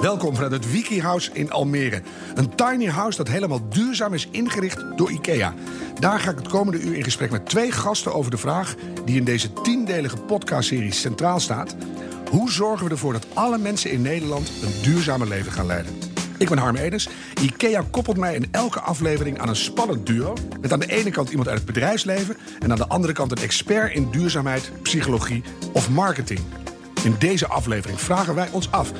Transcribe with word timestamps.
Welkom 0.00 0.34
vanuit 0.34 0.52
het 0.52 0.72
Wiki 0.72 1.00
House 1.00 1.30
in 1.32 1.50
Almere. 1.50 2.02
Een 2.34 2.54
tiny 2.54 2.86
house 2.86 3.16
dat 3.16 3.28
helemaal 3.28 3.68
duurzaam 3.68 4.14
is 4.14 4.28
ingericht 4.30 4.84
door 4.96 5.10
IKEA. 5.10 5.54
Daar 6.00 6.20
ga 6.20 6.30
ik 6.30 6.36
het 6.38 6.48
komende 6.48 6.80
uur 6.80 6.94
in 6.94 7.04
gesprek 7.04 7.30
met 7.30 7.46
twee 7.46 7.72
gasten 7.72 8.14
over 8.14 8.30
de 8.30 8.36
vraag 8.36 8.74
die 9.04 9.16
in 9.16 9.24
deze 9.24 9.52
tiendelige 9.52 10.16
podcastserie 10.16 10.92
centraal 10.92 11.40
staat. 11.40 11.76
Hoe 12.30 12.50
zorgen 12.50 12.86
we 12.86 12.92
ervoor 12.92 13.12
dat 13.12 13.26
alle 13.34 13.58
mensen 13.58 13.90
in 13.90 14.02
Nederland 14.02 14.52
een 14.62 14.82
duurzamer 14.82 15.28
leven 15.28 15.52
gaan 15.52 15.66
leiden? 15.66 15.92
Ik 16.38 16.48
ben 16.48 16.58
Harm 16.58 16.76
Edens. 16.76 17.08
IKEA 17.40 17.84
koppelt 17.90 18.16
mij 18.16 18.34
in 18.34 18.48
elke 18.50 18.80
aflevering 18.80 19.38
aan 19.40 19.48
een 19.48 19.56
spannend 19.56 20.06
duo. 20.06 20.34
Met 20.60 20.72
aan 20.72 20.80
de 20.80 20.92
ene 20.92 21.10
kant 21.10 21.30
iemand 21.30 21.48
uit 21.48 21.56
het 21.56 21.66
bedrijfsleven... 21.66 22.36
en 22.58 22.70
aan 22.70 22.78
de 22.78 22.88
andere 22.88 23.12
kant 23.12 23.30
een 23.30 23.42
expert 23.42 23.94
in 23.94 24.10
duurzaamheid, 24.10 24.70
psychologie 24.82 25.42
of 25.72 25.90
marketing. 25.90 26.40
In 27.04 27.14
deze 27.18 27.46
aflevering 27.46 28.00
vragen 28.00 28.34
wij 28.34 28.48
ons 28.50 28.70
af... 28.70 28.92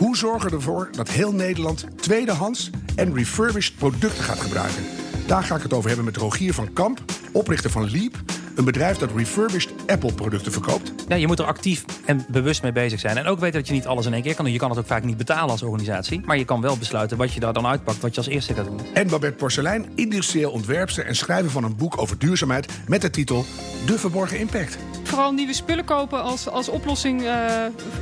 hoe 0.00 0.16
zorgen 0.16 0.50
we 0.50 0.56
ervoor 0.56 0.88
dat 0.92 1.08
heel 1.08 1.32
Nederland 1.32 1.86
tweedehands 1.96 2.70
en 2.96 3.14
refurbished 3.14 3.76
producten 3.76 4.24
gaat 4.24 4.40
gebruiken? 4.40 4.84
Daar 5.26 5.42
ga 5.42 5.56
ik 5.56 5.62
het 5.62 5.72
over 5.72 5.86
hebben 5.86 6.04
met 6.04 6.16
Rogier 6.16 6.54
van 6.54 6.72
Kamp, 6.72 7.00
oprichter 7.32 7.70
van 7.70 7.90
Leap... 7.90 8.14
Een 8.54 8.64
bedrijf 8.64 8.96
dat 8.96 9.10
refurbished 9.16 9.72
Apple-producten 9.86 10.52
verkoopt. 10.52 10.92
Ja, 11.08 11.14
je 11.16 11.26
moet 11.26 11.38
er 11.38 11.44
actief 11.44 11.84
en 12.04 12.24
bewust 12.28 12.62
mee 12.62 12.72
bezig 12.72 13.00
zijn. 13.00 13.16
En 13.16 13.26
ook 13.26 13.40
weten 13.40 13.58
dat 13.58 13.68
je 13.68 13.74
niet 13.74 13.86
alles 13.86 14.06
in 14.06 14.12
één 14.12 14.22
keer 14.22 14.34
kan 14.34 14.44
doen. 14.44 14.52
Je 14.52 14.60
kan 14.60 14.70
het 14.70 14.78
ook 14.78 14.86
vaak 14.86 15.04
niet 15.04 15.16
betalen 15.16 15.50
als 15.50 15.62
organisatie. 15.62 16.20
Maar 16.24 16.38
je 16.38 16.44
kan 16.44 16.60
wel 16.60 16.76
besluiten 16.76 17.16
wat 17.16 17.32
je 17.32 17.40
daar 17.40 17.52
dan 17.52 17.66
uitpakt, 17.66 18.00
wat 18.00 18.10
je 18.10 18.16
als 18.16 18.28
eerste 18.28 18.54
gaat 18.54 18.64
doen. 18.64 18.80
En 18.94 19.08
Babette 19.08 19.36
Porcelein, 19.36 19.86
industrieel 19.94 20.50
ontwerpster 20.50 21.06
en 21.06 21.16
schrijver 21.16 21.50
van 21.50 21.64
een 21.64 21.76
boek 21.76 21.98
over 22.00 22.18
duurzaamheid 22.18 22.72
met 22.86 23.02
de 23.02 23.10
titel 23.10 23.44
De 23.86 23.98
Verborgen 23.98 24.38
Impact. 24.38 24.78
Vooral 25.02 25.32
nieuwe 25.32 25.54
spullen 25.54 25.84
kopen 25.84 26.22
als, 26.22 26.48
als 26.48 26.68
oplossing 26.68 27.22
uh, 27.22 27.44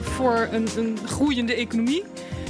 voor 0.02 0.48
een, 0.52 0.68
een 0.76 0.98
groeiende 1.06 1.54
economie. 1.54 2.04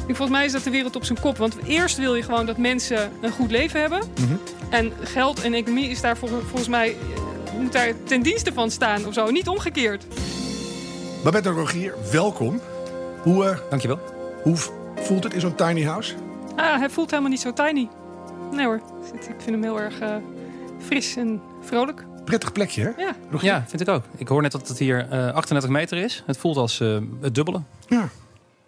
Volgens 0.06 0.30
mij 0.30 0.44
is 0.44 0.52
dat 0.52 0.64
de 0.64 0.70
wereld 0.70 0.96
op 0.96 1.04
zijn 1.04 1.20
kop. 1.20 1.36
Want 1.36 1.56
eerst 1.66 1.96
wil 1.96 2.14
je 2.14 2.22
gewoon 2.22 2.46
dat 2.46 2.56
mensen 2.56 3.10
een 3.20 3.30
goed 3.30 3.50
leven 3.50 3.80
hebben. 3.80 4.02
Mm 4.18 4.26
-hmm. 4.26 4.38
En 4.70 4.92
geld 5.02 5.42
en 5.42 5.54
economie 5.54 5.90
is 5.90 6.00
daar 6.00 6.16
volgens 6.16 6.68
mij 6.68 6.96
moet 7.58 7.72
daar 7.72 7.92
ten 8.04 8.22
dienste 8.22 8.52
van 8.52 8.70
staan 8.70 9.06
of 9.06 9.14
zo. 9.14 9.30
Niet 9.30 9.48
omgekeerd. 9.48 10.06
Babette 11.24 11.50
Rogier, 11.50 11.94
welkom. 12.12 12.60
Hoe, 13.22 13.44
uh, 13.44 13.58
Dankjewel. 13.70 14.00
Hoe 14.42 14.56
voelt 14.96 15.24
het 15.24 15.34
in 15.34 15.40
zo'n 15.40 15.54
tiny 15.54 15.82
house? 15.82 16.14
Ah, 16.56 16.78
hij 16.78 16.90
voelt 16.90 17.10
helemaal 17.10 17.30
niet 17.30 17.40
zo 17.40 17.52
tiny. 17.52 17.88
Nee 18.52 18.66
hoor, 18.66 18.80
ik 19.12 19.22
vind 19.22 19.50
hem 19.50 19.62
heel 19.62 19.80
erg 19.80 20.00
uh, 20.00 20.16
fris 20.86 21.16
en 21.16 21.42
vrolijk. 21.62 22.04
Prettig 22.24 22.52
plekje, 22.52 22.82
hè? 22.82 23.02
Ja. 23.02 23.16
Rogier? 23.30 23.48
ja, 23.48 23.64
vind 23.68 23.80
ik 23.80 23.88
ook. 23.88 24.04
Ik 24.16 24.28
hoor 24.28 24.42
net 24.42 24.52
dat 24.52 24.68
het 24.68 24.78
hier 24.78 25.08
uh, 25.12 25.32
38 25.34 25.70
meter 25.70 25.98
is. 25.98 26.22
Het 26.26 26.36
voelt 26.36 26.56
als 26.56 26.80
uh, 26.80 26.98
het 27.20 27.34
dubbele. 27.34 27.62
Ja, 27.88 28.08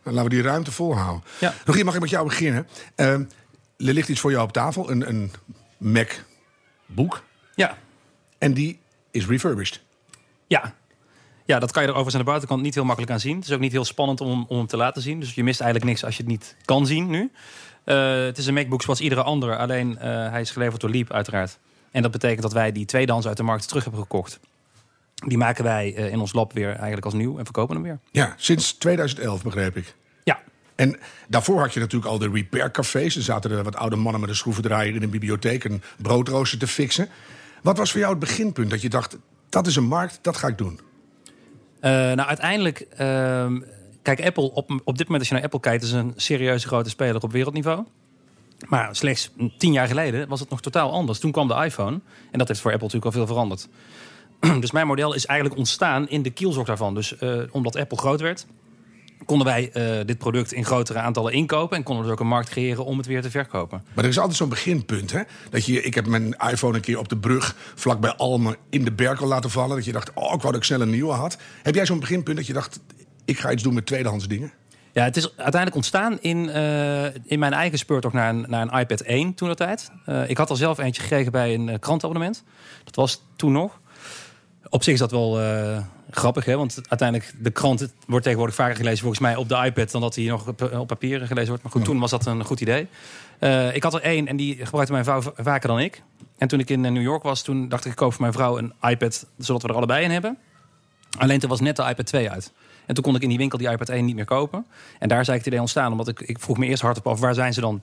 dan 0.03 0.13
laten 0.15 0.31
we 0.31 0.37
die 0.37 0.43
ruimte 0.43 0.73
volhouden. 0.73 1.23
Ja. 1.39 1.55
Rogier, 1.65 1.85
mag 1.85 1.95
ik 1.95 2.01
met 2.01 2.11
jou 2.11 2.25
beginnen? 2.25 2.69
er 2.95 3.27
ligt 3.77 4.09
iets 4.09 4.21
voor 4.21 4.31
jou 4.31 4.45
op 4.45 4.53
tafel, 4.53 4.91
een, 4.91 5.09
een 5.09 5.33
Mac-boek. 5.79 7.23
Ja. 7.55 7.77
En 8.41 8.55
die 8.55 8.79
is 9.11 9.27
refurbished. 9.27 9.81
Ja. 10.47 10.75
Ja, 11.45 11.59
dat 11.59 11.73
kan 11.73 11.83
je 11.83 11.89
er 11.89 11.95
overigens 11.95 12.15
aan 12.15 12.25
de 12.25 12.31
buitenkant 12.31 12.63
niet 12.63 12.75
heel 12.75 12.85
makkelijk 12.85 13.13
aan 13.13 13.21
zien. 13.21 13.37
Het 13.37 13.45
is 13.45 13.53
ook 13.53 13.61
niet 13.61 13.73
heel 13.73 13.85
spannend 13.85 14.21
om, 14.21 14.45
om 14.49 14.57
hem 14.57 14.67
te 14.67 14.77
laten 14.77 15.03
zien. 15.03 15.21
Dus 15.21 15.35
je 15.35 15.45
mist 15.45 15.61
eigenlijk 15.61 15.91
niks 15.91 16.05
als 16.05 16.17
je 16.17 16.23
het 16.23 16.31
niet 16.31 16.57
kan 16.65 16.87
zien 16.87 17.11
nu. 17.11 17.31
Uh, 17.85 18.25
het 18.25 18.39
is 18.39 18.47
een 18.47 18.55
MacBook 18.55 18.83
zoals 18.83 19.01
iedere 19.01 19.23
andere. 19.23 19.57
Alleen 19.57 19.91
uh, 19.91 20.01
hij 20.03 20.41
is 20.41 20.51
geleverd 20.51 20.81
door 20.81 20.91
Leap 20.91 21.13
uiteraard. 21.13 21.59
En 21.91 22.03
dat 22.03 22.11
betekent 22.11 22.43
dat 22.43 22.53
wij 22.53 22.73
die 22.73 22.85
tweedehands 22.85 23.27
uit 23.27 23.37
de 23.37 23.43
markt 23.43 23.69
terug 23.69 23.83
hebben 23.83 24.03
gekocht. 24.03 24.41
Die 25.15 25.39
maken 25.39 25.65
wij 25.65 25.95
uh, 25.97 26.13
in 26.13 26.21
ons 26.21 26.33
lab 26.33 26.53
weer 26.53 26.71
eigenlijk 26.71 27.05
als 27.05 27.15
nieuw 27.15 27.39
en 27.39 27.45
verkopen 27.45 27.75
hem 27.75 27.85
weer. 27.85 27.99
Ja, 28.11 28.35
sinds 28.37 28.73
2011 28.73 29.43
begreep 29.43 29.77
ik. 29.77 29.95
Ja. 30.25 30.41
En 30.75 30.99
daarvoor 31.29 31.61
had 31.61 31.75
je 31.75 31.81
natuurlijk 31.81 32.11
al 32.11 32.19
de 32.19 32.31
repaircafés. 32.31 33.17
Er 33.17 33.23
zaten 33.23 33.51
er 33.51 33.63
wat 33.63 33.77
oude 33.77 33.97
mannen 33.97 34.21
met 34.21 34.31
een 34.31 34.37
schroevendraaier 34.37 34.95
in 34.95 35.03
een 35.03 35.11
bibliotheek... 35.11 35.65
een 35.65 35.83
broodrooster 35.97 36.59
te 36.59 36.67
fixen. 36.67 37.09
Wat 37.63 37.79
was 37.79 37.91
voor 37.91 38.01
jou 38.01 38.13
het 38.13 38.21
beginpunt 38.21 38.71
dat 38.71 38.83
je 38.83 38.89
dacht... 38.89 39.19
dat 39.49 39.67
is 39.67 39.77
een 39.77 39.85
markt, 39.85 40.19
dat 40.23 40.37
ga 40.37 40.49
ik 40.49 40.59
doen? 40.59 40.81
Uh, 41.81 41.91
nou, 41.91 42.21
uiteindelijk... 42.21 42.87
Uh, 43.01 43.61
kijk, 44.03 44.25
Apple, 44.25 44.53
op, 44.53 44.71
op 44.85 44.99
dit 44.99 45.07
moment 45.07 45.19
als 45.19 45.29
je 45.29 45.35
naar 45.35 45.43
Apple 45.43 45.61
kijkt... 45.61 45.83
is 45.83 45.93
een 45.93 46.13
serieuze 46.17 46.67
grote 46.67 46.91
speler 46.91 47.23
op 47.23 47.33
wereldniveau. 47.33 47.85
Maar 48.69 48.97
slechts 48.97 49.31
tien 49.59 49.73
jaar 49.73 49.87
geleden 49.87 50.29
was 50.29 50.41
het 50.41 50.51
nog 50.51 50.61
totaal 50.61 50.93
anders. 50.93 51.19
Toen 51.19 51.33
kwam 51.33 51.49
de 51.49 51.55
iPhone. 51.55 52.01
En 52.31 52.39
dat 52.39 52.49
heeft 52.49 52.61
voor 52.61 52.73
Apple 52.73 52.87
natuurlijk 52.87 53.17
al 53.17 53.25
veel 53.25 53.35
veranderd. 53.35 53.69
dus 54.61 54.71
mijn 54.71 54.87
model 54.87 55.15
is 55.15 55.27
eigenlijk 55.27 55.59
ontstaan 55.59 56.09
in 56.09 56.23
de 56.23 56.31
kielzorg 56.31 56.67
daarvan. 56.67 56.95
Dus 56.95 57.15
uh, 57.21 57.43
omdat 57.51 57.77
Apple 57.77 57.99
groot 57.99 58.21
werd 58.21 58.47
konden 59.25 59.47
wij 59.47 59.71
uh, 59.75 60.07
dit 60.07 60.19
product 60.19 60.53
in 60.53 60.65
grotere 60.65 60.99
aantallen 60.99 61.33
inkopen... 61.33 61.77
en 61.77 61.83
konden 61.83 62.05
we 62.05 62.11
dus 62.11 62.19
ook 62.19 62.25
een 62.25 62.33
markt 62.33 62.49
creëren 62.49 62.85
om 62.85 62.97
het 62.99 63.07
weer 63.07 63.23
te 63.23 63.31
verkopen. 63.31 63.83
Maar 63.95 64.05
er 64.05 64.11
is 64.11 64.19
altijd 64.19 64.37
zo'n 64.37 64.49
beginpunt, 64.49 65.13
hè? 65.13 65.21
Dat 65.51 65.65
je, 65.65 65.83
ik 65.83 65.95
heb 65.95 66.07
mijn 66.07 66.35
iPhone 66.51 66.75
een 66.75 66.83
keer 66.83 66.99
op 66.99 67.09
de 67.09 67.17
brug... 67.17 67.57
vlakbij 67.75 68.15
Almen 68.15 68.57
in 68.71 68.85
de 68.85 68.93
Berkel 68.93 69.27
laten 69.27 69.51
vallen. 69.51 69.77
Dat 69.77 69.85
je 69.85 69.93
dacht, 69.93 70.11
oh, 70.15 70.35
ik 70.35 70.41
wou 70.41 70.43
dat 70.43 70.57
ik 70.57 70.65
snel 70.65 70.81
een 70.81 70.91
nieuwe 70.91 71.13
had. 71.13 71.39
Heb 71.63 71.75
jij 71.75 71.87
zo'n 71.87 72.01
beginpunt 72.01 72.37
dat 72.37 72.47
je 72.47 72.53
dacht... 72.53 72.81
ik 73.25 73.39
ga 73.39 73.53
iets 73.53 73.63
doen 73.63 73.75
met 73.75 73.87
tweedehands 73.87 74.29
dingen? 74.29 74.53
Ja, 74.93 75.05
het 75.05 75.17
is 75.17 75.25
uiteindelijk 75.37 75.75
ontstaan 75.75 76.19
in, 76.21 76.49
uh, 76.49 77.05
in 77.05 77.39
mijn 77.39 77.53
eigen 77.53 77.79
speurtocht 77.79 78.15
naar 78.15 78.29
een, 78.29 78.45
naar 78.49 78.63
een 78.63 78.81
iPad 78.81 79.01
1 79.01 79.35
toen 79.35 79.49
dat 79.49 79.57
tijd. 79.57 79.91
Uh, 80.07 80.29
ik 80.29 80.37
had 80.37 80.51
al 80.51 80.57
zelf 80.57 80.79
eentje 80.79 81.03
gekregen 81.03 81.33
bij 81.33 81.55
een 81.55 81.79
krantabonnement. 81.79 82.45
Dat 82.85 82.95
was 82.95 83.23
toen 83.37 83.53
nog. 83.53 83.81
Op 84.69 84.83
zich 84.83 84.93
is 84.93 84.99
dat 84.99 85.11
wel 85.11 85.41
uh, 85.41 85.79
grappig, 86.11 86.45
hè? 86.45 86.57
want 86.57 86.81
uiteindelijk 86.89 87.33
de 87.39 87.51
krant 87.51 87.93
wordt 88.07 88.25
tegenwoordig 88.25 88.57
vaker 88.57 88.77
gelezen 88.77 88.99
volgens 88.99 89.21
mij 89.21 89.37
op 89.37 89.49
de 89.49 89.65
iPad 89.65 89.91
dan 89.91 90.01
dat 90.01 90.15
hij 90.15 90.25
nog 90.25 90.49
op, 90.49 90.73
op 90.73 90.87
papier 90.87 91.27
gelezen 91.27 91.49
wordt. 91.49 91.63
Maar 91.63 91.73
goed, 91.73 91.85
toen 91.85 91.99
was 91.99 92.11
dat 92.11 92.27
een 92.27 92.45
goed 92.45 92.61
idee. 92.61 92.89
Uh, 93.41 93.75
ik 93.75 93.83
had 93.83 93.95
er 93.95 94.01
één 94.01 94.27
en 94.27 94.37
die 94.37 94.67
gebruikte 94.67 94.93
mijn 94.93 95.05
vrouw 95.05 95.23
vaker 95.37 95.69
dan 95.69 95.81
ik. 95.81 96.03
En 96.39 96.49
toen 96.49 96.61
ik 96.61 96.71
in 96.71 96.81
New 96.81 97.03
York 97.03 97.23
was, 97.23 97.43
toen 97.43 97.69
dacht 97.69 97.85
ik 97.85 97.91
ik 97.91 97.97
koop 97.97 98.13
voor 98.13 98.21
mijn 98.21 98.33
vrouw 98.33 98.59
een 98.59 98.73
iPad 98.83 99.27
zodat 99.39 99.63
we 99.63 99.69
er 99.69 99.75
allebei 99.75 100.05
in 100.05 100.11
hebben. 100.11 100.39
Alleen 101.19 101.39
toen 101.39 101.49
was 101.49 101.61
net 101.61 101.77
de 101.77 101.83
iPad 101.89 102.07
2 102.07 102.31
uit. 102.31 102.53
En 102.87 102.95
toen 102.95 103.05
kon 103.05 103.15
ik 103.15 103.23
in 103.23 103.29
die 103.29 103.39
winkel 103.39 103.59
die 103.59 103.71
iPad 103.71 103.89
1 103.89 104.05
niet 104.05 104.15
meer 104.15 104.25
kopen. 104.25 104.67
En 104.99 105.09
daar 105.09 105.25
zei 105.25 105.37
ik 105.37 105.43
het 105.43 105.47
idee 105.47 105.61
ontstaan, 105.61 105.91
omdat 105.91 106.09
ik, 106.09 106.21
ik 106.21 106.39
vroeg 106.39 106.59
me 106.59 106.67
eerst 106.67 106.83
hardop 106.83 107.07
af 107.07 107.21
waar 107.21 107.35
zijn 107.35 107.53
ze 107.53 107.61
dan 107.61 107.83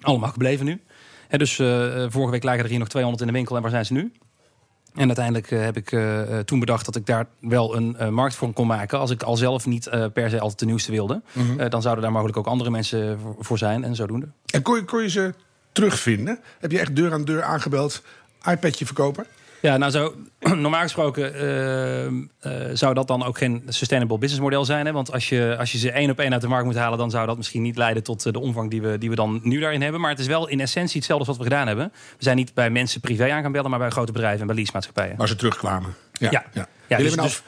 allemaal 0.00 0.30
gebleven 0.30 0.66
nu. 0.66 0.82
En 1.28 1.38
dus 1.38 1.58
uh, 1.58 2.04
vorige 2.08 2.30
week 2.30 2.42
lagen 2.42 2.62
er 2.62 2.70
hier 2.70 2.78
nog 2.78 2.88
200 2.88 3.22
in 3.22 3.28
de 3.28 3.36
winkel 3.36 3.56
en 3.56 3.62
waar 3.62 3.70
zijn 3.70 3.86
ze 3.86 3.92
nu? 3.92 4.12
En 4.94 5.06
uiteindelijk 5.06 5.50
uh, 5.50 5.60
heb 5.60 5.76
ik 5.76 5.92
uh, 5.92 6.38
toen 6.38 6.58
bedacht 6.58 6.84
dat 6.84 6.96
ik 6.96 7.06
daar 7.06 7.26
wel 7.40 7.76
een 7.76 7.96
uh, 8.00 8.08
markt 8.08 8.34
voor 8.34 8.52
kon 8.52 8.66
maken. 8.66 8.98
Als 8.98 9.10
ik 9.10 9.22
al 9.22 9.36
zelf 9.36 9.66
niet 9.66 9.90
per 10.12 10.30
se 10.30 10.40
altijd 10.40 10.58
de 10.58 10.66
nieuwste 10.66 10.90
wilde. 10.90 11.22
Mm 11.32 11.46
-hmm. 11.46 11.68
dan 11.68 11.82
zouden 11.82 12.04
daar 12.04 12.12
mogelijk 12.12 12.38
ook 12.38 12.46
andere 12.46 12.70
mensen 12.70 13.18
voor, 13.20 13.36
voor 13.38 13.58
zijn 13.58 13.84
en 13.84 13.94
zodoende. 13.94 14.28
En 14.46 14.62
kon 14.62 14.76
je, 14.76 14.84
kon 14.84 15.02
je 15.02 15.10
ze 15.10 15.34
terugvinden? 15.72 16.38
Heb 16.58 16.70
je 16.70 16.78
echt 16.78 16.96
deur 16.96 17.12
aan 17.12 17.24
deur 17.24 17.42
aangebeld, 17.42 18.02
iPadje 18.50 18.86
verkopen? 18.86 19.26
Ja, 19.60 19.76
nou 19.76 19.92
zo, 19.92 20.14
normaal 20.54 20.82
gesproken 20.82 21.34
uh, 21.34 22.04
uh, 22.04 22.70
zou 22.72 22.94
dat 22.94 23.06
dan 23.06 23.24
ook 23.24 23.38
geen 23.38 23.62
sustainable 23.68 24.18
business 24.18 24.42
model 24.42 24.64
zijn. 24.64 24.86
Hè? 24.86 24.92
Want 24.92 25.12
als 25.12 25.28
je, 25.28 25.56
als 25.58 25.72
je 25.72 25.78
ze 25.78 25.90
één 25.90 26.10
op 26.10 26.18
één 26.18 26.32
uit 26.32 26.40
de 26.40 26.48
markt 26.48 26.64
moet 26.64 26.76
halen... 26.76 26.98
dan 26.98 27.10
zou 27.10 27.26
dat 27.26 27.36
misschien 27.36 27.62
niet 27.62 27.76
leiden 27.76 28.02
tot 28.02 28.32
de 28.32 28.40
omvang 28.40 28.70
die 28.70 28.82
we, 28.82 28.98
die 28.98 29.10
we 29.10 29.16
dan 29.16 29.40
nu 29.42 29.60
daarin 29.60 29.82
hebben. 29.82 30.00
Maar 30.00 30.10
het 30.10 30.18
is 30.18 30.26
wel 30.26 30.48
in 30.48 30.60
essentie 30.60 30.96
hetzelfde 30.96 31.26
als 31.26 31.36
wat 31.36 31.46
we 31.46 31.52
gedaan 31.52 31.66
hebben. 31.66 31.92
We 31.92 32.24
zijn 32.24 32.36
niet 32.36 32.54
bij 32.54 32.70
mensen 32.70 33.00
privé 33.00 33.32
aan 33.32 33.42
gaan 33.42 33.52
bellen... 33.52 33.70
maar 33.70 33.78
bij 33.78 33.90
grote 33.90 34.12
bedrijven 34.12 34.40
en 34.40 34.46
bij 34.46 34.56
leasemaatschappijen. 34.56 35.16
Waar 35.16 35.28
ze 35.28 35.36
terugkwamen. 35.36 35.94
Ja, 36.12 36.30
ja. 36.30 36.44
ja. 36.52 36.68
ja 36.86 36.96
dus, 36.96 37.16
dus, 37.16 37.42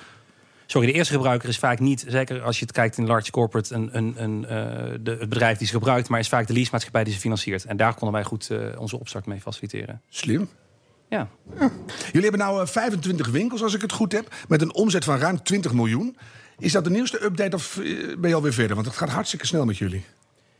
sorry, 0.66 0.86
de 0.86 0.92
eerste 0.92 1.14
gebruiker 1.14 1.48
is 1.48 1.58
vaak 1.58 1.78
niet... 1.78 2.04
zeker 2.08 2.42
als 2.42 2.58
je 2.58 2.64
het 2.64 2.72
kijkt 2.72 2.98
in 2.98 3.06
large 3.06 3.30
corporate... 3.30 3.74
Een, 3.74 3.88
een, 3.92 4.14
een, 4.16 4.42
uh, 4.42 4.48
de, 5.00 5.16
het 5.20 5.28
bedrijf 5.28 5.58
die 5.58 5.66
ze 5.66 5.72
gebruikt... 5.72 6.08
maar 6.08 6.20
is 6.20 6.28
vaak 6.28 6.46
de 6.46 6.52
leasemaatschappij 6.52 7.04
die 7.04 7.12
ze 7.12 7.20
financiert. 7.20 7.64
En 7.64 7.76
daar 7.76 7.94
konden 7.94 8.12
wij 8.12 8.24
goed 8.24 8.50
onze 8.78 8.98
opstart 8.98 9.26
mee 9.26 9.40
faciliteren. 9.40 10.00
Slim. 10.08 10.48
Ja. 11.10 11.28
ja. 11.58 11.70
Jullie 12.12 12.30
hebben 12.30 12.46
nou 12.46 12.66
25 12.66 13.28
winkels, 13.28 13.62
als 13.62 13.74
ik 13.74 13.80
het 13.80 13.92
goed 13.92 14.12
heb, 14.12 14.34
met 14.48 14.62
een 14.62 14.74
omzet 14.74 15.04
van 15.04 15.18
ruim 15.18 15.42
20 15.42 15.72
miljoen. 15.72 16.16
Is 16.58 16.72
dat 16.72 16.84
de 16.84 16.90
nieuwste 16.90 17.24
update 17.24 17.56
of 17.56 17.80
ben 18.18 18.28
je 18.28 18.34
alweer 18.34 18.52
verder? 18.52 18.74
Want 18.74 18.86
het 18.86 18.96
gaat 18.96 19.08
hartstikke 19.08 19.46
snel 19.46 19.64
met 19.64 19.78
jullie. 19.78 20.04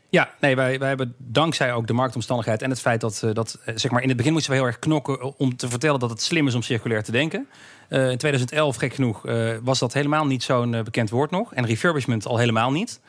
Ja, 0.09 0.33
nee, 0.39 0.55
wij, 0.55 0.79
wij 0.79 0.87
hebben 0.87 1.15
dankzij 1.17 1.73
ook 1.73 1.87
de 1.87 1.93
marktomstandigheid 1.93 2.61
en 2.61 2.69
het 2.69 2.79
feit 2.79 3.01
dat, 3.01 3.23
dat 3.33 3.59
zeg 3.75 3.91
maar 3.91 4.01
in 4.01 4.07
het 4.07 4.17
begin 4.17 4.33
moesten 4.33 4.51
we 4.51 4.57
heel 4.57 4.65
erg 4.65 4.79
knokken 4.79 5.39
om 5.39 5.55
te 5.55 5.69
vertellen 5.69 5.99
dat 5.99 6.09
het 6.09 6.21
slim 6.21 6.47
is 6.47 6.55
om 6.55 6.61
circulair 6.61 7.03
te 7.03 7.11
denken. 7.11 7.47
Uh, 7.89 8.09
in 8.09 8.17
2011, 8.17 8.75
gek 8.75 8.93
genoeg, 8.93 9.25
uh, 9.25 9.57
was 9.61 9.79
dat 9.79 9.93
helemaal 9.93 10.25
niet 10.25 10.43
zo'n 10.43 10.71
bekend 10.83 11.09
woord 11.09 11.31
nog. 11.31 11.53
En 11.53 11.65
refurbishment 11.65 12.25
al 12.25 12.37
helemaal 12.37 12.71
niet. 12.71 12.99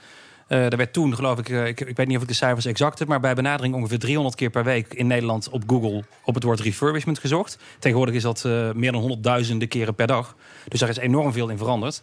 Uh, 0.53 0.73
er 0.73 0.77
werd 0.77 0.93
toen, 0.93 1.15
geloof 1.15 1.39
ik, 1.39 1.49
uh, 1.49 1.67
ik, 1.67 1.81
ik 1.81 1.97
weet 1.97 2.07
niet 2.07 2.17
of 2.17 2.23
ik 2.23 2.29
de 2.29 2.35
cijfers 2.35 2.67
exact 2.67 2.99
heb, 2.99 3.09
maar 3.09 3.21
bij 3.21 3.35
benadering 3.35 3.75
ongeveer 3.75 3.99
300 3.99 4.35
keer 4.35 4.51
per 4.51 4.65
week 4.65 4.95
in 4.95 5.07
Nederland 5.07 5.49
op 5.49 5.63
Google 5.67 6.05
op 6.25 6.35
het 6.35 6.43
woord 6.43 6.61
refurbishment 6.61 7.19
gezocht. 7.19 7.59
Tegenwoordig 7.79 8.15
is 8.15 8.23
dat 8.23 8.45
uh, 8.47 8.73
meer 8.73 8.93
dan 8.93 9.01
honderdduizenden 9.01 9.69
keren 9.69 9.95
per 9.95 10.07
dag. 10.07 10.37
Dus 10.69 10.81
daar 10.81 10.89
is 10.89 10.97
enorm 10.97 11.33
veel 11.33 11.49
in 11.49 11.59
veranderd. 11.59 12.03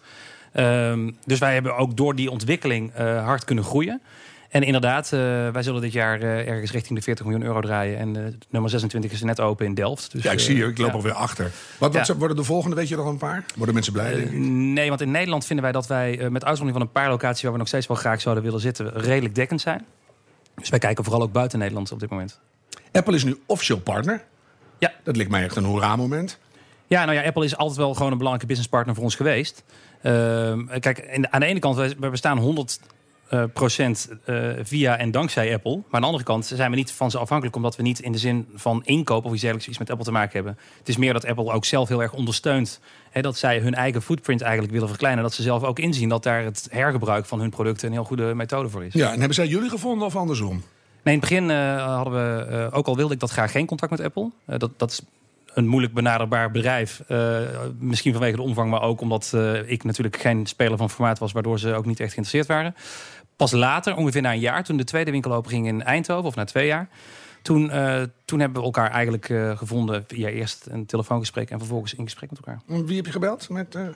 Um, 0.54 1.18
dus 1.25 1.40
wij 1.40 1.54
hebben 1.54 1.78
ook 1.78 1.98
door 1.98 2.16
die 2.16 2.31
ontwikkeling 2.31 2.94
hard 2.96 3.44
kunnen 3.44 3.63
groeien. 3.63 4.01
En 4.50 4.63
inderdaad, 4.63 5.06
uh, 5.06 5.19
wij 5.50 5.63
zullen 5.63 5.81
dit 5.81 5.92
jaar 5.92 6.24
uh, 6.24 6.48
ergens 6.48 6.72
richting 6.72 6.98
de 6.98 7.04
40 7.04 7.25
miljoen 7.25 7.44
euro 7.44 7.62
draaien. 7.62 7.98
En 7.98 8.16
uh, 8.16 8.24
nummer 8.50 8.69
26 8.69 9.12
is 9.12 9.22
net 9.22 9.40
open 9.40 9.66
in 9.66 9.74
Delft. 9.74 10.12
Dus, 10.12 10.24
ja, 10.24 10.31
ik 10.31 10.40
zie 10.40 10.57
je, 10.57 10.66
ik 10.66 10.78
loop 10.78 10.92
alweer 10.92 11.13
achter. 11.13 11.51
Wat, 11.78 11.94
wat 11.94 12.07
ja. 12.07 12.16
worden 12.16 12.38
de 12.38 12.44
volgende, 12.44 12.75
weet 12.75 12.88
je 12.88 12.96
nog 12.96 13.06
een 13.06 13.18
paar? 13.18 13.46
Worden 13.56 13.74
mensen 13.74 13.94
blij, 13.94 14.13
denk 14.16 14.30
ik? 14.30 14.38
Nee, 14.40 14.90
want 14.90 15.01
in 15.01 15.12
Nederland 15.12 15.46
vinden 15.46 15.63
wij 15.63 15.74
dat 15.74 15.88
wij 15.88 16.30
met 16.30 16.46
uitzondering 16.46 16.72
van 16.72 16.81
een 16.81 16.92
paar 16.92 17.10
locaties... 17.10 17.42
waar 17.44 17.51
we 17.51 17.57
nog 17.57 17.68
steeds 17.68 17.88
wel 17.88 17.98
graag 17.98 18.22
zouden 18.22 18.44
willen 18.44 18.60
zitten, 18.60 18.90
redelijk 18.94 19.36
dekkend 19.36 19.62
zijn. 19.62 19.86
Dus 20.56 20.69
wij 20.69 20.80
kijken 20.80 21.04
vooral 21.04 21.22
ook 21.22 21.31
buiten 21.31 21.60
Nederland 21.60 21.92
op 21.92 22.00
dit 22.00 22.10
moment. 22.10 22.40
Apple 22.92 23.16
is 23.16 23.24
nu 23.24 23.40
officieel 23.45 23.80
partner. 23.80 24.24
Ja. 24.78 24.94
Dat 25.04 25.16
lijkt 25.16 25.31
mij 25.31 25.44
echt 25.44 25.56
een 25.56 25.63
hoera-moment. 25.63 26.40
Ja, 26.88 27.06
nou 27.06 27.18
ja, 27.18 27.24
Apple 27.24 27.45
is 27.45 27.57
altijd 27.57 27.78
wel 27.78 27.94
gewoon 27.94 28.12
een 28.12 28.18
belangrijke 28.18 28.48
businesspartner 28.48 28.95
voor 28.95 29.04
ons 29.04 29.16
geweest. 29.16 29.63
Uh, 30.04 30.12
kijk, 30.80 31.28
aan 31.30 31.40
de 31.40 31.45
ene 31.45 31.60
kant, 31.60 31.75
we 31.75 32.10
bestaan 32.10 32.38
100 32.38 32.80
uh, 33.30 33.44
procent 33.54 34.10
uh, 34.26 34.50
via 34.62 34.98
en 34.98 35.12
dankzij 35.12 35.54
Apple. 35.54 35.76
Maar 35.76 35.86
aan 35.90 36.00
de 36.00 36.06
andere 36.06 36.24
kant 36.24 36.46
zijn 36.46 36.70
we 36.72 36.76
niet 36.76 36.92
van 36.92 37.12
ze 37.12 37.18
afhankelijk... 37.18 37.56
omdat 37.56 37.76
we 37.76 37.84
niet 37.84 38.00
in 38.00 38.12
de 38.12 38.18
zin 38.18 38.48
van 38.56 38.81
inkoop 38.86 39.26
of 39.26 39.31
iets 39.31 39.42
dergelijks 39.42 39.68
iets 39.68 39.78
met 39.78 39.90
Apple 39.90 40.06
te 40.06 40.12
maken 40.12 40.34
hebben. 40.34 40.58
Het 40.78 40.90
is 40.90 40.98
meer 40.98 41.14
dat 41.14 41.26
Apple 41.26 41.52
ook 41.52 41.66
zelf 41.66 41.88
heel 41.88 42.02
erg 42.02 42.14
ondersteunt... 42.14 42.80
Hè, 43.10 43.22
dat 43.22 43.38
zij 43.38 43.60
hun 43.60 43.74
eigen 43.74 44.02
footprint 44.02 44.42
eigenlijk 44.42 44.74
willen 44.74 44.88
verkleinen. 44.88 45.24
Dat 45.24 45.34
ze 45.34 45.42
zelf 45.42 45.64
ook 45.64 45.80
inzien 45.80 46.10
dat 46.10 46.24
daar 46.24 46.44
het 46.44 46.68
hergebruik 46.72 47.26
van 47.26 47.40
hun 47.40 47.50
producten... 47.50 47.88
een 47.88 47.94
heel 47.94 48.04
goede 48.04 48.34
methode 48.36 48.70
voor 48.70 48.84
is. 48.84 48.94
Ja, 48.94 49.12
en 49.12 49.18
hebben 49.18 49.34
zij 49.34 49.48
jullie 49.48 49.70
gevonden 49.70 50.08
of 50.08 50.16
andersom? 50.16 50.64
Nee, 51.04 51.16
in 51.16 51.20
het 51.20 51.30
begin 51.30 51.50
uh, 51.50 51.96
hadden 51.96 52.14
we, 52.14 52.70
ook 52.72 52.88
al 52.88 52.96
wilde 52.96 53.14
ik 53.14 53.20
dat 53.20 53.31
graag 53.31 53.52
geen 53.52 53.66
contact 53.66 53.92
met 53.92 54.02
Apple. 54.02 54.31
Dat, 54.46 54.72
dat 54.78 54.92
is 54.92 55.02
een 55.54 55.68
moeilijk 55.68 55.94
benaderbaar 55.94 56.52
bedrijf. 56.52 57.02
misschien 57.80 58.14
vanwege 58.14 58.36
de 58.36 58.42
omvang, 58.42 58.70
maar 58.70 58.81
ook 58.81 59.02
omdat 59.02 59.34
ik 59.66 59.84
natuurlijk 59.84 60.18
geen 60.18 60.46
speler 60.46 60.78
van 60.78 60.90
formaat 60.90 61.20
was, 61.20 61.31
waardoor 61.31 61.60
ze 61.60 61.74
ook 61.74 61.86
niet 61.86 62.00
echt 62.00 62.14
geïnteresseerd 62.14 62.48
waren. 62.48 62.76
Pas 63.40 63.52
later, 63.52 63.96
ongeveer 63.96 64.22
na 64.22 64.32
een 64.32 64.40
jaar, 64.40 64.64
toen 64.64 64.78
de 64.78 64.84
tweede 64.84 65.12
winkel 65.12 65.34
open 65.34 65.52
ging 65.52 65.68
in 65.68 65.84
Eindhoven, 65.84 66.26
of 66.26 66.36
na 66.36 66.44
twee 66.44 66.68
jaar. 66.68 66.90
Toen, 67.42 67.66
uh, 67.66 68.02
toen 68.26 68.40
hebben 68.40 68.60
we 68.60 68.66
elkaar 68.66 68.92
eigenlijk 68.92 69.30
uh, 69.30 69.58
gevonden 69.58 70.04
via 70.08 70.28
eerst 70.28 70.66
een 70.70 70.86
telefoongesprek 70.86 71.50
en 71.50 71.60
vervolgens 71.60 71.94
in 71.94 72.04
gesprek 72.04 72.30
met 72.30 72.40
elkaar. 72.40 72.86
Wie 72.86 72.96
heb 72.96 73.06
je 73.06 73.12
gebeld? 73.12 73.50
Met, 73.50 73.76
uh... 73.76 73.88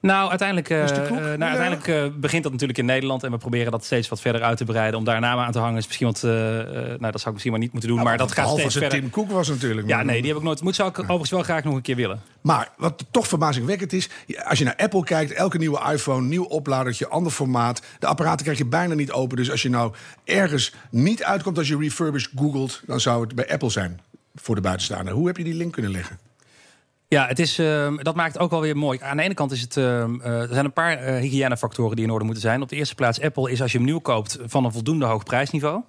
Nou, 0.00 0.28
uiteindelijk, 0.30 0.70
uh, 0.70 0.84
nou, 1.10 1.42
uiteindelijk 1.42 1.86
uh, 1.86 2.04
begint 2.20 2.42
dat 2.42 2.52
natuurlijk 2.52 2.78
in 2.78 2.84
Nederland. 2.84 3.22
En 3.22 3.30
we 3.30 3.36
proberen 3.36 3.72
dat 3.72 3.84
steeds 3.84 4.08
wat 4.08 4.20
verder 4.20 4.42
uit 4.42 4.56
te 4.56 4.64
breiden. 4.64 4.98
Om 4.98 5.04
daar 5.04 5.20
namen 5.20 5.44
aan 5.44 5.52
te 5.52 5.58
hangen 5.58 5.78
is 5.78 5.86
misschien 5.86 6.06
wat... 6.06 6.22
Uh, 6.24 6.32
nou, 6.32 6.98
dat 6.98 7.00
zou 7.00 7.26
ik 7.26 7.32
misschien 7.32 7.50
maar 7.50 7.60
niet 7.60 7.72
moeten 7.72 7.90
doen. 7.90 8.02
maar 8.02 8.18
dat 8.18 8.32
gaat 8.32 8.48
steeds 8.48 8.76
verder. 8.76 8.98
Tim 8.98 9.10
Cook 9.10 9.30
was 9.30 9.48
natuurlijk. 9.48 9.88
Ja, 9.88 10.02
nee, 10.02 10.18
die 10.18 10.28
heb 10.28 10.38
ik 10.38 10.44
nooit... 10.44 10.62
Moet 10.62 10.74
zou 10.74 10.88
ik 10.88 10.98
overigens 10.98 11.30
wel 11.30 11.42
graag 11.42 11.64
nog 11.64 11.74
een 11.74 11.82
keer 11.82 11.96
willen. 11.96 12.20
Maar 12.40 12.68
wat 12.76 13.04
toch 13.10 13.28
verbazingwekkend 13.28 13.92
is... 13.92 14.08
Als 14.44 14.58
je 14.58 14.64
naar 14.64 14.76
Apple 14.76 15.04
kijkt, 15.04 15.32
elke 15.32 15.58
nieuwe 15.58 15.92
iPhone, 15.92 16.26
nieuw 16.26 16.44
opladertje, 16.44 17.08
ander 17.08 17.32
formaat. 17.32 17.82
De 17.98 18.06
apparaten 18.06 18.44
krijg 18.44 18.58
je 18.58 18.66
bijna 18.66 18.94
niet 18.94 19.12
open. 19.12 19.36
Dus 19.36 19.50
als 19.50 19.62
je 19.62 19.68
nou 19.68 19.94
ergens 20.24 20.74
niet 20.90 21.24
uitkomt 21.24 21.58
als 21.58 21.68
je 21.68 21.78
refurbished 21.78 22.30
googelt... 22.36 22.82
dan 22.86 23.00
zou 23.00 23.24
het 23.24 23.34
bij 23.34 23.50
Apple 23.50 23.70
zijn 23.70 24.00
voor 24.34 24.54
de 24.54 24.60
buitenstaander. 24.60 25.14
Hoe 25.14 25.26
heb 25.26 25.36
je 25.36 25.44
die 25.44 25.54
link 25.54 25.72
kunnen 25.72 25.90
leggen? 25.90 26.25
Ja, 27.08 27.26
het 27.26 27.38
is, 27.38 27.58
uh, 27.58 27.98
dat 27.98 28.14
maakt 28.14 28.38
ook 28.38 28.50
wel 28.50 28.60
weer 28.60 28.76
mooi. 28.76 28.98
Aan 29.02 29.16
de 29.16 29.22
ene 29.22 29.34
kant 29.34 29.52
is 29.52 29.60
het, 29.60 29.76
uh, 29.76 30.24
er 30.24 30.48
zijn 30.50 30.64
een 30.64 30.72
paar 30.72 31.08
uh, 31.08 31.20
hygiënefactoren 31.20 31.96
die 31.96 32.04
in 32.04 32.10
orde 32.10 32.24
moeten 32.24 32.42
zijn. 32.42 32.62
Op 32.62 32.68
de 32.68 32.76
eerste 32.76 32.94
plaats, 32.94 33.20
Apple 33.20 33.50
is 33.50 33.62
als 33.62 33.72
je 33.72 33.78
hem 33.78 33.86
nieuw 33.86 33.98
koopt 33.98 34.38
van 34.44 34.64
een 34.64 34.72
voldoende 34.72 35.04
hoog 35.04 35.24
prijsniveau. 35.24 35.82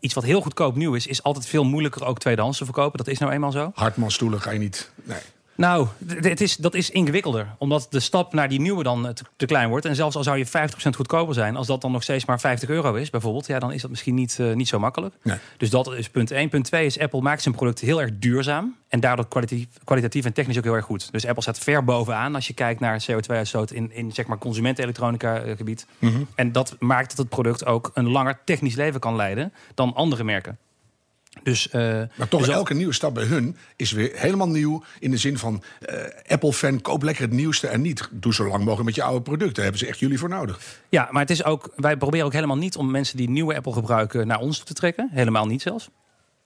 Iets 0.00 0.14
wat 0.14 0.24
heel 0.24 0.40
goedkoop 0.40 0.76
nieuw 0.76 0.94
is, 0.94 1.06
is 1.06 1.22
altijd 1.22 1.46
veel 1.46 1.64
moeilijker 1.64 2.04
ook 2.04 2.18
tweedehands 2.18 2.58
te 2.58 2.64
verkopen. 2.64 2.98
Dat 2.98 3.08
is 3.08 3.18
nou 3.18 3.32
eenmaal 3.32 3.52
zo. 3.52 3.70
Hartman-stoelen 3.74 4.40
ga 4.40 4.50
je 4.50 4.58
niet. 4.58 4.90
Nee. 5.02 5.18
Nou, 5.62 5.86
het 6.06 6.40
is, 6.40 6.56
dat 6.56 6.74
is 6.74 6.90
ingewikkelder. 6.90 7.46
Omdat 7.58 7.86
de 7.90 8.00
stap 8.00 8.32
naar 8.32 8.48
die 8.48 8.60
nieuwe 8.60 8.82
dan 8.82 9.14
te, 9.14 9.24
te, 9.36 9.46
klein 9.46 9.68
wordt. 9.68 9.84
En 9.84 9.94
zelfs 9.94 10.16
al 10.16 10.22
zou 10.22 10.38
je 10.38 10.46
50% 10.46 10.50
goedkoper 10.96 11.34
zijn... 11.34 11.56
als 11.56 11.66
dat 11.66 11.80
dan 11.80 11.92
nog 11.92 12.02
steeds 12.02 12.24
maar 12.24 12.40
50 12.40 12.68
euro 12.68 12.94
is 12.94 13.10
bijvoorbeeld... 13.10 13.46
ja, 13.46 13.58
dan 13.58 13.72
is 13.72 13.80
dat 13.80 13.90
misschien 13.90 14.14
niet, 14.14 14.38
uh, 14.40 14.54
niet 14.54 14.68
zo 14.68 14.78
makkelijk. 14.78 15.14
Nee. 15.22 15.38
Dus 15.56 15.70
dat 15.70 15.92
is 15.92 16.10
punt 16.10 16.30
1. 16.30 16.48
Punt 16.48 16.64
2 16.64 16.86
is 16.86 16.98
Apple 16.98 17.20
maakt 17.20 17.42
zijn 17.42 17.54
producten 17.54 17.86
heel 17.86 18.00
erg 18.00 18.10
duurzaam. 18.18 18.76
En 18.88 19.00
daardoor 19.00 19.28
kwalitatief, 19.28 19.66
kwalitatief 19.84 20.24
en 20.24 20.32
technisch 20.32 20.58
ook 20.58 20.64
heel 20.64 20.74
erg 20.74 20.84
goed. 20.84 21.12
Dus 21.12 21.26
Apple 21.26 21.42
staat 21.42 21.58
ver 21.58 21.84
bovenaan 21.84 22.34
als 22.34 22.46
je 22.46 22.54
kijkt 22.54 22.80
naar 22.80 23.04
CO2-uitstoot... 23.10 23.70
in, 23.70 23.92
in 23.92 24.12
zeg 24.12 24.26
maar 24.26 24.38
consumentenelektronica 24.38 25.38
gebied. 25.56 25.86
Mm 25.98 26.12
-hmm. 26.12 26.26
En 26.34 26.52
dat 26.52 26.76
maakt 26.78 27.08
dat 27.08 27.18
het 27.18 27.28
product 27.28 27.66
ook 27.66 27.90
een 27.94 28.08
langer 28.08 28.38
technisch 28.44 28.74
leven 28.74 29.00
kan 29.00 29.16
leiden... 29.16 29.52
dan 29.74 29.94
andere 29.94 30.24
merken. 30.24 30.58
Dus, 31.42 31.68
uh, 31.72 31.82
maar 32.16 32.28
toch, 32.28 32.40
dus 32.40 32.54
elke 32.54 32.74
nieuwe 32.74 32.92
stap 32.92 33.14
bij 33.14 33.24
hun 33.24 33.56
is 33.76 33.92
weer 33.92 34.10
helemaal 34.14 34.48
nieuw. 34.48 34.84
In 34.98 35.10
de 35.10 35.16
zin 35.16 35.38
van 35.38 35.62
uh, 35.80 35.96
Apple-fan, 36.26 36.80
koop 36.80 37.02
lekker 37.02 37.24
het 37.24 37.32
nieuwste 37.32 37.66
en 37.66 37.80
niet. 37.80 38.08
Doe 38.10 38.34
zo 38.34 38.48
lang 38.48 38.58
mogelijk 38.58 38.84
met 38.84 38.94
je 38.94 39.02
oude 39.02 39.22
producten. 39.22 39.54
Daar 39.54 39.62
hebben 39.64 39.80
ze 39.80 39.86
echt 39.86 39.98
jullie 39.98 40.18
voor 40.18 40.28
nodig. 40.28 40.60
Ja, 40.88 41.08
maar 41.10 41.22
het 41.22 41.30
is 41.30 41.44
ook, 41.44 41.72
wij 41.76 41.96
proberen 41.96 42.26
ook 42.26 42.32
helemaal 42.32 42.56
niet 42.56 42.76
om 42.76 42.90
mensen 42.90 43.16
die 43.16 43.30
nieuwe 43.30 43.56
Apple 43.56 43.72
gebruiken 43.72 44.26
naar 44.26 44.38
ons 44.38 44.58
te 44.58 44.74
trekken. 44.74 45.08
Helemaal 45.12 45.46
niet 45.46 45.62
zelfs. 45.62 45.88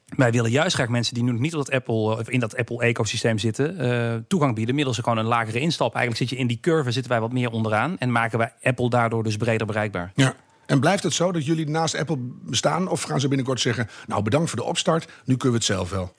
Wij 0.06 0.32
willen 0.32 0.50
juist 0.50 0.74
graag 0.74 0.88
mensen 0.88 1.14
die 1.14 1.22
nu 1.22 1.30
nog 1.30 1.40
niet 1.40 1.54
op 1.54 1.64
dat 1.64 1.74
Apple, 1.74 1.94
of 1.94 2.28
in 2.28 2.40
dat 2.40 2.56
Apple-ecosysteem 2.56 3.38
zitten, 3.38 3.86
uh, 3.86 4.14
toegang 4.28 4.54
bieden. 4.54 4.74
Middels 4.74 4.98
gewoon 4.98 5.18
een 5.18 5.24
lagere 5.24 5.60
instap. 5.60 5.94
Eigenlijk 5.94 6.16
zit 6.16 6.38
je 6.38 6.42
in 6.42 6.46
die 6.46 6.60
curve, 6.60 6.90
zitten 6.90 7.12
wij 7.12 7.20
wat 7.20 7.32
meer 7.32 7.50
onderaan. 7.50 7.98
En 7.98 8.12
maken 8.12 8.38
wij 8.38 8.52
Apple 8.62 8.90
daardoor 8.90 9.22
dus 9.22 9.36
breder 9.36 9.66
bereikbaar. 9.66 10.12
Ja. 10.14 10.34
En 10.66 10.80
blijft 10.80 11.02
het 11.02 11.14
zo 11.14 11.32
dat 11.32 11.46
jullie 11.46 11.68
naast 11.68 11.96
Apple 11.96 12.16
bestaan? 12.42 12.88
Of 12.88 13.02
gaan 13.02 13.20
ze 13.20 13.28
binnenkort 13.28 13.60
zeggen, 13.60 13.88
nou 14.06 14.22
bedankt 14.22 14.48
voor 14.48 14.58
de 14.58 14.64
opstart, 14.64 15.04
nu 15.24 15.36
kunnen 15.36 15.58
we 15.58 15.64
het 15.64 15.64
zelf 15.64 15.90
wel? 15.90 16.14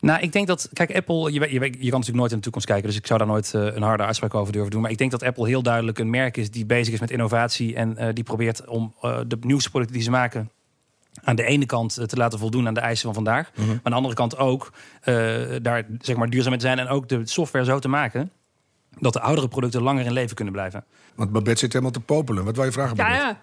Nou, 0.00 0.20
ik 0.20 0.32
denk 0.32 0.46
dat, 0.46 0.68
kijk, 0.72 0.94
Apple, 0.96 1.32
je, 1.32 1.40
je, 1.40 1.60
je 1.60 1.60
kan 1.60 1.70
natuurlijk 1.80 2.16
nooit 2.16 2.30
in 2.30 2.36
de 2.36 2.42
toekomst 2.42 2.66
kijken, 2.66 2.86
dus 2.86 2.96
ik 2.96 3.06
zou 3.06 3.18
daar 3.18 3.28
nooit 3.28 3.52
uh, 3.56 3.64
een 3.74 3.82
harde 3.82 4.02
uitspraak 4.02 4.34
over 4.34 4.52
durven 4.52 4.70
doen. 4.70 4.80
Maar 4.80 4.90
ik 4.90 4.98
denk 4.98 5.10
dat 5.10 5.22
Apple 5.22 5.46
heel 5.46 5.62
duidelijk 5.62 5.98
een 5.98 6.10
merk 6.10 6.36
is 6.36 6.50
die 6.50 6.66
bezig 6.66 6.94
is 6.94 7.00
met 7.00 7.10
innovatie 7.10 7.74
en 7.74 7.96
uh, 7.98 8.08
die 8.12 8.24
probeert 8.24 8.66
om 8.66 8.94
uh, 9.02 9.18
de 9.26 9.38
nieuwste 9.40 9.70
producten 9.70 9.96
die 9.96 10.04
ze 10.04 10.10
maken 10.10 10.50
aan 11.22 11.36
de 11.36 11.44
ene 11.44 11.66
kant 11.66 12.08
te 12.08 12.16
laten 12.16 12.38
voldoen 12.38 12.66
aan 12.66 12.74
de 12.74 12.80
eisen 12.80 13.04
van 13.04 13.14
vandaag, 13.14 13.50
mm 13.54 13.64
-hmm. 13.64 13.66
maar 13.66 13.80
aan 13.82 13.90
de 13.90 13.96
andere 13.96 14.14
kant 14.14 14.36
ook 14.38 14.72
daar 15.62 15.86
zeg 16.00 16.16
maar 16.16 16.30
duurzaam 16.30 16.52
te 16.52 16.60
zijn 16.60 16.78
en 16.78 16.88
ook 16.88 17.08
de 17.08 17.20
software 17.24 17.64
zo 17.64 17.78
te 17.78 17.88
maken 17.88 18.30
dat 18.98 19.12
de 19.12 19.20
oudere 19.20 19.48
producten 19.48 19.82
langer 19.82 20.04
in 20.04 20.12
leven 20.12 20.36
kunnen 20.36 20.54
blijven. 20.54 20.84
Want 21.14 21.32
Babette 21.32 21.58
zit 21.58 21.72
helemaal 21.72 21.92
te 21.92 22.00
popelen. 22.00 22.44
Wat 22.44 22.56
wil 22.56 22.64
je 22.64 22.72
vragen, 22.72 22.96
Babette? 22.96 23.18
Ja, 23.18 23.36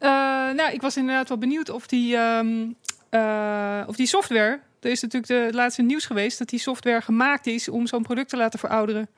ja. 0.00 0.48
Uh, 0.50 0.56
nou, 0.56 0.72
ik 0.72 0.80
was 0.80 0.96
inderdaad 0.96 1.28
wel 1.28 1.38
benieuwd 1.38 1.70
of 1.70 1.86
die, 1.86 2.16
um, 2.16 2.76
uh, 3.10 3.82
of 3.86 3.96
die 3.96 4.06
software... 4.06 4.60
Er 4.80 4.92
is 4.92 5.02
natuurlijk 5.02 5.32
de, 5.32 5.38
het 5.38 5.54
laatste 5.54 5.82
nieuws 5.82 6.06
geweest... 6.06 6.38
dat 6.38 6.48
die 6.48 6.58
software 6.58 7.00
gemaakt 7.00 7.46
is 7.46 7.68
om 7.68 7.86
zo'n 7.86 8.02
product 8.02 8.28
te 8.28 8.36
laten 8.36 8.58
verouderen. 8.58 9.08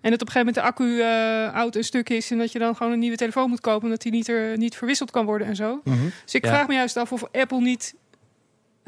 En 0.00 0.10
dat 0.10 0.20
op 0.20 0.26
een 0.26 0.32
gegeven 0.32 0.54
moment 0.54 0.54
de 0.54 0.62
accu 0.62 0.84
uh, 0.84 1.54
oud 1.54 1.76
een 1.76 1.84
stuk 1.84 2.08
is... 2.08 2.30
en 2.30 2.38
dat 2.38 2.52
je 2.52 2.58
dan 2.58 2.76
gewoon 2.76 2.92
een 2.92 2.98
nieuwe 2.98 3.16
telefoon 3.16 3.48
moet 3.48 3.60
kopen... 3.60 3.82
omdat 3.82 4.02
die 4.02 4.12
niet, 4.12 4.28
er, 4.28 4.58
niet 4.58 4.76
verwisseld 4.76 5.10
kan 5.10 5.24
worden 5.24 5.46
en 5.46 5.56
zo. 5.56 5.80
Mm 5.84 5.92
-hmm. 5.92 6.12
Dus 6.24 6.34
ik 6.34 6.44
ja. 6.44 6.50
vraag 6.50 6.66
me 6.66 6.74
juist 6.74 6.96
af 6.96 7.12
of 7.12 7.24
Apple 7.32 7.60
niet 7.60 7.94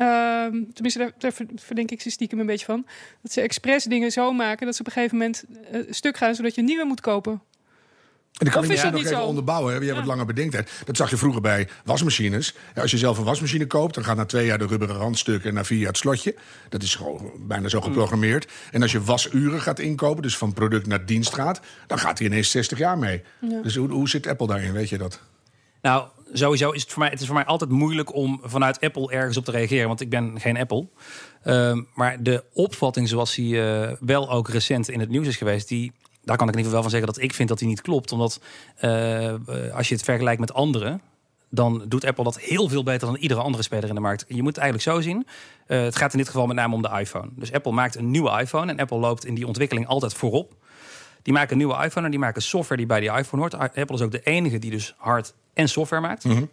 Uh, 0.01 0.45
tenminste, 0.73 0.99
daar, 0.99 1.13
daar, 1.19 1.33
verdenk 1.55 1.91
ik 1.91 2.01
ze 2.01 2.11
stiekem 2.11 2.41
een 2.41 2.47
beetje 2.47 2.67
van. 2.67 2.87
Dat 3.23 3.33
ze 3.33 3.41
expres 3.41 3.85
dingen 3.85 4.11
zo 4.11 4.33
maken 4.33 4.67
dat 4.67 4.75
ze 4.75 4.81
op 4.81 4.87
een 4.87 4.93
gegeven 4.93 5.17
moment 5.17 5.45
uh, 5.73 5.81
stuk 5.91 6.17
gaan, 6.17 6.35
zodat 6.35 6.55
je 6.55 6.61
een 6.61 6.67
nieuwe 6.67 6.85
moet 6.85 7.01
kopen. 7.01 7.33
En 7.33 7.41
dan 8.47 8.55
kan 8.55 8.65
of 8.65 8.71
ik 8.71 8.83
nog 8.93 8.95
even 8.95 9.09
zo? 9.09 9.23
onderbouwen. 9.23 9.73
Hè? 9.73 9.79
Je 9.79 9.85
hebt 9.85 9.97
ja. 9.97 10.01
wat 10.01 10.11
langer 10.11 10.27
bedenkt. 10.27 10.87
Dat 10.87 10.97
zag 10.97 11.11
je 11.11 11.17
vroeger 11.17 11.41
bij 11.41 11.69
wasmachines. 11.85 12.55
Als 12.75 12.91
je 12.91 12.99
zelf 12.99 13.19
een 13.19 13.25
wasmachine 13.25 13.67
koopt, 13.67 13.95
dan 13.95 14.05
gaat 14.05 14.17
na 14.17 14.25
twee 14.25 14.47
jaar 14.47 14.59
de 14.59 14.67
rubberen 14.67 14.97
randstuk 14.97 15.45
en 15.45 15.55
na 15.55 15.65
vier 15.65 15.79
jaar 15.79 15.89
het 15.89 15.97
slotje. 15.97 16.35
Dat 16.69 16.83
is 16.83 16.95
gewoon 16.95 17.31
bijna 17.39 17.69
zo 17.69 17.81
geprogrammeerd. 17.81 18.47
Mm. 18.47 18.53
En 18.71 18.83
als 18.83 18.93
je 18.93 19.03
wasuren 19.03 19.61
gaat 19.61 19.79
inkopen, 19.79 20.23
dus 20.23 20.37
van 20.37 20.53
product 20.53 20.87
naar 20.87 21.07
dienst 21.07 21.35
gaat, 21.35 21.61
dan 21.87 21.99
gaat 21.99 22.19
hij 22.19 22.27
ineens 22.27 22.51
60 22.51 22.79
jaar 22.79 22.99
mee. 22.99 23.23
Ja. 23.41 23.63
Dus 23.63 23.77
hoe, 23.77 23.89
hoe 23.89 24.09
zit 24.09 24.27
Apple 24.27 24.47
daarin? 24.47 24.73
Weet 24.73 24.89
je 24.89 24.99
dat? 24.99 25.21
Nou, 25.83 26.09
sowieso 26.33 26.71
is 26.71 26.83
het 26.83 26.91
voor 26.91 27.03
mij, 27.03 27.11
het 27.11 27.21
is 27.21 27.27
voor 27.27 27.35
mij 27.35 27.45
altijd 27.45 27.71
moeilijk 27.71 28.15
om 28.15 28.41
vanuit 28.43 28.81
Apple 28.81 29.11
ergens 29.11 29.37
op 29.37 29.45
te 29.45 29.51
reageren, 29.51 29.89
want 29.89 30.01
ik 30.01 30.11
ben 30.11 30.41
geen 30.41 30.57
Apple. 30.57 30.89
Uh, 31.45 31.79
maar 31.95 32.23
de 32.23 32.45
opvatting 32.53 33.09
zoals 33.09 33.35
die 33.35 33.55
uh, 33.55 33.91
wel 34.01 34.31
ook 34.31 34.49
recent 34.49 34.89
in 34.89 35.01
het 35.01 35.09
nieuws 35.09 35.27
is 35.27 35.37
geweest, 35.37 35.69
die, 35.69 35.93
daar 36.25 36.37
kan 36.37 36.49
ik 36.49 36.53
in 36.53 36.59
ieder 36.59 36.73
geval 36.73 36.73
wel 36.73 36.83
van 36.83 36.91
zeggen 36.91 37.09
dat 37.09 37.23
ik 37.23 37.35
vind 37.35 37.49
dat 37.49 37.59
die 37.59 37.69
niet 37.69 37.81
klopt. 37.81 38.13
Omdat 38.13 38.41
uh, 38.85 39.35
als 39.73 39.89
je 39.89 39.95
het 39.95 40.05
vergelijkt 40.05 40.41
met 40.41 40.53
anderen, 40.53 41.01
dan 41.51 41.85
doet 41.89 42.05
Apple 42.05 42.25
dat 42.25 42.41
heel 42.41 42.69
veel 42.69 42.83
beter 42.83 43.07
dan 43.07 43.17
iedere 43.17 43.41
andere 43.41 43.63
speler 43.63 43.89
in 43.89 43.95
de 43.95 44.01
markt. 44.01 44.25
Je 44.29 44.43
moet 44.43 44.57
het 44.57 44.65
eigenlijk 44.65 44.91
zo 44.91 45.01
zien. 45.01 45.27
Uh, 45.67 45.81
het 45.83 45.97
gaat 45.97 46.13
in 46.13 46.19
dit 46.19 46.29
geval 46.29 46.47
met 46.47 46.57
name 46.57 46.75
om 46.75 46.83
de 46.83 46.99
iPhone. 46.99 47.29
Dus 47.37 47.53
Apple 47.53 47.73
maakt 47.73 47.97
een 47.97 48.11
nieuwe 48.11 48.41
iPhone 48.41 48.73
en 48.73 48.79
Apple 48.79 48.99
loopt 48.99 49.25
in 49.25 49.35
die 49.35 49.47
ontwikkeling 49.47 49.87
altijd 49.87 50.15
voorop. 50.15 50.55
Die 51.23 51.33
maken 51.33 51.51
een 51.51 51.59
nieuwe 51.59 51.85
iPhone 51.85 52.05
en 52.05 52.11
die 52.11 52.21
maken 52.21 52.43
software 52.43 52.77
die 52.77 52.87
bij 52.87 53.01
die 53.01 53.11
iPhone 53.11 53.43
hoort. 53.43 53.55
Apple 53.55 53.95
is 53.95 54.01
ook 54.01 54.11
de 54.11 54.23
enige 54.23 54.59
die 54.59 54.71
dus 54.71 54.95
hard 54.97 55.35
en 55.55 55.69
software 55.69 56.03
maakt. 56.03 56.25
Mm 56.25 56.33
-hmm. 56.33 56.51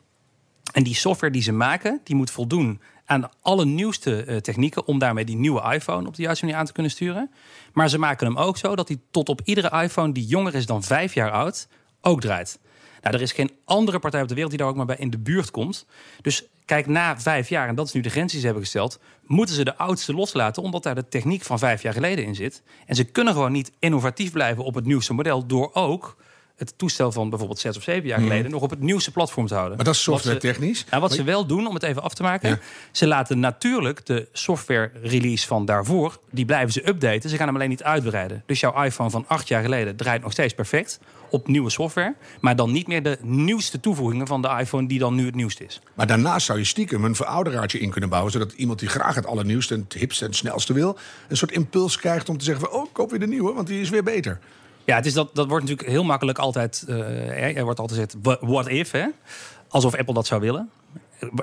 En 0.74 0.83
die 0.83 0.95
software 0.95 1.33
die 1.33 1.41
ze 1.41 1.51
maken, 1.51 2.01
die 2.03 2.15
moet 2.15 2.31
voldoen 2.31 2.81
aan 3.05 3.21
de 3.21 3.29
allernieuwste 3.41 4.25
uh, 4.25 4.38
technieken 4.38 4.88
om 4.88 5.00
daarmee 5.00 5.25
die 5.25 5.36
nieuwe 5.36 5.74
iPhone 5.74 6.07
op 6.07 6.15
de 6.15 6.21
juiste 6.21 6.45
manier 6.45 6.59
aan 6.59 6.65
te 6.65 6.71
kunnen 6.71 6.91
sturen. 6.91 7.31
Maar 7.74 7.89
ze 7.89 7.97
maken 7.97 8.27
hem 8.27 8.38
ook 8.38 8.57
zo 8.57 8.75
dat 8.75 8.88
hij 8.88 8.97
tot 9.12 9.29
op 9.29 9.41
iedere 9.43 9.83
iPhone 9.83 10.12
die 10.12 10.25
jonger 10.25 10.55
is 10.55 10.65
dan 10.65 10.83
vijf 10.83 11.13
jaar 11.13 11.31
oud 11.31 11.67
ook 12.01 12.21
draait. 12.21 12.59
Nou, 13.01 13.15
er 13.15 13.21
is 13.21 13.31
geen 13.31 13.51
andere 13.65 13.99
partij 13.99 14.21
op 14.21 14.27
de 14.27 14.33
wereld 14.33 14.51
die 14.51 14.61
daar 14.61 14.69
ook 14.69 14.75
maar 14.75 14.85
bij 14.85 14.95
in 14.99 15.09
de 15.09 15.17
buurt 15.17 15.51
komt. 15.51 15.85
Dus 16.21 16.43
kijk, 16.65 16.87
na 16.87 17.19
vijf 17.19 17.49
jaar, 17.49 17.67
en 17.67 17.75
dat 17.75 17.87
is 17.87 17.93
nu 17.93 18.01
de 18.01 18.09
grens 18.09 18.31
die 18.31 18.39
ze 18.39 18.45
hebben 18.45 18.63
gesteld, 18.63 18.99
moeten 19.25 19.55
ze 19.55 19.63
de 19.63 19.77
oudste 19.77 20.13
loslaten, 20.13 20.63
omdat 20.63 20.83
daar 20.83 20.95
de 20.95 21.07
techniek 21.07 21.43
van 21.43 21.59
vijf 21.59 21.81
jaar 21.81 21.93
geleden 21.93 22.25
in 22.25 22.35
zit. 22.35 22.63
En 22.85 22.95
ze 22.95 23.03
kunnen 23.03 23.33
gewoon 23.33 23.51
niet 23.51 23.71
innovatief 23.79 24.31
blijven 24.31 24.63
op 24.63 24.75
het 24.75 24.85
nieuwste 24.85 25.13
model 25.13 25.45
door 25.45 25.69
ook 25.73 26.17
het 26.57 26.73
toestel 26.77 27.11
van 27.11 27.29
bijvoorbeeld 27.29 27.59
zes 27.59 27.77
of 27.77 27.83
zeven 27.83 28.07
jaar 28.07 28.19
geleden 28.19 28.51
nog 28.51 28.61
op 28.61 28.69
het 28.69 28.79
nieuwste 28.79 29.11
platform 29.11 29.47
te 29.47 29.53
houden. 29.53 29.75
Mhm. 29.77 29.85
Maar 29.85 29.93
dat 29.93 30.01
is 30.01 30.05
Wat 30.05 30.21
ze- 30.21 30.27
software 30.27 30.53
technisch. 30.53 30.85
nou, 30.89 31.01
wat 31.01 31.11
ze 31.13 31.23
wel 31.23 31.45
doen, 31.45 31.67
om 31.67 31.73
het 31.73 31.83
even 31.83 32.01
af 32.01 32.13
te 32.13 32.23
maken, 32.23 32.49
Ja. 32.49 32.59
ze 32.91 33.07
laten 33.07 33.39
natuurlijk 33.39 34.05
de 34.05 34.27
software 34.33 34.91
release 35.01 35.47
van 35.47 35.65
daarvoor, 35.65 36.19
die 36.31 36.45
blijven 36.45 36.71
ze 36.71 36.87
updaten. 36.87 37.29
Ze 37.29 37.35
gaan 37.37 37.45
hem 37.47 37.55
alleen 37.55 37.69
niet 37.69 37.83
uitbreiden. 37.83 38.43
Dus 38.45 38.59
jouw 38.59 38.83
iPhone 38.83 39.09
van 39.09 39.25
acht 39.27 39.47
jaar 39.47 39.61
geleden 39.61 39.95
draait 39.95 40.21
nog 40.21 40.31
steeds 40.31 40.53
perfect 40.53 40.99
op 41.29 41.47
nieuwe 41.47 41.69
software, 41.69 42.15
maar 42.39 42.55
dan 42.55 42.71
niet 42.71 42.87
meer 42.87 43.03
de 43.03 43.17
nieuwste 43.21 43.79
toevoegingen 43.79 44.27
van 44.27 44.41
de 44.41 44.47
iPhone 44.59 44.87
die 44.87 44.99
dan 44.99 45.15
nu 45.15 45.25
het 45.25 45.35
nieuwste 45.35 45.65
is. 45.65 45.81
Maar 45.93 46.07
daarnaast 46.07 46.45
zou 46.45 46.57
je 46.59 46.65
stiekem 46.65 47.03
een 47.05 47.15
verouderaartje 47.15 47.79
in 47.79 47.89
kunnen 47.89 48.09
bouwen... 48.09 48.31
zodat 48.31 48.51
iemand 48.51 48.79
die 48.79 48.89
graag 48.89 49.15
het 49.15 49.25
allernieuwste, 49.25 49.73
en 49.73 49.79
het 49.79 49.93
hipste 49.93 50.23
en 50.23 50.29
het 50.29 50.39
snelste 50.39 50.73
wil... 50.73 50.97
een 51.27 51.37
soort 51.37 51.51
impuls 51.51 51.97
krijgt 51.97 52.29
om 52.29 52.37
te 52.37 52.45
zeggen 52.45 52.65
van... 52.69 52.79
oh, 52.79 52.85
koop 52.93 53.09
weer 53.09 53.19
de 53.19 53.27
nieuwe, 53.27 53.53
want 53.53 53.67
die 53.67 53.81
is 53.81 53.89
weer 53.89 54.03
beter. 54.03 54.39
Ja, 54.88 54.96
het 54.96 55.06
is 55.06 55.13
dat, 55.13 55.29
dat 55.36 55.48
wordt 55.48 55.63
natuurlijk 55.63 55.89
heel 55.89 56.03
makkelijk 56.03 56.38
altijd. 56.38 56.84
eh, 56.88 57.58
er 57.58 57.63
wordt 57.63 57.79
altijd 57.79 58.00
gezegd, 58.00 58.15
"Wha- 58.24 58.38
what 58.41 58.67
if, 58.67 58.91
hè? 58.91 59.06
Alsof 59.67 59.96
Apple 59.96 60.13
dat 60.13 60.27
zou 60.27 60.41
willen. 60.41 60.70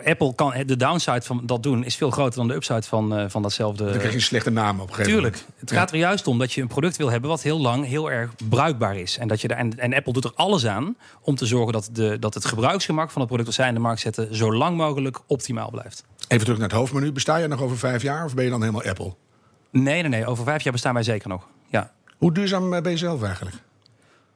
Apple 0.05 0.35
kan 0.35 0.55
de 0.67 0.77
downside 0.77 1.23
van 1.23 1.41
dat 1.47 1.63
doen 1.63 1.85
is 1.85 1.97
veel 1.97 2.11
groter 2.11 2.39
dan 2.39 2.49
de 2.49 2.55
upside 2.55 2.83
van, 2.83 3.17
eh, 3.17 3.25
van 3.29 3.43
datzelfde. 3.43 3.85
Dan 3.85 3.93
krijg 3.93 4.09
je 4.11 4.15
een 4.15 4.23
slechte 4.23 4.51
naam 4.51 4.81
op 4.81 4.89
een 4.89 4.95
gegeven 4.95 5.13
Tuurlijk. 5.13 5.35
moment. 5.37 5.61
Het 5.61 5.73
gaat 5.73 5.91
er 5.91 5.97
juist 5.99 6.27
om 6.27 6.39
dat 6.39 6.53
je 6.53 6.61
een 6.61 6.69
product 6.69 6.97
wil 6.97 7.11
hebben 7.11 7.31
wat 7.31 7.43
heel 7.43 7.61
lang 7.61 7.87
heel 7.87 8.11
erg 8.11 8.31
bruikbaar 8.49 8.97
is. 8.97 9.19
En, 9.19 9.29
dat 9.29 9.41
je 9.41 9.49
en, 9.49 9.79
en 9.79 9.95
Apple 9.95 10.13
doet 10.13 10.25
er 10.25 10.33
alles 10.35 10.67
aan 10.67 10.97
om 11.21 11.35
te 11.35 11.47
zorgen 11.47 11.73
dat, 11.73 11.89
de, 11.93 12.19
dat 12.19 12.35
het 12.35 12.45
gebruiksgemak 12.45 13.11
van 13.11 13.21
het 13.21 13.27
product 13.27 13.49
dat 13.49 13.59
zij 13.59 13.69
in 13.69 13.75
de 13.75 13.81
markt 13.81 14.01
zetten 14.01 14.35
zo 14.37 14.53
lang 14.55 14.77
mogelijk 14.77 15.21
optimaal 15.27 15.71
blijft. 15.71 16.05
Even 16.29 16.45
terug 16.45 16.59
naar 16.59 16.69
het 16.69 16.77
hoofdmenu. 16.79 17.13
Besta 17.13 17.37
je 17.37 17.49
nog 17.49 17.61
over 17.63 17.79
vijf 17.79 18.03
jaar 18.03 18.25
of 18.25 18.35
ben 18.35 18.45
je 18.45 18.51
dan 18.51 18.61
helemaal 18.61 18.83
Apple? 18.85 19.15
Nee, 19.71 20.01
nee, 20.01 20.09
nee. 20.11 20.27
Over 20.27 20.45
vijf 20.45 20.63
jaar 20.63 20.73
bestaan 20.73 20.95
wij 20.95 21.03
zeker 21.03 21.29
nog. 21.29 21.47
Ja. 21.69 21.93
Hoe 22.25 22.33
duurzaam 22.33 22.75
eh, 22.75 22.83
ben 22.83 22.93
je 22.93 22.99
zelf 22.99 23.23
eigenlijk? 23.23 23.57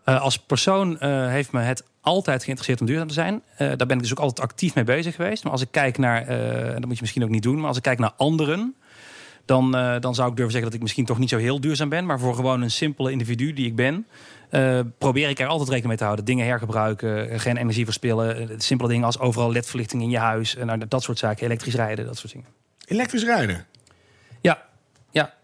Eh, 0.04 0.20
als 0.20 0.38
persoon 0.38 0.98
eh, 0.98 1.28
heeft 1.28 1.52
me 1.52 1.60
het 1.60 1.84
altijd 2.00 2.42
geïnteresseerd 2.42 2.80
om 2.80 2.86
duurzaam 2.86 3.08
te 3.08 3.14
zijn. 3.14 3.42
Daar 3.56 3.86
ben 3.86 3.96
ik 3.96 4.02
dus 4.02 4.10
ook 4.10 4.18
altijd 4.18 4.40
actief 4.40 4.74
mee 4.74 4.84
bezig 4.84 5.14
geweest. 5.14 5.42
Maar 5.42 5.52
als 5.52 5.60
ik 5.60 5.68
kijk 5.70 5.98
naar, 5.98 6.26
en 6.26 6.74
dat 6.74 6.84
moet 6.84 6.94
je 6.94 7.00
misschien 7.00 7.24
ook 7.24 7.28
niet 7.28 7.42
doen, 7.42 7.58
maar 7.58 7.68
als 7.68 7.76
ik 7.76 7.82
kijk 7.82 7.98
naar 7.98 8.12
anderen, 8.16 8.74
dan, 9.44 9.70
dan 10.00 10.14
zou 10.14 10.30
ik 10.30 10.36
durven 10.36 10.52
zeggen 10.52 10.62
dat 10.62 10.74
ik 10.74 10.80
misschien 10.80 11.04
toch 11.04 11.18
niet 11.18 11.28
zo 11.28 11.36
heel 11.36 11.60
duurzaam 11.60 11.88
ben. 11.88 12.06
Maar 12.06 12.18
voor 12.18 12.34
gewoon 12.34 12.62
een 12.62 12.70
simpele 12.70 13.10
individu 13.10 13.52
die 13.52 13.66
ik 13.66 13.76
ben, 13.76 14.06
probeer 14.98 15.28
ik 15.28 15.38
er 15.38 15.46
altijd 15.46 15.68
rekening 15.68 15.86
mee 15.86 15.96
te 15.96 16.04
houden. 16.04 16.24
Dingen 16.24 16.46
hergebruiken, 16.46 17.40
geen 17.40 17.56
energie 17.56 17.84
verspillen. 17.84 18.60
simpele 18.60 18.88
dingen 18.88 19.04
als 19.04 19.18
overal 19.18 19.52
ledverlichting 19.52 20.02
in 20.02 20.10
je 20.10 20.18
huis. 20.18 20.56
En 20.56 20.66
nou, 20.66 20.88
dat 20.88 21.02
soort 21.02 21.18
zaken, 21.18 21.44
elektrisch 21.44 21.74
rijden, 21.74 22.06
dat 22.06 22.18
soort 22.18 22.32
dingen. 22.32 22.48
Elektrisch 22.84 23.24
rijden. 23.24 23.66
Ja, 24.40 24.62
ja, 25.10 25.34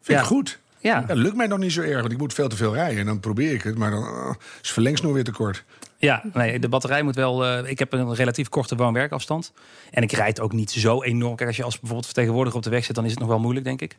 Vind 0.00 0.18
Ja. 0.18 0.24
ik 0.24 0.30
goed. 0.30 0.60
Ja. 0.82 1.00
Dat 1.00 1.16
lukt 1.16 1.36
mij 1.36 1.46
nog 1.46 1.58
niet 1.58 1.72
zo 1.72 1.80
erg, 1.80 2.00
want 2.00 2.12
ik 2.12 2.18
moet 2.18 2.34
veel 2.34 2.48
te 2.48 2.56
veel 2.56 2.74
rijden. 2.74 2.98
En 2.98 3.06
dan 3.06 3.20
probeer 3.20 3.52
ik 3.52 3.62
het, 3.62 3.78
maar 3.78 3.90
dan 3.90 4.02
eh, 4.04 4.34
is 4.62 4.70
verlengsnoer 4.72 5.12
weer 5.12 5.24
te 5.24 5.32
kort. 5.32 5.64
Ja, 5.96 6.22
nee, 6.32 6.58
de 6.58 6.68
batterij 6.68 7.02
moet 7.02 7.14
wel. 7.14 7.44
eh, 7.46 7.70
ik 7.70 7.78
heb 7.78 7.92
een 7.92 8.14
relatief 8.14 8.48
korte 8.48 8.76
woon-werkafstand. 8.76 9.52
En 9.90 10.02
ik 10.02 10.12
rijd 10.12 10.40
ook 10.40 10.52
niet 10.52 10.70
zo 10.70 11.02
enorm. 11.02 11.36
Kijk, 11.36 11.48
als 11.48 11.56
je 11.56 11.62
als 11.64 11.74
bijvoorbeeld 11.74 12.06
vertegenwoordiger 12.06 12.58
op 12.58 12.64
de 12.64 12.70
weg 12.70 12.84
zit, 12.84 12.94
dan 12.94 13.04
is 13.04 13.10
het 13.10 13.20
nog 13.20 13.28
wel 13.28 13.38
moeilijk, 13.38 13.64
denk 13.66 13.80
ik. 13.80 13.96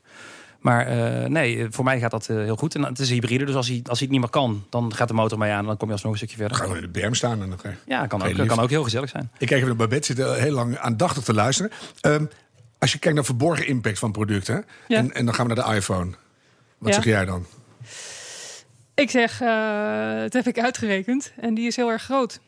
Maar 0.59 0.87
eh, 0.87 1.29
nee, 1.29 1.67
voor 1.69 1.83
mij 1.83 1.99
gaat 1.99 2.11
dat 2.11 2.27
heel 2.27 2.55
goed. 2.55 2.75
En 2.75 2.83
het 2.83 2.99
is 2.99 3.07
een 3.07 3.13
hybride, 3.13 3.45
dus 3.45 3.55
als 3.55 3.67
hij, 3.67 3.77
als 3.83 3.99
hij 3.99 4.07
het 4.07 4.09
niet 4.09 4.19
meer 4.19 4.29
kan, 4.29 4.65
dan 4.69 4.93
gaat 4.95 5.07
de 5.07 5.13
motor 5.13 5.37
mee 5.37 5.51
aan. 5.51 5.59
En 5.59 5.65
dan 5.65 5.77
kom 5.77 5.87
je 5.87 5.93
alsnog 5.93 6.11
een 6.11 6.17
stukje 6.17 6.37
verder. 6.37 6.57
Ga 6.57 6.63
gewoon 6.63 6.77
in 6.77 6.83
de 6.91 6.99
berm 6.99 7.13
staan 7.13 7.41
en 7.41 7.49
dan 7.49 7.59
ga 7.59 7.69
je- 7.69 7.75
Ja, 7.85 8.07
kan 8.07 8.23
ook, 8.23 8.47
kan 8.47 8.59
ook 8.59 8.69
heel 8.69 8.83
gezellig 8.83 9.09
zijn. 9.09 9.23
Ik 9.37 9.47
kijk 9.47 9.51
even 9.51 9.67
naar 9.67 9.75
Babette, 9.77 10.05
zit 10.05 10.19
eh, 10.19 10.33
heel 10.33 10.53
lang 10.53 10.77
aandachtig 10.77 11.23
te 11.23 11.33
luisteren. 11.33 11.71
Ehm, 12.01 12.25
als 12.79 12.91
je 12.91 12.99
kijkt 12.99 13.15
naar 13.15 13.25
verborgen 13.25 13.67
impact 13.67 13.99
van 13.99 14.11
producten, 14.11 14.65
Ja. 14.87 14.97
en, 14.97 15.13
en 15.13 15.25
dan 15.25 15.33
gaan 15.33 15.47
we 15.47 15.53
naar 15.53 15.69
de 15.69 15.75
iPhone. 15.75 16.11
Wat 16.83 16.93
zeg 16.93 17.03
jij 17.03 17.25
dan? 17.25 17.45
Ik 18.95 19.09
zeg, 19.09 19.41
eh 19.41 20.21
dat 20.21 20.33
heb 20.33 20.47
ik 20.47 20.59
uitgerekend. 20.59 21.33
En 21.39 21.53
die 21.53 21.67
is 21.67 21.75
heel 21.75 21.89
erg 21.91 22.03
groot. 22.03 22.39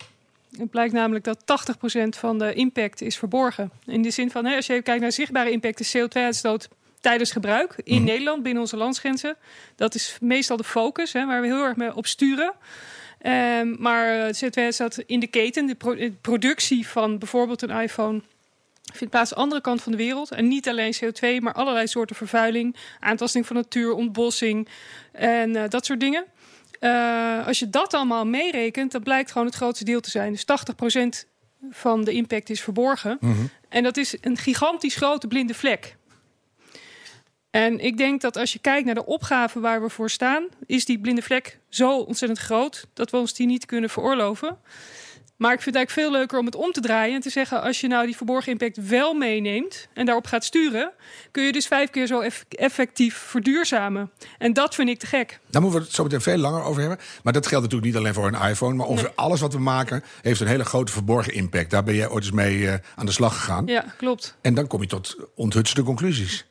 Het 0.57 0.69
blijkt 0.69 0.93
namelijk 0.93 1.23
dat 1.23 1.39
80% 1.39 2.17
van 2.17 2.39
de 2.39 2.53
impact 2.53 3.01
is 3.01 3.17
verborgen. 3.17 3.71
In 3.85 4.01
de 4.01 4.09
zin 4.11 4.31
van, 4.31 4.45
hè, 4.45 4.55
als 4.55 4.65
je 4.65 4.81
kijkt 4.81 5.01
naar 5.01 5.11
zichtbare 5.11 5.51
impact, 5.51 5.79
is 5.79 5.97
CO2-uitstoot 5.97 6.67
tijdens 7.01 7.31
gebruik 7.31 7.75
in 7.83 8.03
Nederland, 8.03 8.43
binnen 8.43 8.61
onze 8.61 8.77
landsgrenzen. 8.77 9.35
Dat 9.75 9.95
is 9.95 10.17
meestal 10.21 10.57
de 10.57 10.63
focus, 10.63 11.13
hè, 11.13 11.25
waar 11.25 11.41
we 11.41 11.47
heel 11.47 11.63
erg 11.63 11.75
mee 11.75 11.95
op 11.95 12.05
sturen. 12.07 12.53
Ehm, 13.19 13.75
maar 13.79 14.27
eh, 14.27 14.33
CO2-uitstoot 14.33 14.97
in 15.05 15.19
de 15.19 15.27
keten, 15.27 15.65
de, 15.65 15.75
pro- 15.75 15.95
de 15.95 16.11
productie 16.21 16.87
van 16.87 17.17
bijvoorbeeld 17.17 17.61
een 17.61 17.69
iPhone 17.81 18.21
vindt 18.93 19.13
plaats 19.13 19.31
aan 19.31 19.37
de 19.37 19.43
andere 19.43 19.61
kant 19.61 19.81
van 19.81 19.91
de 19.91 19.97
wereld. 19.97 20.31
En 20.31 20.47
niet 20.47 20.69
alleen 20.69 20.95
CO2, 20.95 21.37
maar 21.39 21.53
allerlei 21.53 21.87
soorten 21.87 22.15
vervuiling, 22.15 22.75
aantasting 22.99 23.45
van 23.45 23.55
natuur, 23.55 23.93
ontbossing 23.93 24.67
en 25.11 25.55
eh, 25.55 25.69
dat 25.69 25.85
soort 25.85 25.99
dingen. 25.99 26.25
Eh, 26.79 27.47
als 27.47 27.59
je 27.59 27.69
dat 27.69 27.93
allemaal 27.93 28.25
meerekent, 28.25 28.91
dan 28.91 29.03
blijkt 29.03 29.31
gewoon 29.31 29.47
het 29.47 29.55
grootste 29.55 29.85
deel 29.85 29.99
te 29.99 30.09
zijn. 30.09 30.31
Dus 30.31 30.45
80% 30.45 31.25
van 31.69 32.03
de 32.03 32.11
impact 32.11 32.49
is 32.49 32.61
verborgen. 32.61 33.19
En 33.69 33.83
dat 33.83 33.97
is 33.97 34.17
een 34.21 34.37
gigantisch 34.37 34.95
grote 34.95 35.27
blinde 35.27 35.53
vlek. 35.53 35.95
En 37.49 37.79
ik 37.79 37.97
denk 37.97 38.21
dat 38.21 38.37
als 38.37 38.53
je 38.53 38.59
kijkt 38.59 38.85
naar 38.85 38.95
de 38.95 39.05
opgave 39.05 39.59
waar 39.59 39.81
we 39.81 39.89
voor 39.89 40.09
staan, 40.09 40.47
is 40.65 40.85
die 40.85 40.99
blinde 40.99 41.21
vlek 41.21 41.59
zo 41.69 41.97
ontzettend 41.97 42.39
groot 42.39 42.87
dat 42.93 43.11
we 43.11 43.17
ons 43.17 43.33
die 43.33 43.47
niet 43.47 43.65
kunnen 43.65 43.89
veroorloven. 43.89 44.57
Maar 45.35 45.53
ik 45.53 45.61
vind 45.61 45.75
het 45.75 45.85
eigenlijk 45.85 46.07
veel 46.07 46.19
leuker 46.19 46.39
om 46.39 46.45
het 46.45 46.55
om 46.55 46.71
te 46.71 46.81
draaien 46.81 47.15
en 47.15 47.21
te 47.21 47.29
zeggen: 47.29 47.61
als 47.61 47.81
je 47.81 47.87
nou 47.87 48.05
die 48.05 48.15
verborgen 48.15 48.51
impact 48.51 48.87
wel 48.87 49.13
meeneemt 49.13 49.87
en 49.93 50.05
daarop 50.05 50.27
gaat 50.27 50.43
sturen, 50.43 50.91
kun 51.31 51.43
je 51.43 51.51
dus 51.51 51.67
vijf 51.67 51.89
keer 51.89 52.07
zo 52.07 52.19
eff- 52.19 52.45
effectief 52.49 53.15
verduurzamen. 53.15 54.11
En 54.37 54.53
dat 54.53 54.75
vind 54.75 54.89
ik 54.89 54.99
te 54.99 55.05
gek. 55.05 55.39
Daar 55.49 55.61
moeten 55.61 55.79
we 55.79 55.85
het 55.85 55.95
zo 55.95 56.03
meteen 56.03 56.21
veel 56.21 56.37
langer 56.37 56.63
over 56.63 56.79
hebben. 56.81 56.99
Maar 57.23 57.33
dat 57.33 57.47
geldt 57.47 57.63
natuurlijk 57.63 57.91
niet 57.91 58.01
alleen 58.01 58.13
voor 58.13 58.27
een 58.27 58.49
iPhone. 58.49 58.75
Maar 58.75 58.87
ongeveer 58.87 59.11
alles 59.15 59.41
wat 59.41 59.53
we 59.53 59.59
maken 59.59 60.03
heeft 60.21 60.39
een 60.39 60.47
hele 60.47 60.65
grote 60.65 60.91
verborgen 60.91 61.33
impact. 61.33 61.69
Daar 61.69 61.83
ben 61.83 61.95
jij 61.95 62.09
ooit 62.09 62.23
eens 62.23 62.33
mee 62.33 62.67
eh, 62.67 62.73
aan 62.95 63.05
de 63.05 63.11
slag 63.11 63.35
gegaan. 63.35 63.65
Ja, 63.65 63.85
klopt. 63.97 64.37
En 64.41 64.53
dan 64.53 64.67
kom 64.67 64.81
je 64.81 64.87
tot 64.87 65.15
onthutste 65.35 65.83
conclusies. 65.83 66.45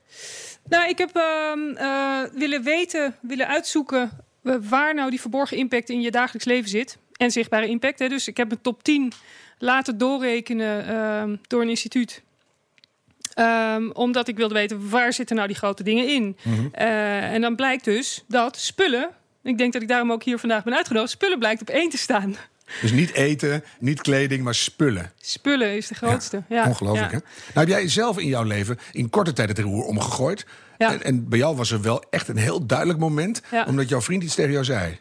Nou, 0.69 0.89
ik 0.89 0.99
heb 0.99 1.11
ehm, 1.17 1.77
eh, 1.77 2.21
willen 2.35 2.63
weten, 2.63 3.17
willen 3.21 3.47
uitzoeken 3.49 4.11
eh, 4.43 4.55
waar 4.61 4.95
nou 4.95 5.11
die 5.11 5.21
verborgen 5.21 5.57
impact 5.57 5.89
in 5.91 6.01
je 6.01 6.11
dagelijks 6.11 6.45
leven 6.47 6.71
zit. 6.71 6.99
En 7.17 7.31
zichtbare 7.31 7.69
impact. 7.69 7.99
Hè. 7.99 8.09
Dus 8.09 8.29
ik 8.29 8.37
heb 8.37 8.51
een 8.51 8.61
top 8.61 8.83
10 8.83 9.13
laten 9.59 9.99
doorrekenen 9.99 10.87
ehm, 10.87 11.37
door 11.47 11.63
een 11.63 11.69
instituut. 11.69 12.23
Ehm, 13.35 13.91
omdat 13.93 14.29
ik 14.29 14.37
wilde 14.37 14.55
weten 14.55 14.91
waar 14.91 15.13
zitten 15.13 15.37
nou 15.37 15.49
die 15.49 15.57
grote 15.57 15.83
dingen 15.83 16.09
in. 16.09 16.37
Eh, 16.73 17.33
en 17.33 17.41
dan 17.41 17.57
blijkt 17.57 17.85
dus 17.85 18.25
dat 18.29 18.59
spullen. 18.59 19.11
Ik 19.43 19.59
denk 19.59 19.73
dat 19.73 19.83
ik 19.83 19.89
daarom 19.89 20.13
ook 20.13 20.23
hier 20.23 20.39
vandaag 20.39 20.65
ben 20.65 20.77
uitgenodigd. 20.77 21.13
Spullen 21.13 21.39
blijkt 21.39 21.61
op 21.61 21.69
één 21.69 21.91
te 21.91 21.99
staan. 21.99 22.37
Dus 22.81 22.93
niet 22.93 23.13
eten, 23.13 23.65
niet 23.79 24.01
kleding, 24.01 24.43
maar 24.45 24.55
spullen. 24.55 25.13
Spullen 25.21 25.77
is 25.77 25.89
de 25.89 25.95
grootste. 25.95 26.43
Ja, 26.49 26.67
Ongelooflijk, 26.67 27.11
ja. 27.11 27.17
hè? 27.17 27.23
Nou 27.55 27.67
heb 27.67 27.69
jij 27.69 27.89
zelf 27.89 28.19
in 28.19 28.27
jouw 28.27 28.43
leven 28.43 28.79
in 28.93 29.11
korte 29.11 29.33
tijd 29.33 29.49
het 29.49 29.59
roer 29.59 29.85
omgegooid. 29.85 30.47
Ja. 30.79 30.93
En, 30.93 31.03
en 31.03 31.29
bij 31.29 31.39
jou 31.39 31.57
was 31.57 31.71
er 31.71 31.83
wel 31.83 32.05
echt 32.11 32.29
een 32.29 32.37
heel 32.37 32.67
duidelijk 32.67 32.99
moment... 32.99 33.43
Omdat 33.67 33.89
jouw 33.89 34.01
vriend 34.01 34.23
iets 34.23 34.35
tegen 34.35 34.53
jou 34.53 34.65
zei. 34.65 34.99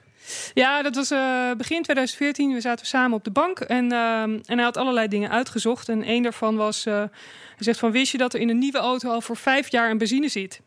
Ja, 0.53 0.81
dat 0.81 0.95
was 0.95 1.11
eh, 1.11 1.51
begin 1.57 1.81
2014. 1.81 2.53
We 2.53 2.61
zaten 2.61 2.85
samen 2.85 3.17
op 3.17 3.23
de 3.23 3.31
bank 3.31 3.59
en, 3.59 3.91
ehm, 3.91 4.39
en 4.45 4.55
hij 4.55 4.63
had 4.63 4.77
allerlei 4.77 5.07
dingen 5.07 5.29
uitgezocht. 5.29 5.89
En 5.89 6.09
een 6.09 6.23
daarvan 6.23 6.55
was, 6.55 6.85
eh, 6.85 6.93
hij 6.93 7.09
zegt 7.57 7.79
van, 7.79 7.91
wist 7.91 8.11
je 8.11 8.17
dat 8.17 8.33
er 8.33 8.39
in 8.39 8.49
een 8.49 8.57
nieuwe 8.57 8.77
auto 8.77 9.09
al 9.09 9.21
voor 9.21 9.37
vijf 9.37 9.71
jaar 9.71 9.89
een 9.89 9.97
benzine 9.97 10.27
zit? 10.27 10.61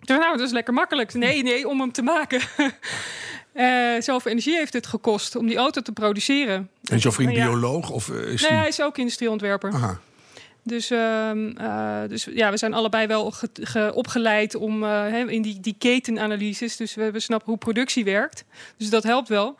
Dacht, 0.00 0.20
nou, 0.20 0.36
dat 0.36 0.46
is 0.46 0.52
lekker 0.52 0.74
makkelijk. 0.74 1.14
Nee, 1.14 1.42
nee, 1.42 1.68
om 1.68 1.80
hem 1.80 1.92
te 1.92 2.02
maken. 2.02 2.40
Eh 3.52 4.00
zoveel 4.00 4.30
energie 4.30 4.56
heeft 4.56 4.72
het 4.72 4.86
gekost 4.86 5.36
om 5.36 5.46
die 5.46 5.56
auto 5.56 5.80
te 5.80 5.92
produceren. 5.92 6.70
En 6.84 6.96
is 6.96 7.02
jouw 7.02 7.12
vriend 7.12 7.36
Ja. 7.36 7.44
bioloog? 7.46 7.90
Of 7.90 8.08
is 8.08 8.40
Nee, 8.40 8.50
hij... 8.50 8.58
hij 8.58 8.68
is 8.68 8.80
ook 8.82 8.98
industrieontwerper. 8.98 9.72
Aha. 9.72 10.00
Dus, 10.62 10.90
ehm, 10.90 11.48
eh, 11.56 12.00
dus 12.08 12.24
ja, 12.30 12.50
we 12.50 12.56
zijn 12.56 12.74
allebei 12.74 13.06
wel 13.06 13.30
ge- 13.30 13.48
ge- 13.52 13.92
opgeleid 13.94 14.54
om 14.54 14.84
eh, 14.84 15.18
in 15.28 15.42
die, 15.42 15.60
die 15.60 15.74
ketenanalyses. 15.78 16.76
Dus 16.76 16.94
we, 16.94 17.10
we 17.10 17.20
snappen 17.20 17.48
hoe 17.48 17.58
productie 17.58 18.04
werkt. 18.04 18.44
Dus 18.76 18.90
dat 18.90 19.02
helpt 19.02 19.28
wel. 19.28 19.56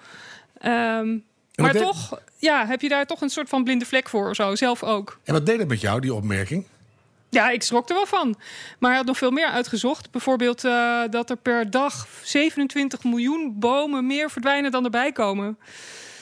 Ehm, 0.58 1.18
maar 1.54 1.72
deed- 1.72 1.82
toch, 1.82 2.20
ja, 2.38 2.66
heb 2.66 2.80
je 2.80 2.88
daar 2.88 3.06
toch 3.06 3.20
een 3.20 3.28
soort 3.30 3.48
van 3.48 3.64
blinde 3.64 3.84
vlek 3.86 4.08
voor 4.08 4.28
of 4.28 4.36
zo? 4.36 4.54
Zelf 4.54 4.82
ook. 4.82 5.18
En 5.24 5.32
wat 5.32 5.46
deed 5.46 5.58
het 5.58 5.68
met 5.68 5.80
jou, 5.80 6.00
die 6.00 6.14
opmerking? 6.14 6.64
Ja, 7.28 7.50
ik 7.50 7.62
schrok 7.62 7.88
er 7.88 7.94
wel 7.94 8.06
van. 8.06 8.34
Maar 8.78 8.88
hij 8.90 8.98
had 8.98 9.06
nog 9.06 9.18
veel 9.18 9.30
meer 9.30 9.46
uitgezocht. 9.46 10.10
Bijvoorbeeld 10.10 10.64
eh, 10.64 11.02
dat 11.10 11.30
er 11.30 11.36
per 11.36 11.70
dag 11.70 12.08
27 12.22 13.04
miljoen 13.04 13.58
bomen 13.58 14.06
meer 14.06 14.30
verdwijnen 14.30 14.70
dan 14.70 14.84
erbij 14.84 15.12
komen. 15.12 15.58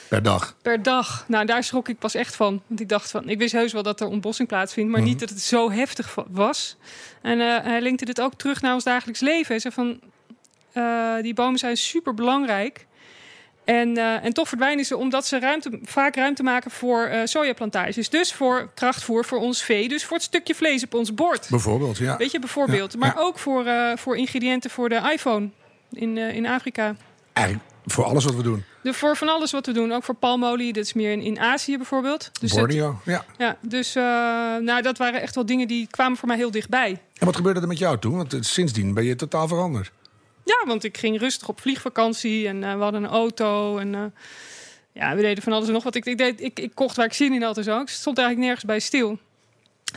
Per 0.09 0.23
dag. 0.23 0.55
Per 0.61 0.83
dag. 0.83 1.25
Nou, 1.27 1.45
daar 1.45 1.63
schrok 1.63 1.89
ik 1.89 1.99
pas 1.99 2.15
echt 2.15 2.35
van. 2.35 2.61
Want 2.67 2.79
ik 2.79 2.89
dacht 2.89 3.11
van, 3.11 3.29
ik 3.29 3.37
wist 3.37 3.53
heus 3.53 3.73
wel 3.73 3.83
dat 3.83 3.99
er 4.01 4.07
ontbossing 4.07 4.47
plaatsvindt, 4.47 4.91
maar 4.91 4.99
Mhm. 4.99 5.09
niet 5.09 5.19
dat 5.19 5.29
het 5.29 5.41
zo 5.41 5.71
heftig 5.71 6.15
was. 6.29 6.77
En 7.21 7.39
eh, 7.41 7.63
hij 7.63 7.81
linkte 7.81 8.05
dit 8.05 8.21
ook 8.21 8.33
terug 8.33 8.61
naar 8.61 8.73
ons 8.73 8.83
dagelijks 8.83 9.19
leven. 9.19 9.47
Hij 9.47 9.59
zei 9.59 9.73
van, 9.73 9.99
eh, 10.71 11.13
die 11.21 11.33
bomen 11.33 11.59
zijn 11.59 11.77
super 11.77 12.13
belangrijk. 12.13 12.87
En, 13.65 13.97
eh, 13.97 14.23
en 14.25 14.33
toch 14.33 14.47
verdwijnen 14.47 14.85
ze 14.85 14.97
omdat 14.97 15.25
ze 15.25 15.39
ruimte, 15.39 15.79
vaak 15.83 16.15
ruimte 16.15 16.43
maken 16.43 16.71
voor 16.71 17.11
sojaplantages. 17.23 18.09
Dus 18.09 18.33
voor 18.33 18.71
krachtvoer 18.75 19.25
voor 19.25 19.39
ons 19.39 19.63
vee. 19.63 19.87
Dus 19.89 20.05
voor 20.05 20.17
het 20.17 20.25
stukje 20.25 20.55
vlees 20.55 20.83
op 20.83 20.93
ons 20.93 21.13
bord. 21.13 21.47
Bijvoorbeeld, 21.49 21.97
ja. 21.97 22.17
Weet 22.17 22.31
je, 22.31 22.39
bijvoorbeeld. 22.39 22.91
Ja, 22.93 22.99
maar 22.99 23.13
ja. 23.15 23.21
ook 23.21 23.39
voor, 23.39 23.65
voor 23.95 24.17
ingrediënten 24.17 24.69
voor 24.69 24.89
de 24.89 25.09
iPhone 25.13 25.49
in, 25.91 26.17
in 26.17 26.45
Afrika. 26.47 26.95
Eigenlijk 27.33 27.65
Voor 27.91 28.03
alles 28.03 28.25
wat 28.25 28.35
we 28.35 28.43
doen. 28.43 28.63
De, 28.83 28.93
voor 28.93 29.15
van 29.17 29.29
alles 29.29 29.51
wat 29.51 29.65
we 29.65 29.71
doen. 29.71 29.91
Ook 29.91 30.03
voor 30.03 30.15
palmolie. 30.15 30.73
Dat 30.73 30.83
is 30.83 30.93
meer 30.93 31.11
in, 31.11 31.21
in 31.21 31.39
Azië 31.39 31.77
bijvoorbeeld. 31.77 32.29
Dus 32.39 32.51
het- 32.51 32.59
Borneo, 32.59 32.99
ja. 33.05 33.25
ja, 33.37 33.57
dus 33.61 33.95
eh, 33.95 34.03
nou, 34.57 34.81
dat 34.81 34.97
waren 34.97 35.21
echt 35.21 35.35
wel 35.35 35.45
dingen 35.45 35.67
die 35.67 35.87
kwamen 35.91 36.17
voor 36.17 36.27
mij 36.27 36.37
heel 36.37 36.51
dichtbij. 36.51 37.01
En 37.17 37.25
wat 37.25 37.35
gebeurde 37.35 37.61
er 37.61 37.67
met 37.67 37.77
jou 37.77 37.97
toen? 37.99 38.15
Want 38.15 38.33
eh, 38.33 38.41
sindsdien 38.41 38.93
ben 38.93 39.03
je 39.03 39.15
totaal 39.15 39.47
veranderd. 39.47 39.91
Ja, 40.45 40.63
want 40.67 40.83
ik 40.83 40.97
ging 40.97 41.19
rustig 41.19 41.47
op 41.47 41.61
vliegvakantie 41.61 42.47
en 42.47 42.63
eh, 42.63 42.73
we 42.75 42.81
hadden 42.83 43.03
een 43.03 43.09
auto. 43.09 43.77
En 43.77 44.13
ja, 44.93 45.15
we 45.15 45.21
deden 45.21 45.43
van 45.43 45.53
alles 45.53 45.67
en 45.67 45.73
nog 45.73 45.83
wat. 45.83 45.95
Ik, 45.95 46.05
ik, 46.05 46.17
deed, 46.17 46.41
ik, 46.41 46.59
ik 46.59 46.71
kocht 46.75 46.95
waar 46.95 47.05
ik 47.05 47.13
zin 47.13 47.33
in 47.33 47.41
had 47.43 47.57
en 47.57 47.63
zo. 47.63 47.79
Ik 47.81 47.89
stond 47.89 48.17
eigenlijk 48.17 48.47
nergens 48.47 48.65
bij 48.67 48.79
stil. 48.79 49.19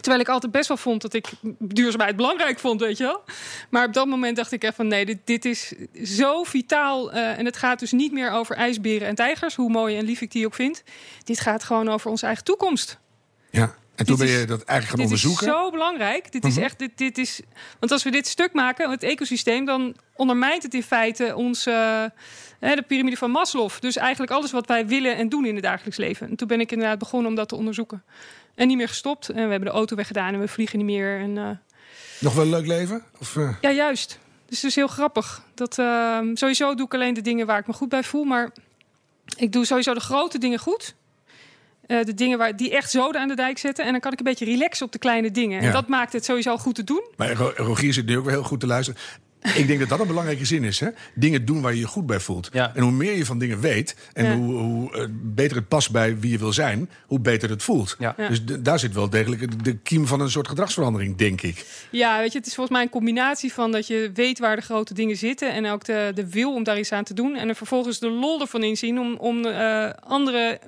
Terwijl 0.01 0.21
ik 0.21 0.29
altijd 0.29 0.53
best 0.53 0.69
wel 0.69 0.77
vond 0.77 1.03
dat 1.03 1.15
ik 1.15 1.27
duurzaamheid 1.59 2.17
belangrijk 2.17 2.59
vond, 2.59 2.81
weet 2.81 2.97
je 2.99 3.05
wel. 3.05 3.23
Maar 3.71 3.87
op 3.87 3.93
dat 3.93 4.07
moment 4.07 4.37
dacht 4.37 4.53
ik 4.53 4.65
echt 4.65 4.75
van 4.75 4.87
nee, 4.87 5.05
dit, 5.07 5.19
dit 5.25 5.45
is 5.45 5.73
zo 6.05 6.43
vitaal. 6.45 7.13
eh, 7.13 7.39
en 7.39 7.45
het 7.45 7.57
gaat 7.57 7.79
dus 7.79 7.93
niet 7.93 8.13
meer 8.13 8.31
over 8.31 8.57
ijsberen 8.57 9.09
en 9.09 9.15
tijgers, 9.15 9.55
hoe 9.55 9.71
mooi 9.71 9.97
en 9.97 10.05
lief 10.05 10.21
ik 10.21 10.31
die 10.31 10.47
ook 10.47 10.55
vind. 10.55 10.83
Dit 11.25 11.41
gaat 11.41 11.65
gewoon 11.65 11.89
over 11.89 12.11
onze 12.11 12.27
eigen 12.27 12.45
toekomst. 12.45 12.99
Ja. 13.51 13.75
En 13.95 14.07
toen 14.07 14.17
Dit 14.17 14.27
ben 14.27 14.39
je 14.39 14.45
dat 14.47 14.63
eigenlijk 14.63 14.87
gaan 14.89 14.97
dit 14.97 15.05
onderzoeken. 15.05 15.47
is 15.47 15.53
zo 15.53 15.71
belangrijk. 15.71 16.33
Dit 16.33 16.45
is 16.45 16.55
Mhm. 16.55 16.65
echt, 16.65 16.79
dit, 16.79 16.91
dit 16.99 17.19
is, 17.19 17.41
want 17.81 17.93
als 17.93 18.03
we 18.03 18.11
dit 18.11 18.27
stuk 18.27 18.53
maken, 18.53 18.91
het 18.91 19.03
ecosysteem, 19.03 19.65
dan 19.65 19.97
ondermijnt 20.17 20.63
het 20.63 20.75
in 20.75 20.83
feite 20.83 21.37
onze, 21.37 22.13
de 22.71 22.83
piramide 22.87 23.17
van 23.17 23.31
Maslow. 23.31 23.71
Dus 23.81 23.97
eigenlijk 23.97 24.33
alles 24.33 24.51
wat 24.53 24.67
wij 24.67 24.87
willen 24.87 25.17
en 25.17 25.29
doen 25.29 25.45
in 25.47 25.55
het 25.55 25.63
dagelijks 25.65 25.97
leven. 25.99 26.29
En 26.29 26.37
toen 26.37 26.49
ben 26.49 26.61
ik 26.61 26.73
inderdaad 26.73 26.99
begonnen 26.99 27.29
om 27.31 27.37
dat 27.37 27.49
te 27.49 27.57
onderzoeken. 27.57 28.03
En 28.55 28.69
niet 28.69 28.77
meer 28.77 28.89
gestopt. 28.89 29.29
En 29.29 29.35
we 29.35 29.41
hebben 29.51 29.69
de 29.69 29.75
auto 29.75 29.97
weggedaan 29.97 30.35
en 30.35 30.41
we 30.41 30.49
vliegen 30.49 30.79
niet 30.79 30.87
meer. 30.87 31.19
En, 31.21 31.39
eh, 31.39 31.49
Nog 32.21 32.35
wel 32.35 32.45
een 32.45 32.51
leuk 32.51 32.67
leven? 32.67 33.03
Of, 33.21 33.37
eh, 33.37 33.55
ja, 33.61 33.71
juist. 33.71 34.19
Dus 34.47 34.57
het 34.63 34.71
is 34.71 34.77
heel 34.77 34.87
grappig. 34.87 35.43
Dat, 35.55 35.79
eh, 35.79 36.19
sowieso 36.35 36.75
doe 36.75 36.87
ik 36.87 36.95
alleen 36.95 37.15
de 37.15 37.21
dingen 37.21 37.47
waar 37.47 37.59
ik 37.59 37.67
me 37.67 37.73
goed 37.73 37.89
bij 37.89 38.03
voel. 38.03 38.25
Maar 38.25 38.51
ik 39.37 39.53
doe 39.53 39.65
sowieso 39.65 39.95
de 39.95 40.01
grote 40.01 40.39
dingen 40.39 40.59
goed. 40.59 40.95
Eh, 41.87 42.03
de 42.05 42.15
dingen 42.15 42.39
waar, 42.39 42.57
die 42.57 42.71
echt 42.77 42.91
zoden 42.91 43.21
aan 43.21 43.29
de 43.29 43.35
dijk 43.35 43.59
zetten. 43.59 43.85
En 43.85 43.91
dan 43.93 44.01
kan 44.01 44.13
ik 44.13 44.19
een 44.19 44.25
beetje 44.25 44.45
relaxen 44.45 44.87
op 44.87 44.93
de 44.93 44.99
kleine 44.99 45.31
dingen. 45.31 45.61
Ja. 45.61 45.67
En 45.67 45.73
dat 45.73 45.89
maakt 45.89 46.13
het 46.13 46.25
sowieso 46.25 46.57
goed 46.57 46.75
te 46.75 46.85
doen. 46.85 47.03
Maar 47.17 47.33
Ro- 47.33 47.53
Rogier 47.57 47.93
zit 47.93 48.07
nu 48.07 48.17
ook 48.19 48.25
wel 48.25 48.35
heel 48.35 48.43
goed 48.43 48.61
te 48.61 48.67
luisteren. 48.67 49.01
Ik 49.55 49.67
denk 49.67 49.79
dat 49.81 49.89
dat 49.89 50.01
een 50.01 50.07
belangrijke 50.07 50.45
zin 50.45 50.65
is. 50.65 50.81
Hè? 50.81 50.89
Dingen 51.15 51.45
doen 51.45 51.61
waar 51.61 51.73
je 51.73 51.79
je 51.79 51.87
goed 51.87 52.07
bij 52.07 52.21
voelt. 52.21 52.49
Ja. 52.53 52.73
En 52.75 52.83
hoe 52.83 52.93
meer 52.93 53.17
je 53.17 53.25
van 53.27 53.39
dingen 53.39 53.61
weet... 53.61 53.97
en 54.13 54.25
Ja. 54.25 54.35
hoe, 54.37 54.55
hoe 54.55 54.97
eh, 54.97 55.05
beter 55.11 55.57
het 55.57 55.69
past 55.69 55.91
bij 55.91 56.19
wie 56.19 56.31
je 56.31 56.39
wil 56.39 56.53
zijn... 56.53 56.91
hoe 57.07 57.21
beter 57.21 57.51
het 57.51 57.63
voelt. 57.63 57.97
Ja. 57.99 58.15
Ja. 58.17 58.29
Dus 58.29 58.39
d- 58.41 58.65
daar 58.65 58.79
zit 58.79 58.95
wel 58.95 59.11
degelijk 59.11 59.65
de 59.65 59.77
kiem 59.77 60.07
van 60.07 60.21
een 60.21 60.31
soort 60.31 60.49
gedragsverandering, 60.49 61.17
denk 61.17 61.43
ik. 61.43 61.67
Ja, 61.91 62.19
weet 62.19 62.33
je, 62.33 62.39
het 62.39 62.47
is 62.47 62.55
volgens 62.55 62.77
mij 62.77 62.85
een 62.85 62.93
combinatie 62.93 63.53
van 63.53 63.73
dat 63.73 63.87
je 63.87 64.11
weet 64.15 64.39
waar 64.39 64.57
de 64.57 64.63
grote 64.63 64.95
dingen 64.95 65.17
zitten. 65.17 65.53
En 65.53 65.67
ook 65.67 65.85
de, 65.85 66.13
de 66.15 66.31
wil 66.31 66.55
om 66.55 66.63
daar 66.65 66.79
iets 66.79 66.93
aan 66.93 67.05
te 67.05 67.15
doen. 67.15 67.37
En 67.37 67.49
er 67.49 67.55
vervolgens 67.57 67.99
de 67.99 68.09
lol 68.11 68.41
ervan 68.41 68.63
inzien 68.63 68.99
om, 68.99 69.17
om 69.17 69.45
eh, 69.47 69.91
andere 70.07 70.61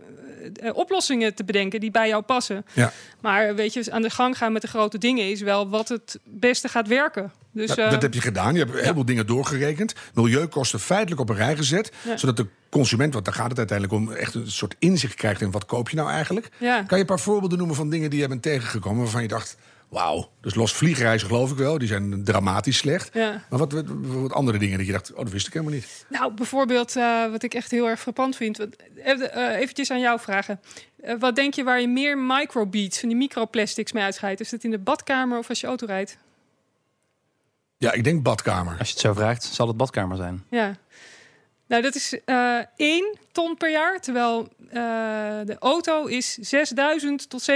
eh, 0.60 0.74
oplossingen 0.76 1.34
te 1.34 1.44
bedenken 1.44 1.80
die 1.80 1.90
bij 1.90 2.08
jou 2.08 2.22
passen. 2.22 2.64
Ja. 2.72 2.92
Maar 3.20 3.54
weet 3.54 3.72
je, 3.72 3.86
aan 3.92 4.02
de 4.02 4.10
gang 4.10 4.36
gaan 4.38 4.52
met 4.52 4.62
de 4.62 4.68
grote 4.68 4.98
dingen 4.98 5.30
is 5.30 5.40
wel 5.40 5.68
wat 5.68 5.88
het 5.88 6.18
beste 6.24 6.68
gaat 6.68 6.88
werken. 6.88 7.32
Dus, 7.54 7.68
Nou, 7.68 7.80
eh, 7.80 7.90
dat 7.90 8.02
heb 8.02 8.14
je 8.14 8.20
gedaan. 8.20 8.52
Je 8.52 8.58
hebt 8.58 8.73
een 8.73 8.80
heleboel 8.80 9.04
dingen 9.04 9.26
doorgerekend. 9.26 9.94
Milieukosten 10.14 10.80
feitelijk 10.80 11.20
op 11.20 11.28
een 11.28 11.37
rij 11.37 11.56
gezet. 11.56 11.92
Ja. 12.04 12.16
Zodat 12.16 12.37
de 12.37 12.46
consument, 12.68 13.12
want 13.12 13.25
daar 13.25 13.34
gaat 13.34 13.49
het 13.49 13.58
uiteindelijk 13.58 13.99
om... 13.99 14.12
echt 14.12 14.34
een 14.34 14.50
soort 14.50 14.75
inzicht 14.78 15.14
krijgt 15.14 15.40
in 15.40 15.50
wat 15.50 15.66
koop 15.66 15.88
je 15.88 15.96
nou 15.96 16.11
eigenlijk. 16.11 16.49
Ja. 16.58 16.82
Kan 16.82 16.99
je 16.99 17.04
een 17.04 17.11
paar 17.11 17.20
voorbeelden 17.20 17.58
noemen 17.58 17.76
van 17.76 17.90
dingen 17.90 18.11
die 18.11 18.20
je 18.20 18.28
bent 18.28 18.42
tegengekomen... 18.42 19.02
waarvan 19.02 19.23
je 19.23 19.28
dacht, 19.28 19.56
wauw, 19.94 20.30
dus 20.40 20.54
los 20.54 20.75
vliegreizen 20.75 21.28
geloof 21.28 21.50
ik 21.50 21.56
wel. 21.56 21.78
Die 21.78 21.88
zijn 21.88 22.25
dramatisch 22.25 22.76
slecht. 22.76 23.11
Ja. 23.12 23.42
Maar 23.50 23.58
wat, 23.58 23.73
wat, 23.73 23.84
wat 24.02 24.32
andere 24.32 24.58
dingen 24.58 24.78
dat 24.78 24.87
je 24.87 24.92
dacht, 24.92 25.12
oh, 25.12 25.18
dat 25.18 25.30
wist 25.30 25.46
ik 25.46 25.52
helemaal 25.52 25.75
niet. 25.75 26.06
Nou, 26.08 26.32
bijvoorbeeld 26.32 26.96
eh, 26.96 27.30
wat 27.30 27.42
ik 27.42 27.54
echt 27.54 27.70
heel 27.70 27.88
erg 27.88 28.00
frappant 28.00 28.37
vind. 28.37 28.56
Wat, 28.56 28.68
even, 29.04 29.32
eh, 29.32 29.61
eventjes 29.61 29.90
aan 29.90 30.00
jou 30.00 30.20
vragen. 30.20 30.61
Eh, 31.02 31.14
wat 31.18 31.37
denk 31.37 31.54
je 31.54 31.64
waar 31.64 31.80
je 31.80 31.88
meer 31.88 32.18
microbeads, 32.18 33.00
van 33.00 33.08
die 33.08 33.18
microplastics 33.18 33.92
mee 33.92 34.02
uitscheidt? 34.02 34.40
Is 34.40 34.50
het 34.50 34.64
in 34.64 34.70
de 34.70 34.78
badkamer 34.78 35.38
of 35.38 35.49
als 35.49 35.61
je 35.61 35.66
auto 35.66 35.87
rijdt? 35.87 36.16
Ja, 37.84 37.92
ik 37.92 38.04
denk 38.04 38.22
badkamer. 38.22 38.76
Als 38.78 38.88
je 38.88 38.94
het 38.94 39.02
zo 39.02 39.12
vraagt, 39.12 39.44
zal 39.44 39.66
het 39.68 39.76
badkamer 39.76 40.16
zijn. 40.16 40.44
Ja. 40.50 40.76
Nou, 41.68 41.82
dat 41.82 41.94
is 41.94 42.18
eh 42.24 42.58
1 42.76 43.16
ton 43.32 43.56
per 43.56 43.70
jaar. 43.70 44.00
Terwijl 44.00 44.48
eh, 44.68 44.74
de 45.44 45.56
auto 45.58 46.04
is 46.04 46.38
6.000 46.38 47.26
tot 47.28 47.50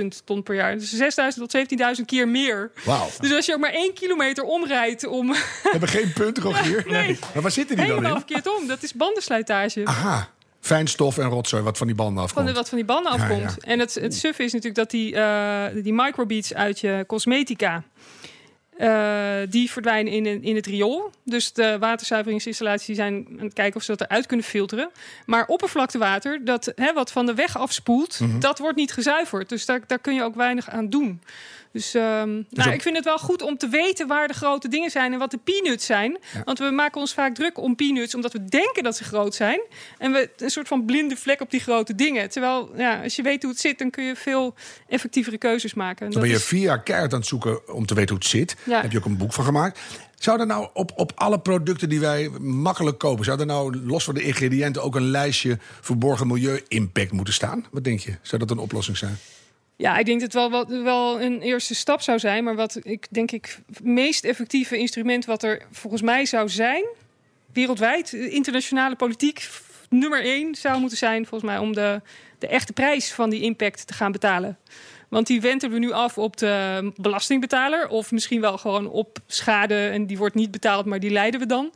17.000 0.00 0.04
ton 0.24 0.42
per 0.42 0.54
jaar. 0.54 0.78
Dus 0.78 0.94
6.000 0.94 1.06
tot 1.36 1.56
17.000 1.98 2.04
keer 2.04 2.28
meer. 2.28 2.70
Wauw. 2.84 3.08
Dus 3.20 3.32
als 3.32 3.46
je 3.46 3.52
ook 3.54 3.60
maar 3.60 3.72
één 3.72 3.94
kilometer 3.94 4.44
omrijdt 4.44 5.06
om 5.06 5.28
We 5.28 5.68
hebben 5.70 5.88
geen 5.88 6.12
punten, 6.12 6.42
Rogier. 6.52 6.84
Nee. 6.86 7.18
Maar 7.34 7.42
waar 7.42 7.50
zitten 7.50 7.76
die 7.76 7.86
dan 7.86 7.94
helemaal 7.96 8.16
in? 8.20 8.24
verkeerd 8.26 8.58
om, 8.58 8.66
dat 8.66 8.82
is 8.82 8.94
bandenslijtage. 8.94 9.80
Aha, 9.84 10.28
fijn 10.60 10.86
stof 10.86 11.18
en 11.18 11.28
rotzooi 11.28 11.62
wat 11.62 11.78
van 11.78 11.86
die 11.86 11.96
banden 11.96 12.14
Van 12.16 12.24
afkomt. 12.24 12.46
de, 12.46 12.52
wat 12.52 12.68
van 12.68 12.78
die 12.78 12.86
banden 12.86 13.12
afkomt. 13.12 13.56
ja. 13.60 13.68
En 13.70 13.78
het, 13.78 13.94
het 13.94 14.14
suffe 14.14 14.42
is 14.42 14.52
natuurlijk 14.52 14.80
dat 14.80 14.90
die, 14.90 15.14
eh, 15.14 15.82
die 15.82 15.92
microbeads 15.94 16.54
uit 16.54 16.80
je 16.80 17.04
cosmetica... 17.06 17.82
eh, 18.78 19.50
die 19.50 19.70
verdwijnen 19.70 20.12
in, 20.12 20.42
in 20.42 20.56
het 20.56 20.66
riool. 20.66 21.10
Dus 21.24 21.52
de 21.52 21.76
waterzuiveringsinstallaties 21.80 22.96
zijn 22.96 23.26
aan 23.38 23.44
het 23.44 23.52
kijken 23.52 23.76
of 23.76 23.82
ze 23.82 23.96
dat 23.96 24.08
eruit 24.08 24.26
kunnen 24.26 24.46
filteren. 24.46 24.90
Maar 25.26 25.46
oppervlaktewater, 25.46 26.44
dat, 26.44 26.72
hè, 26.74 26.92
wat 26.92 27.12
van 27.12 27.26
de 27.26 27.34
weg 27.34 27.58
afspoelt, 27.58 28.20
Mhm. 28.20 28.38
dat 28.40 28.58
wordt 28.58 28.76
niet 28.76 28.92
gezuiverd. 28.92 29.48
Dus 29.48 29.66
daar, 29.66 29.80
daar 29.86 29.98
kun 29.98 30.14
je 30.14 30.22
ook 30.22 30.34
weinig 30.34 30.70
aan 30.70 30.88
doen. 30.88 31.20
Dus, 31.78 31.94
ehm, 31.94 32.28
nou, 32.50 32.68
op- 32.68 32.74
ik 32.74 32.82
vind 32.82 32.96
het 32.96 33.04
wel 33.04 33.18
goed 33.18 33.42
om 33.42 33.56
te 33.58 33.68
weten 33.68 34.06
waar 34.06 34.28
de 34.28 34.34
grote 34.34 34.68
dingen 34.68 34.90
zijn 34.90 35.12
en 35.12 35.18
wat 35.18 35.30
de 35.30 35.38
peanuts 35.44 35.86
zijn. 35.86 36.18
Ja. 36.34 36.42
Want 36.44 36.58
we 36.58 36.70
maken 36.70 37.00
ons 37.00 37.14
vaak 37.14 37.34
druk 37.34 37.58
om 37.58 37.76
peanuts 37.76 38.14
omdat 38.14 38.32
we 38.32 38.44
denken 38.44 38.82
dat 38.82 38.96
ze 38.96 39.04
groot 39.04 39.34
zijn. 39.34 39.60
En 39.98 40.12
we 40.12 40.30
een 40.36 40.50
soort 40.50 40.68
van 40.68 40.84
blinde 40.84 41.16
vlek 41.16 41.40
op 41.40 41.50
die 41.50 41.60
grote 41.60 41.94
dingen. 41.94 42.30
Terwijl, 42.30 42.70
ja, 42.76 43.02
als 43.02 43.16
je 43.16 43.22
weet 43.22 43.42
hoe 43.42 43.50
het 43.50 43.60
zit, 43.60 43.78
dan 43.78 43.90
kun 43.90 44.04
je 44.04 44.16
veel 44.16 44.54
effectievere 44.88 45.38
keuzes 45.38 45.74
maken. 45.74 46.06
En 46.06 46.12
Dan 46.12 46.20
ben 46.20 46.30
je 46.30 46.36
is- 46.36 46.44
vier 46.44 46.60
jaar 46.60 46.82
keihard 46.82 47.12
aan 47.12 47.18
het 47.18 47.28
zoeken 47.28 47.74
om 47.74 47.86
te 47.86 47.94
weten 47.94 48.10
hoe 48.10 48.18
het 48.18 48.28
zit. 48.32 48.56
Ja. 48.64 48.72
Daar 48.72 48.82
heb 48.82 48.92
je 48.92 48.98
ook 48.98 49.04
een 49.04 49.16
boek 49.16 49.32
van 49.32 49.44
gemaakt. 49.44 49.78
Zou 50.18 50.40
er 50.40 50.46
nou 50.46 50.68
op, 50.72 50.92
op 50.96 51.12
alle 51.14 51.38
producten 51.40 51.88
die 51.88 52.00
wij 52.00 52.28
makkelijk 52.40 52.98
kopen... 52.98 53.24
zou 53.24 53.40
er 53.40 53.46
nou 53.46 53.76
los 53.76 54.04
van 54.04 54.14
de 54.14 54.22
ingrediënten 54.22 54.82
ook 54.82 54.94
een 54.96 55.10
lijstje... 55.10 55.58
verborgen 55.80 56.26
milieu-impact 56.26 57.12
moeten 57.12 57.34
staan? 57.34 57.66
Wat 57.70 57.84
denk 57.84 58.00
je? 58.00 58.14
Zou 58.22 58.40
dat 58.40 58.50
een 58.50 58.58
oplossing 58.58 58.96
zijn? 58.96 59.18
Ja, 59.78 59.96
ik 59.98 60.06
denk 60.06 60.20
dat 60.20 60.32
het 60.32 60.50
wel, 60.50 60.66
wel, 60.66 60.82
wel 60.82 61.20
een 61.20 61.40
eerste 61.40 61.74
stap 61.74 62.00
zou 62.00 62.18
zijn. 62.18 62.44
Maar 62.44 62.56
wat 62.56 62.78
ik 62.82 63.06
denk 63.10 63.30
ik 63.30 63.58
het 63.66 63.84
meest 63.84 64.24
effectieve 64.24 64.78
instrument 64.78 65.24
wat 65.24 65.42
er 65.42 65.62
volgens 65.70 66.02
mij 66.02 66.26
zou 66.26 66.48
zijn, 66.48 66.84
wereldwijd, 67.52 68.10
de 68.10 68.30
internationale 68.30 68.96
politiek, 68.96 69.48
nummer 69.88 70.22
één 70.22 70.54
zou 70.54 70.80
moeten 70.80 70.98
zijn, 70.98 71.26
volgens 71.26 71.50
mij, 71.50 71.60
om 71.60 71.74
de, 71.74 72.00
de 72.38 72.46
echte 72.46 72.72
prijs 72.72 73.12
van 73.12 73.30
die 73.30 73.40
impact 73.40 73.86
te 73.86 73.94
gaan 73.94 74.12
betalen. 74.12 74.58
Want 75.08 75.26
die 75.26 75.40
wenten 75.40 75.70
we 75.70 75.78
nu 75.78 75.92
af 75.92 76.18
op 76.18 76.36
de 76.36 76.92
belastingbetaler. 76.96 77.88
Of 77.88 78.12
misschien 78.12 78.40
wel 78.40 78.58
gewoon 78.58 78.88
op 78.88 79.18
schade. 79.26 79.88
En 79.88 80.06
die 80.06 80.18
wordt 80.18 80.34
niet 80.34 80.50
betaald, 80.50 80.86
maar 80.86 81.00
die 81.00 81.10
leiden 81.10 81.40
we 81.40 81.46
dan. 81.46 81.72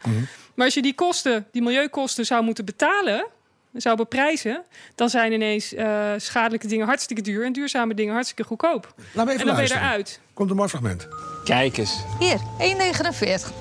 Maar 0.54 0.64
als 0.64 0.74
je 0.74 0.82
die 0.82 0.94
kosten, 0.94 1.46
die 1.52 1.62
milieukosten 1.62 2.26
zou 2.26 2.44
moeten 2.44 2.64
betalen, 2.64 3.26
zou 3.72 3.96
beprijzen, 3.96 4.62
dan 4.94 5.08
zijn 5.08 5.32
ineens 5.32 5.74
eh, 5.74 6.12
schadelijke 6.16 6.66
dingen 6.66 6.86
hartstikke 6.86 7.22
duur 7.22 7.44
en 7.44 7.52
duurzame 7.52 7.94
dingen 7.94 8.12
hartstikke 8.14 8.44
goedkoop. 8.44 8.94
Laten 8.96 9.04
we 9.12 9.20
even 9.20 9.30
en 9.30 9.36
dan 9.36 9.36
ben 9.36 9.46
je 9.46 9.54
luisteren. 9.54 9.82
eruit. 9.82 10.20
Komt 10.34 10.50
een 10.50 10.56
mooi 10.56 10.68
fragment. 10.68 11.08
Kijk 11.44 11.76
eens. 11.76 12.04
Hier, 12.18 12.38
1,49. 12.38 13.52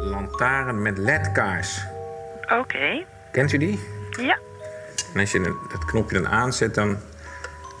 Lantaarn 0.00 0.82
met 0.82 0.98
ledkaars. 0.98 1.80
Oké. 2.58 3.04
Kent 3.32 3.52
u 3.52 3.58
die? 3.58 3.78
Ja. 4.10 4.38
En 5.14 5.20
als 5.20 5.32
je 5.32 5.56
het 5.72 5.84
knopje 5.84 6.20
dan 6.20 6.28
aanzet, 6.28 6.74
dan 6.74 6.98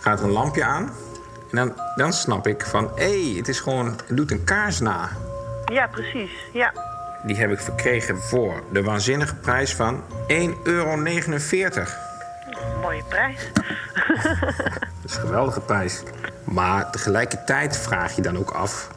gaat 0.00 0.18
er 0.18 0.24
een 0.24 0.30
lampje 0.30 0.64
aan. 0.64 0.92
En 1.50 1.56
dan, 1.56 1.74
dan 1.96 2.12
snap 2.12 2.46
ik 2.46 2.66
van, 2.66 2.90
hé, 2.94 3.24
hey, 3.24 3.36
het 3.36 3.48
is 3.48 3.60
gewoon, 3.60 3.86
het 3.86 4.16
doet 4.16 4.30
een 4.30 4.44
kaars 4.44 4.80
na. 4.80 5.10
Ja, 5.72 5.86
precies. 5.86 6.30
Ja. 6.52 6.89
Die 7.22 7.36
heb 7.36 7.50
ik 7.50 7.60
verkregen 7.60 8.18
voor 8.18 8.62
de 8.72 8.82
waanzinnige 8.82 9.34
prijs 9.34 9.74
van 9.74 10.02
1,49 10.28 10.62
euro. 10.62 10.96
Mooie 12.80 13.02
prijs. 13.08 13.48
Dat 15.02 15.10
is 15.10 15.14
een 15.14 15.20
geweldige 15.20 15.60
prijs. 15.60 16.02
Maar 16.44 16.90
tegelijkertijd 16.90 17.78
vraag 17.78 18.16
je 18.16 18.22
dan 18.22 18.38
ook 18.38 18.50
af... 18.50 18.90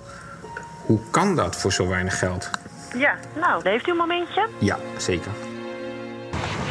hoe 0.85 0.99
kan 1.11 1.35
dat 1.35 1.55
voor 1.55 1.73
zo 1.73 1.87
weinig 1.87 2.19
geld? 2.19 2.49
Ja, 2.95 3.15
nou, 3.35 3.69
heeft 3.69 3.87
u 3.87 3.91
een 3.91 3.97
momentje? 3.97 4.47
Ja, 4.57 4.77
zeker. 4.97 5.31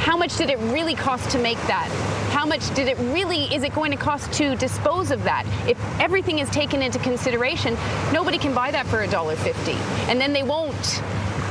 How 0.07 0.19
much 0.19 0.37
did 0.37 0.49
it 0.49 0.59
really 0.73 0.95
cost 0.95 1.31
to 1.31 1.39
make 1.39 1.59
that? 1.67 1.87
How 2.35 2.47
much 2.47 2.75
did 2.75 2.89
it 2.89 2.97
really 3.13 3.55
is 3.55 3.63
it 3.63 3.73
going 3.73 3.99
to 3.99 4.11
cost 4.11 4.33
to 4.37 4.57
dispose 4.57 5.15
of 5.15 5.23
that? 5.25 5.45
If 5.67 5.77
everything 5.99 6.41
is 6.41 6.49
taken 6.49 6.83
into 6.83 6.99
consideration, 6.99 7.77
nobody 8.13 8.39
can 8.39 8.53
buy 8.55 8.71
that 8.71 8.87
for 8.87 9.07
$1.50. 9.07 9.77
And 10.09 10.21
then 10.21 10.33
they 10.33 10.43
won't 10.43 11.03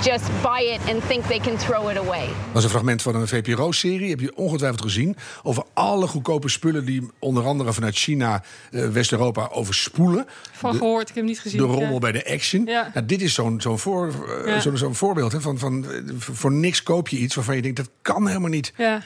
just 0.03 0.41
buy 0.41 0.59
it 0.61 0.93
and 0.93 1.07
think 1.07 1.23
they 1.25 1.39
can 1.39 1.57
throw 1.57 1.89
it 1.89 1.97
away. 1.97 2.25
Dat 2.27 2.57
is 2.57 2.63
een 2.63 2.69
fragment 2.69 3.01
van 3.01 3.15
een 3.15 3.27
VPRO-serie. 3.27 4.09
Heb 4.09 4.19
je 4.19 4.35
ongetwijfeld 4.35 4.81
gezien. 4.81 5.15
Over 5.43 5.63
alle 5.73 6.07
goedkope 6.07 6.49
spullen 6.49 6.85
die 6.85 7.07
onder 7.19 7.43
andere 7.45 7.73
vanuit 7.73 7.95
China, 7.95 8.43
eh, 8.71 8.87
West-Europa 8.87 9.49
overspoelen. 9.51 10.25
Van 10.51 10.71
De- 10.71 10.77
gehoord, 10.77 11.01
ik 11.01 11.07
heb 11.07 11.15
hem 11.15 11.25
niet 11.25 11.39
gezien. 11.39 11.57
De 11.59 11.65
rommel 11.67 11.93
Ja. 11.93 11.99
bij 11.99 12.11
de 12.11 12.31
Action. 12.31 12.65
Ja. 12.65 12.91
Nou, 12.93 13.05
dit 13.05 13.21
is 13.21 13.33
zo'n 13.33 13.61
zo'n 13.61 13.79
voor, 13.79 14.07
eh, 14.07 14.53
Ja. 14.53 14.59
zo'n 14.59 14.77
zo'n 14.77 14.95
voorbeeld. 14.95 15.31
Hè, 15.31 15.41
van, 15.41 15.57
van, 15.59 15.91
eh, 15.91 15.99
voor 16.17 16.51
niks 16.51 16.83
koop 16.83 17.07
je 17.07 17.17
iets 17.17 17.35
waarvan 17.35 17.55
je 17.55 17.61
denkt, 17.61 17.77
dat 17.77 17.89
kan 18.01 18.27
helemaal 18.27 18.49
niet. 18.49 18.73
Ja. 18.77 19.01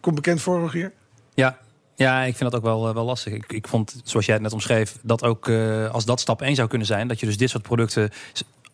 Komt 0.00 0.14
bekend 0.14 0.40
voor, 0.42 0.60
Rogier? 0.60 0.92
Ja. 1.34 1.58
Ja, 1.98 2.22
ik 2.22 2.36
vind 2.36 2.50
dat 2.50 2.60
ook 2.60 2.66
wel, 2.66 2.94
wel 2.94 3.04
lastig. 3.04 3.32
Ik, 3.32 3.52
ik 3.52 3.68
vond, 3.68 4.00
zoals 4.04 4.26
jij 4.26 4.34
het 4.34 4.42
net 4.44 4.52
omschreef, 4.52 4.96
dat 5.02 5.22
ook 5.22 5.48
eh, 5.48 5.90
als 5.90 6.04
dat 6.04 6.20
stap 6.20 6.42
1 6.42 6.54
zou 6.54 6.68
kunnen 6.68 6.86
zijn, 6.86 7.08
dat 7.08 7.20
je 7.20 7.26
dus 7.26 7.36
dit 7.36 7.50
soort 7.50 7.62
producten, 7.62 8.10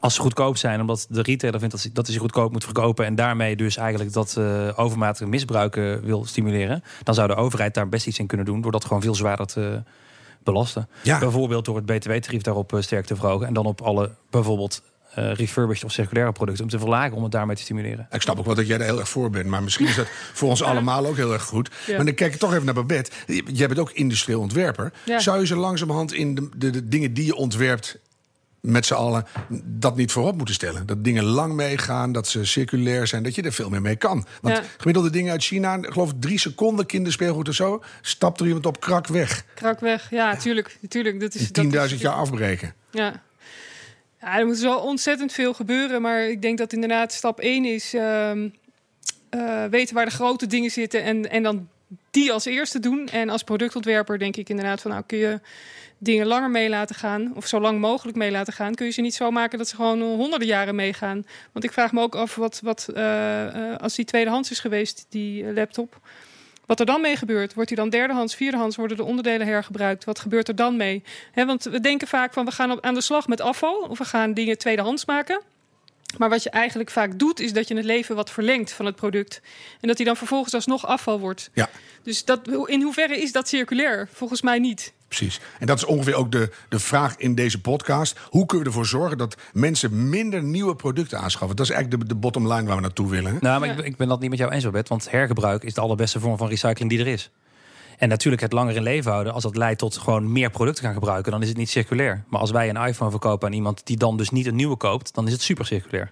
als 0.03 0.15
ze 0.15 0.21
goedkoop 0.21 0.57
zijn, 0.57 0.81
omdat 0.81 1.07
de 1.09 1.23
retailer 1.23 1.59
vindt 1.59 1.75
dat 1.75 1.83
ze, 1.83 1.93
dat 1.93 2.05
hij 2.07 2.15
ze 2.15 2.21
goedkoop 2.21 2.53
moet 2.53 2.65
verkopen 2.65 3.05
en 3.05 3.15
daarmee 3.15 3.57
dus 3.57 3.77
eigenlijk 3.77 4.13
dat 4.13 4.37
eh, 4.39 4.69
overmatige 4.77 5.27
misbruiken 5.27 6.05
wil 6.05 6.25
stimuleren, 6.25 6.83
dan 7.03 7.15
zou 7.15 7.29
de 7.29 7.35
overheid 7.35 7.75
daar 7.75 7.89
best 7.89 8.07
iets 8.07 8.19
in 8.19 8.27
kunnen 8.27 8.47
doen 8.47 8.61
door 8.61 8.73
dat 8.73 8.85
gewoon 8.85 9.03
veel 9.03 9.15
zwaarder 9.15 9.47
te 9.47 9.83
belasten. 10.43 10.89
Ja. 11.03 11.19
Bijvoorbeeld 11.19 11.65
door 11.65 11.77
het 11.77 11.87
btw-tarief 11.87 12.43
daarop 12.43 12.73
eh, 12.73 12.81
sterk 12.81 13.07
te 13.07 13.17
verhogen 13.17 13.47
en 13.47 13.55
dan 13.55 13.67
op 13.67 13.81
alle 13.81 14.15
bijvoorbeeld 14.31 14.83
eh, 15.15 15.33
refurbished 15.33 15.85
of 15.85 15.93
circulaire 15.93 16.33
producten 16.33 16.65
om 16.65 16.71
te 16.71 16.79
verlagen 16.79 17.17
om 17.17 17.23
het 17.23 17.33
daarmee 17.33 17.57
te 17.57 17.63
stimuleren. 17.63 18.07
Ik 18.11 18.23
snap 18.23 18.39
ook 18.39 18.45
wel 18.45 18.55
dat 18.55 18.67
jij 18.67 18.79
er 18.79 18.85
heel 18.85 18.99
erg 18.99 19.09
voor 19.09 19.31
bent. 19.31 19.47
Maar 19.47 19.63
misschien 19.63 19.87
is 19.87 19.95
dat 19.97 20.07
voor 20.39 20.49
ons 20.49 20.63
allemaal 20.63 21.07
ook 21.07 21.17
heel 21.17 21.33
erg 21.33 21.43
goed. 21.43 21.71
Ja. 21.87 21.97
Maar 21.97 22.05
dan 22.05 22.15
kijk 22.15 22.33
ik 22.33 22.39
toch 22.39 22.53
even 22.53 22.65
naar 22.65 22.75
Babette. 22.75 23.11
Jij 23.47 23.67
bent 23.67 23.79
ook 23.79 23.91
industrieel 23.91 24.41
ontwerper. 24.41 24.93
Ja. 25.05 25.19
Zou 25.19 25.41
je 25.41 25.47
zo 25.47 25.57
langzamerhand 25.57 26.13
in 26.13 26.35
de, 26.35 26.49
de, 26.57 26.71
de 26.71 26.89
dingen 26.89 27.15
die 27.15 27.25
je 27.25 27.35
ontwerpt... 27.35 27.99
met 28.63 28.87
z'n 28.87 28.95
allen 28.95 29.25
dat 29.65 29.97
niet 29.97 30.13
voorop 30.13 30.37
moeten 30.37 30.55
stellen? 30.55 30.87
Dat 30.87 31.05
dingen 31.05 31.25
lang 31.25 31.55
meegaan, 31.55 32.13
dat 32.13 32.29
ze 32.29 32.45
circulair 32.45 33.07
zijn... 33.07 33.23
dat 33.23 33.35
je 33.35 33.43
er 33.43 33.53
veel 33.53 33.71
meer 33.71 33.83
mee 33.83 33.97
kan. 33.97 34.27
Want 34.41 34.57
Ja. 34.57 34.63
gemiddelde 34.77 35.11
dingen 35.11 35.31
uit 35.33 35.43
China... 35.43 35.75
ik 35.75 35.87
geloof 35.93 36.13
drie 36.19 36.39
seconden 36.39 36.87
kinderspeelgoed 36.87 37.49
of 37.49 37.55
zo... 37.55 37.83
stapt 38.01 38.41
er 38.41 38.47
iemand 38.47 38.67
op 38.67 38.81
krak 38.81 39.07
weg. 39.07 39.45
Krak 39.55 39.81
weg. 39.81 40.11
Ja, 40.11 40.37
tuurlijk. 40.37 40.79
tuurlijk. 40.89 41.21
Dat 41.21 41.35
is, 41.35 41.51
In 41.51 41.71
dat 41.71 41.89
10.000 41.89 41.95
is- 41.95 42.01
jaar 42.01 42.15
afbreken. 42.15 42.75
Ja. 42.91 43.23
ja, 44.21 44.39
er 44.39 44.47
moet 44.47 44.59
zo 44.59 44.77
ontzettend 44.77 45.33
veel 45.33 45.55
gebeuren. 45.55 46.03
Maar 46.03 46.29
ik 46.29 46.43
denk 46.43 46.59
dat 46.59 46.73
inderdaad 46.73 47.13
stap 47.13 47.41
1 47.41 47.65
is 47.65 47.95
ehm, 47.95 48.49
eh, 49.31 49.65
weten 49.65 49.95
waar 49.95 50.05
de 50.05 50.11
grote 50.11 50.47
dingen 50.47 50.71
zitten. 50.71 51.03
En, 51.03 51.31
en 51.31 51.43
dan 51.43 51.69
die 52.11 52.33
als 52.33 52.45
eerste 52.45 52.79
doen. 52.79 53.09
En 53.09 53.29
als 53.29 53.43
productontwerper 53.43 54.19
denk 54.19 54.37
ik 54.37 54.49
inderdaad 54.49 54.81
van 54.81 54.91
nou 54.91 55.03
kun 55.07 55.19
je 55.19 55.41
dingen 55.99 56.27
langer 56.27 56.51
mee 56.51 56.69
laten 56.69 56.95
gaan. 56.95 57.33
Of 57.35 57.47
zo 57.47 57.61
lang 57.61 57.81
mogelijk 57.81 58.17
mee 58.17 58.31
laten 58.31 58.53
gaan. 58.53 58.75
Kun 58.75 58.87
je 58.87 58.93
ze 58.93 59.01
niet 59.01 59.15
zo 59.15 59.31
maken 59.31 59.59
dat 59.59 59.69
ze 59.69 59.77
gewoon 59.77 60.03
honderden 60.03 60.49
jaren 60.49 60.75
meegaan. 60.75 61.27
Want 61.53 61.65
ik 61.65 61.73
vraag 61.73 61.93
me 61.93 62.01
ook 62.01 62.15
af 62.15 62.35
wat, 62.35 62.61
wat 62.63 62.89
eh, 62.95 63.47
eh, 63.47 63.79
als 63.79 63.95
die 63.95 64.05
tweedehands 64.05 64.51
is 64.51 64.61
geweest, 64.61 65.07
die 65.09 65.53
laptop. 65.53 66.01
Wat 66.67 66.81
er 66.81 66.87
dan 66.87 67.01
mee 67.01 67.17
gebeurt, 67.17 67.55
wordt 67.55 67.69
die 67.69 67.79
dan 67.79 67.91
derdehands, 67.91 68.35
vierdehands, 68.35 68.77
worden 68.77 68.97
de 68.97 69.05
onderdelen 69.05 69.47
hergebruikt? 69.47 70.05
Wat 70.05 70.19
gebeurt 70.19 70.49
er 70.49 70.57
dan 70.57 70.77
mee? 70.77 71.03
Want 71.35 71.65
we 71.65 71.81
denken 71.81 72.09
vaak 72.09 72.33
van 72.33 72.45
we 72.45 72.51
gaan 72.51 72.71
op, 72.71 72.85
aan 72.85 72.95
de 72.95 73.01
slag 73.01 73.29
met 73.29 73.41
afval 73.41 73.87
of 73.89 73.99
we 73.99 74.05
gaan 74.05 74.35
dingen 74.35 74.59
tweedehands 74.59 75.05
maken. 75.05 75.41
Maar 76.19 76.29
wat 76.29 76.43
je 76.43 76.51
eigenlijk 76.51 76.91
vaak 76.91 77.19
doet, 77.19 77.41
is 77.41 77.53
dat 77.53 77.69
je 77.69 77.77
het 77.77 77.85
leven 77.85 78.17
wat 78.17 78.31
verlengt 78.31 78.73
van 78.73 78.87
het 78.87 78.97
product. 78.97 79.41
En 79.81 79.89
dat 79.89 79.97
die 79.97 80.07
dan 80.07 80.17
vervolgens 80.17 80.55
alsnog 80.55 80.87
afval 80.87 81.21
wordt. 81.21 81.51
Ja, 81.55 81.71
Dus 82.03 82.25
dat, 82.25 82.41
in 82.67 82.83
hoeverre 82.83 83.21
is 83.23 83.33
dat 83.33 83.49
circulair? 83.49 84.09
Volgens 84.13 84.43
mij 84.43 84.59
niet. 84.59 84.93
precies. 85.09 85.41
En 85.59 85.67
dat 85.67 85.77
is 85.77 85.85
ongeveer 85.85 86.15
ook 86.15 86.33
de, 86.33 86.51
de 86.69 86.79
vraag 86.79 87.17
in 87.17 87.35
deze 87.35 87.61
podcast. 87.61 88.19
Hoe 88.29 88.47
kunnen 88.47 88.65
we 88.67 88.73
ervoor 88.73 88.87
zorgen 89.01 89.19
dat 89.19 89.37
mensen 89.53 90.09
minder 90.09 90.43
nieuwe 90.43 90.77
producten 90.77 91.19
aanschaffen? 91.19 91.57
Dat 91.57 91.67
is 91.67 91.73
eigenlijk 91.73 92.03
de, 92.03 92.09
de 92.09 92.21
bottom 92.21 92.53
line 92.53 92.65
waar 92.67 92.77
we 92.77 92.83
naartoe 92.83 93.09
willen. 93.11 93.33
hè? 93.33 93.39
Nou, 93.41 93.59
maar 93.61 93.69
Ja. 93.69 93.75
ik, 93.75 93.81
ben- 93.81 93.91
ik 93.91 93.97
ben 93.97 94.09
dat 94.09 94.21
niet 94.21 94.31
met 94.31 94.39
jou 94.39 94.53
eens, 94.53 94.65
Robert. 94.65 94.89
Want 94.89 95.11
hergebruik 95.11 95.63
is 95.63 95.75
de 95.75 95.81
allerbeste 95.81 96.21
vorm 96.21 96.37
van 96.39 96.49
recycling 96.49 96.91
die 96.91 97.01
er 97.01 97.07
is. 97.07 97.31
En 98.03 98.09
natuurlijk 98.09 98.43
het 98.43 98.53
langer 98.53 98.77
in 98.77 98.83
leven 98.83 99.11
houden, 99.13 99.33
als 99.33 99.43
dat 99.43 99.57
leidt 99.57 99.79
tot 99.79 99.97
gewoon 99.97 100.33
meer 100.33 100.51
producten 100.51 100.85
gaan 100.85 100.93
gebruiken, 100.95 101.33
dan 101.33 101.43
is 101.43 101.49
het 101.49 101.57
niet 101.57 101.71
circulair. 101.71 102.25
Maar 102.29 102.41
als 102.41 102.51
wij 102.51 102.69
een 102.69 102.77
iPhone 102.87 103.11
verkopen 103.11 103.49
aan 103.49 103.55
iemand 103.55 103.81
die 103.87 103.97
dan 103.97 104.17
dus 104.17 104.31
niet 104.31 104.47
een 104.47 104.55
nieuwe 104.55 104.77
koopt, 104.77 105.15
dan 105.15 105.27
is 105.27 105.33
het 105.33 105.43
super 105.43 105.67
circulair. 105.67 106.11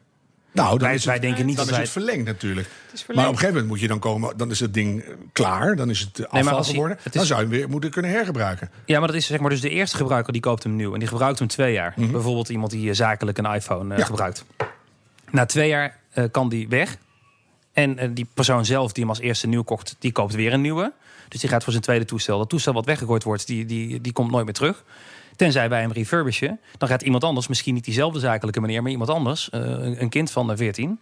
Nou, 0.52 0.68
dan 0.70 0.78
Wij, 0.78 0.94
is 0.94 1.04
wij 1.04 1.14
het, 1.14 1.22
denken 1.22 1.46
niet 1.46 1.56
dan 1.56 1.66
dat 1.66 1.74
is 1.78 1.80
wij. 1.80 1.80
het 2.02 2.06
verlengd 2.06 2.24
natuurlijk. 2.24 2.68
Het 2.90 2.94
is 2.94 3.06
Maar 3.06 3.16
op 3.16 3.20
een 3.20 3.26
gegeven 3.26 3.48
moment 3.52 3.66
moet 3.66 3.80
je 3.80 3.88
dan 3.88 3.98
komen, 3.98 4.36
dan 4.36 4.50
is 4.50 4.60
het 4.60 4.74
ding 4.74 5.00
eh, 5.02 5.08
klaar, 5.32 5.76
dan 5.76 5.90
is 5.90 6.00
het 6.00 6.28
afval 6.28 6.58
je- 6.58 6.64
geworden. 6.64 6.96
het 6.96 7.06
is- 7.06 7.12
Dan 7.12 7.26
zou 7.26 7.40
je 7.40 7.46
hem 7.46 7.56
weer 7.56 7.68
moeten 7.68 7.90
kunnen 7.90 8.10
hergebruiken. 8.10 8.70
Ja, 8.84 8.98
maar 8.98 9.08
dat 9.08 9.16
is 9.16 9.26
zeg 9.26 9.40
maar 9.40 9.50
dus 9.50 9.60
de 9.60 9.70
eerste 9.70 9.96
gebruiker 9.96 10.32
die 10.32 10.42
koopt 10.42 10.62
hem 10.62 10.76
nieuw 10.76 10.92
en 10.92 10.98
die 10.98 11.08
gebruikt 11.08 11.38
hem 11.38 11.48
twee 11.48 11.72
jaar. 11.72 11.94
Bijvoorbeeld 11.96 12.48
iemand 12.48 12.70
die 12.70 12.88
eh, 12.90 12.94
zakelijk 12.96 13.38
een 13.38 13.44
iPhone 13.54 13.80
eh, 13.80 13.86
Mhm. 13.88 13.98
Ja. 13.98 14.04
gebruikt. 14.04 14.44
Na 15.30 15.46
twee 15.46 15.68
jaar 15.68 15.98
kan 16.30 16.48
die 16.48 16.68
weg. 16.68 16.96
En 17.80 17.98
eh, 17.98 18.08
die 18.12 18.26
persoon 18.34 18.64
zelf 18.64 18.92
die 18.92 19.02
hem 19.02 19.12
als 19.12 19.20
eerste 19.20 19.46
nieuw 19.46 19.62
kocht, 19.62 19.96
die 19.98 20.12
koopt 20.12 20.34
weer 20.34 20.52
een 20.52 20.60
nieuwe. 20.60 20.92
Dus 21.28 21.40
die 21.40 21.50
gaat 21.50 21.62
voor 21.62 21.72
zijn 21.72 21.84
tweede 21.84 22.04
toestel. 22.04 22.38
Dat 22.38 22.48
toestel 22.48 22.72
wat 22.72 22.84
weggegooid 22.84 23.22
wordt, 23.22 23.46
die, 23.46 23.64
die, 23.64 24.00
die 24.00 24.12
komt 24.12 24.30
nooit 24.30 24.44
meer 24.44 24.54
terug. 24.54 24.84
Tenzij 25.36 25.68
wij 25.68 25.80
hem 25.80 25.92
refurbishen. 25.92 26.60
Dan 26.78 26.88
gaat 26.88 27.02
iemand 27.02 27.24
anders, 27.24 27.48
misschien 27.48 27.74
niet 27.74 27.84
diezelfde 27.84 28.18
zakelijke 28.18 28.60
meneer, 28.60 28.82
maar 28.82 28.90
iemand 28.90 29.10
anders, 29.10 29.50
eh, 29.50 29.60
een 30.00 30.08
kind 30.08 30.30
van 30.30 30.50
eh, 30.50 30.56
14, 30.56 30.98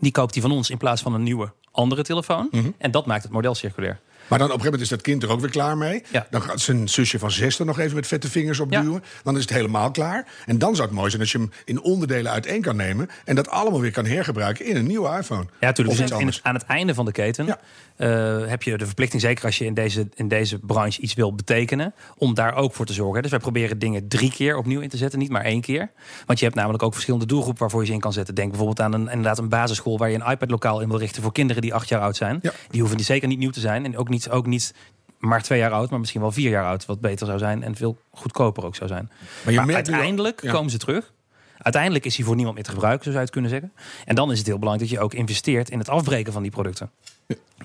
die 0.00 0.12
koopt 0.12 0.32
die 0.32 0.42
van 0.42 0.50
ons 0.50 0.70
in 0.70 0.78
plaats 0.78 1.02
van 1.02 1.14
een 1.14 1.22
nieuwe 1.22 1.52
andere 1.70 2.02
telefoon. 2.02 2.48
Mhm. 2.50 2.70
En 2.78 2.90
dat 2.90 3.06
maakt 3.06 3.22
het 3.22 3.32
model 3.32 3.54
circulair. 3.54 4.00
Maar 4.28 4.38
dan 4.38 4.48
op 4.50 4.54
een 4.54 4.60
gegeven 4.60 4.64
moment 4.64 4.80
is 4.82 4.88
dat 4.88 5.00
kind 5.00 5.22
er 5.22 5.30
ook 5.30 5.40
weer 5.40 5.50
klaar 5.50 5.76
mee. 5.76 6.02
Ja. 6.10 6.26
Dan 6.30 6.42
gaat 6.42 6.60
zijn 6.60 6.88
zusje 6.88 7.18
van 7.18 7.30
zes 7.30 7.58
er 7.58 7.66
nog 7.66 7.78
even 7.78 7.94
met 7.94 8.06
vette 8.06 8.30
vingers 8.30 8.60
op 8.60 8.72
Ja. 8.72 8.80
duwen. 8.80 9.02
Dan 9.22 9.34
is 9.36 9.40
het 9.40 9.50
helemaal 9.50 9.90
klaar. 9.90 10.26
En 10.46 10.58
dan 10.58 10.74
zou 10.74 10.88
het 10.88 10.96
mooi 10.96 11.08
zijn 11.10 11.22
als 11.22 11.32
je 11.32 11.38
hem 11.38 11.50
in 11.64 11.80
onderdelen 11.82 12.32
uiteen 12.32 12.60
kan 12.62 12.76
nemen. 12.76 13.08
En 13.24 13.34
dat 13.34 13.48
allemaal 13.50 13.80
weer 13.80 13.90
kan 13.92 14.06
hergebruiken 14.06 14.66
in 14.66 14.76
een 14.76 14.86
nieuwe 14.86 15.16
iPhone. 15.18 15.42
Ja, 15.60 15.66
natuurlijk. 15.66 15.98
Dus 15.98 16.10
in- 16.18 16.26
het- 16.26 16.40
aan 16.42 16.54
het 16.54 16.64
einde 16.64 16.94
van 16.94 17.04
de 17.04 17.12
keten 17.12 17.46
Ja. 17.46 17.58
eh, 17.96 18.48
heb 18.48 18.62
je 18.62 18.76
de 18.78 18.86
verplichting, 18.86 19.22
zeker 19.22 19.44
als 19.44 19.58
je 19.58 19.64
in 19.64 19.74
deze, 19.74 20.08
in 20.14 20.28
deze 20.28 20.58
branche 20.58 21.00
iets 21.00 21.14
wil 21.14 21.34
betekenen, 21.34 21.94
om 22.16 22.34
daar 22.34 22.54
ook 22.54 22.74
voor 22.74 22.86
te 22.86 22.92
zorgen. 22.92 23.22
Dus 23.22 23.30
wij 23.30 23.40
proberen 23.40 23.78
dingen 23.78 24.08
drie 24.08 24.30
keer 24.32 24.56
opnieuw 24.56 24.80
in 24.80 24.88
te 24.88 24.96
zetten, 24.96 25.18
niet 25.18 25.30
maar 25.30 25.44
één 25.44 25.60
keer. 25.60 25.90
Want 26.26 26.38
je 26.38 26.44
hebt 26.44 26.56
namelijk 26.56 26.82
ook 26.82 26.92
verschillende 26.92 27.26
doelgroepen 27.26 27.60
waarvoor 27.60 27.80
je 27.80 27.86
ze 27.86 27.92
in 27.92 28.00
kan 28.00 28.12
zetten. 28.12 28.34
Denk 28.34 28.48
bijvoorbeeld 28.48 28.80
aan 28.80 28.92
een, 28.92 29.08
inderdaad 29.08 29.38
een 29.38 29.48
basisschool 29.48 29.98
waar 29.98 30.10
je 30.10 30.20
een 30.20 30.30
iPad-lokaal 30.30 30.80
in 30.80 30.88
wil 30.88 30.98
richten 30.98 31.22
voor 31.22 31.32
kinderen 31.32 31.62
die 31.62 31.74
acht 31.74 31.88
jaar 31.88 32.00
oud 32.00 32.16
zijn. 32.16 32.40
Die 32.70 32.80
hoeven 32.80 32.96
die 32.96 33.06
zeker 33.06 33.28
niet 33.28 33.38
nieuw 33.38 33.50
te 33.50 33.60
zijn 33.60 33.84
en 33.84 33.96
ook 33.96 34.08
niet, 34.14 34.30
ook 34.30 34.46
niet 34.46 34.74
maar 35.18 35.42
twee 35.42 35.58
jaar 35.58 35.70
oud, 35.70 35.90
maar 35.90 35.98
misschien 35.98 36.20
wel 36.20 36.32
vier 36.32 36.50
jaar 36.50 36.64
oud, 36.64 36.86
wat 36.86 37.00
beter 37.00 37.26
zou 37.26 37.38
zijn 37.38 37.62
en 37.62 37.74
veel 37.76 37.98
goedkoper 38.10 38.64
ook 38.64 38.74
zou 38.76 38.88
zijn. 38.88 39.10
Maar 39.44 39.52
je 39.52 39.58
Maar 39.58 39.68
al- 39.68 39.74
uiteindelijk 39.74 40.42
ja. 40.42 40.52
komen 40.52 40.70
ze 40.70 40.78
terug. 40.78 41.12
Uiteindelijk 41.58 42.04
is 42.04 42.16
hij 42.16 42.24
voor 42.24 42.34
niemand 42.34 42.54
meer 42.54 42.64
te 42.64 42.70
gebruiken, 42.70 43.04
zo 43.04 43.10
zou 43.10 43.18
je 43.18 43.30
het 43.30 43.32
kunnen 43.32 43.50
zeggen. 43.50 43.72
En 44.04 44.14
dan 44.14 44.32
is 44.32 44.38
het 44.38 44.46
heel 44.46 44.58
belangrijk 44.58 44.90
dat 44.90 44.98
je 44.98 45.04
ook 45.04 45.14
investeert 45.14 45.70
in 45.70 45.78
het 45.78 45.88
afbreken 45.88 46.32
van 46.32 46.42
die 46.42 46.50
producten. 46.50 46.90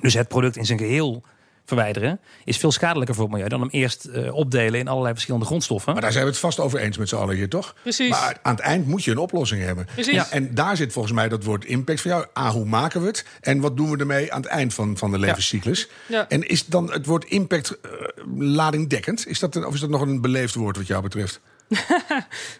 Dus 0.01 0.13
het 0.13 0.27
product 0.27 0.55
in 0.57 0.65
zijn 0.65 0.79
geheel 0.79 1.23
verwijderen 1.69 2.19
is 2.45 2.57
veel 2.57 2.71
schadelijker 2.71 3.15
voor 3.15 3.23
het 3.23 3.33
milieu 3.33 3.49
dan 3.49 3.59
hem 3.59 3.69
eerst 3.69 4.05
eh, 4.05 4.33
opdelen 4.33 4.79
in 4.79 4.87
allerlei 4.87 5.13
verschillende 5.13 5.45
grondstoffen. 5.45 5.93
Maar 5.93 6.01
daar 6.01 6.11
zijn 6.11 6.23
we 6.23 6.29
het 6.29 6.39
vast 6.39 6.59
over 6.59 6.79
eens 6.79 6.97
met 6.97 7.09
z'n 7.09 7.15
allen 7.15 7.35
hier, 7.35 7.49
toch? 7.49 7.75
Precies. 7.81 8.09
Maar 8.09 8.37
aan 8.41 8.55
het 8.55 8.63
eind 8.63 8.87
moet 8.87 9.03
je 9.03 9.11
een 9.11 9.17
oplossing 9.17 9.63
hebben. 9.63 9.87
Precies. 9.93 10.13
Ja, 10.13 10.27
en 10.29 10.55
daar 10.55 10.77
zit 10.77 10.93
volgens 10.93 11.13
mij 11.13 11.29
dat 11.29 11.43
woord 11.43 11.65
impact 11.65 12.01
van 12.01 12.11
jou. 12.11 12.25
A, 12.37 12.51
hoe 12.51 12.65
maken 12.65 13.01
we 13.01 13.07
het? 13.07 13.25
En 13.41 13.59
wat 13.59 13.77
doen 13.77 13.91
we 13.91 13.97
ermee 13.97 14.33
aan 14.33 14.41
het 14.41 14.49
eind 14.49 14.73
van, 14.73 14.97
van 14.97 15.11
de 15.11 15.19
levenscyclus? 15.19 15.89
Ja. 16.05 16.29
En 16.29 16.47
is 16.47 16.65
dan 16.65 16.91
het 16.91 17.05
woord 17.05 17.25
impact 17.25 17.79
eh, 17.79 17.91
ladingdekkend? 18.37 19.27
Is 19.27 19.39
dat 19.39 19.55
een, 19.55 19.65
of 19.65 19.73
is 19.73 19.79
dat 19.79 19.89
nog 19.89 20.01
een 20.01 20.21
beleefd 20.21 20.55
woord 20.55 20.77
wat 20.77 20.87
jou 20.87 21.01
betreft? 21.01 21.39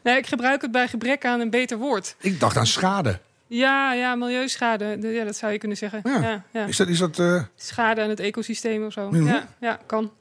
Nee, 0.04 0.18
ik 0.18 0.28
gebruik 0.28 0.62
het 0.62 0.72
bij 0.72 0.88
gebrek 0.88 1.26
aan 1.26 1.40
een 1.40 1.50
beter 1.50 1.78
woord. 1.78 2.16
Ik 2.20 2.40
dacht 2.40 2.58
aan 2.58 2.68
schade. 2.68 3.20
Ja, 3.52 3.94
ja, 3.94 4.16
milieuschade. 4.16 4.98
De- 4.98 5.08
Ja, 5.08 5.24
dat 5.24 5.36
zou 5.36 5.52
je 5.52 5.58
kunnen 5.58 5.78
zeggen. 5.78 6.00
Ja. 6.04 6.22
Ja, 6.22 6.44
ja. 6.52 6.66
Is 6.66 6.78
dat, 6.78 6.88
is 6.88 6.98
dat 7.00 7.20
eh, 7.20 7.44
Schade 7.56 8.02
aan 8.02 8.10
het 8.10 8.20
ecosysteem 8.20 8.86
of 8.86 8.94
zo. 8.94 9.10
Ja, 9.12 9.48
ja, 9.60 9.80
kan. 9.86 10.12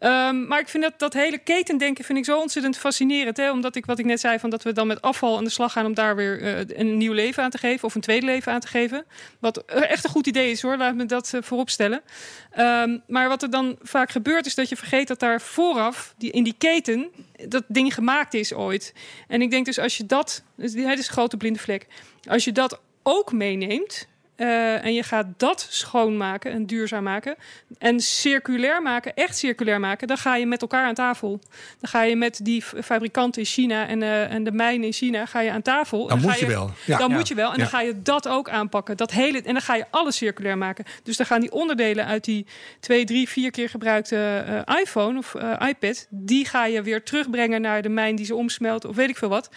Ehm, 0.00 0.46
maar 0.46 0.60
ik 0.60 0.68
vind 0.68 0.82
dat, 0.82 0.98
dat 0.98 1.12
hele 1.12 1.38
ketendenken 1.38 2.04
vind 2.04 2.18
ik 2.18 2.24
zo 2.24 2.38
ontzettend 2.38 2.78
fascinerend. 2.78 3.36
Hè? 3.36 3.50
Omdat 3.50 3.76
ik, 3.76 3.86
wat 3.86 3.98
ik 3.98 4.04
net 4.04 4.20
zei, 4.20 4.38
van 4.38 4.50
dat 4.50 4.62
we 4.62 4.72
dan 4.72 4.86
met 4.86 5.02
afval 5.02 5.36
aan 5.36 5.44
de 5.44 5.50
slag 5.50 5.72
gaan 5.72 5.86
om 5.86 5.94
daar 5.94 6.16
weer 6.16 6.42
eh, 6.42 6.78
een 6.78 6.96
nieuw 6.96 7.12
leven 7.12 7.42
aan 7.42 7.50
te 7.50 7.58
geven. 7.58 7.84
Of 7.84 7.94
een 7.94 8.00
tweede 8.00 8.26
leven 8.26 8.52
aan 8.52 8.60
te 8.60 8.66
geven. 8.66 9.04
Wat 9.38 9.64
echt 9.64 10.04
een 10.04 10.10
goed 10.10 10.26
idee 10.26 10.50
is 10.50 10.62
hoor, 10.62 10.76
laat 10.76 10.94
me 10.94 11.04
dat 11.06 11.32
uh, 11.34 11.42
voorop 11.42 11.70
stellen. 11.70 12.02
Ehm, 12.50 12.98
maar 13.06 13.28
wat 13.28 13.42
er 13.42 13.50
dan 13.50 13.78
vaak 13.82 14.10
gebeurt 14.10 14.46
is 14.46 14.54
dat 14.54 14.68
je 14.68 14.76
vergeet 14.76 15.08
dat 15.08 15.20
daar 15.20 15.40
vooraf, 15.40 16.14
die, 16.18 16.30
in 16.30 16.42
die 16.42 16.54
keten, 16.58 17.10
dat 17.48 17.64
ding 17.68 17.94
gemaakt 17.94 18.34
is 18.34 18.54
ooit. 18.54 18.94
En 19.28 19.42
ik 19.42 19.50
denk 19.50 19.64
dus 19.64 19.78
als 19.78 19.96
je 19.96 20.06
dat, 20.06 20.42
dus 20.54 20.72
die, 20.72 20.86
het 20.86 20.98
is 20.98 21.06
een 21.06 21.12
grote 21.12 21.36
blinde 21.36 21.58
vlek. 21.58 21.86
Als 22.28 22.44
je 22.44 22.52
dat 22.52 22.80
ook 23.02 23.32
meeneemt, 23.32 24.08
uh, 24.40 24.84
en 24.84 24.94
je 24.94 25.02
gaat 25.02 25.26
dat 25.36 25.66
schoonmaken 25.70 26.52
en 26.52 26.66
duurzaam 26.66 27.02
maken. 27.02 27.36
En 27.78 28.00
circulair 28.00 28.82
maken, 28.82 29.14
echt 29.14 29.36
circulair 29.36 29.80
maken. 29.80 30.08
Dan 30.08 30.16
ga 30.16 30.36
je 30.36 30.46
met 30.46 30.62
elkaar 30.62 30.86
aan 30.86 30.94
tafel. 30.94 31.40
Dan 31.80 31.90
ga 31.90 32.02
je 32.02 32.16
met 32.16 32.40
die 32.42 32.62
fabrikanten 32.62 33.40
in 33.42 33.46
China 33.46 33.86
en, 33.86 34.00
uh, 34.00 34.32
en 34.32 34.44
de 34.44 34.52
mijnen 34.52 34.86
in 34.86 34.92
China 34.92 35.26
ga 35.26 35.40
je 35.40 35.50
aan 35.50 35.62
tafel. 35.62 36.06
Dan 36.06 36.16
en 36.16 36.22
moet 36.22 36.32
ga 36.32 36.38
je 36.38 36.46
wel. 36.46 36.70
Ja. 36.86 36.98
Dan 36.98 37.08
Ja. 37.10 37.16
moet 37.16 37.28
je 37.28 37.34
wel. 37.34 37.52
En 37.52 37.58
dan 37.58 37.68
ga 37.68 37.80
je 37.80 38.02
dat 38.02 38.28
ook 38.28 38.48
aanpakken. 38.48 38.96
Dat 38.96 39.10
hele, 39.10 39.42
en 39.42 39.52
dan 39.52 39.62
ga 39.62 39.74
je 39.74 39.84
alles 39.90 40.16
circulair 40.16 40.58
maken. 40.58 40.84
Dus 41.02 41.16
dan 41.16 41.26
gaan 41.26 41.40
die 41.40 41.52
onderdelen 41.52 42.06
uit 42.06 42.24
die 42.24 42.46
twee, 42.80 43.04
drie, 43.04 43.28
vier 43.28 43.50
keer 43.50 43.68
gebruikte 43.68 44.44
uh, 44.68 44.78
iPhone 44.80 45.18
of 45.18 45.34
iPad. 45.68 46.06
Die 46.10 46.44
ga 46.44 46.64
je 46.64 46.82
weer 46.82 47.02
terugbrengen 47.02 47.60
naar 47.60 47.82
de 47.82 47.88
mijn 47.88 48.16
die 48.16 48.26
ze 48.26 48.34
omsmelt 48.34 48.84
of 48.84 48.96
weet 48.96 49.08
ik 49.08 49.16
veel 49.16 49.28
wat. 49.28 49.50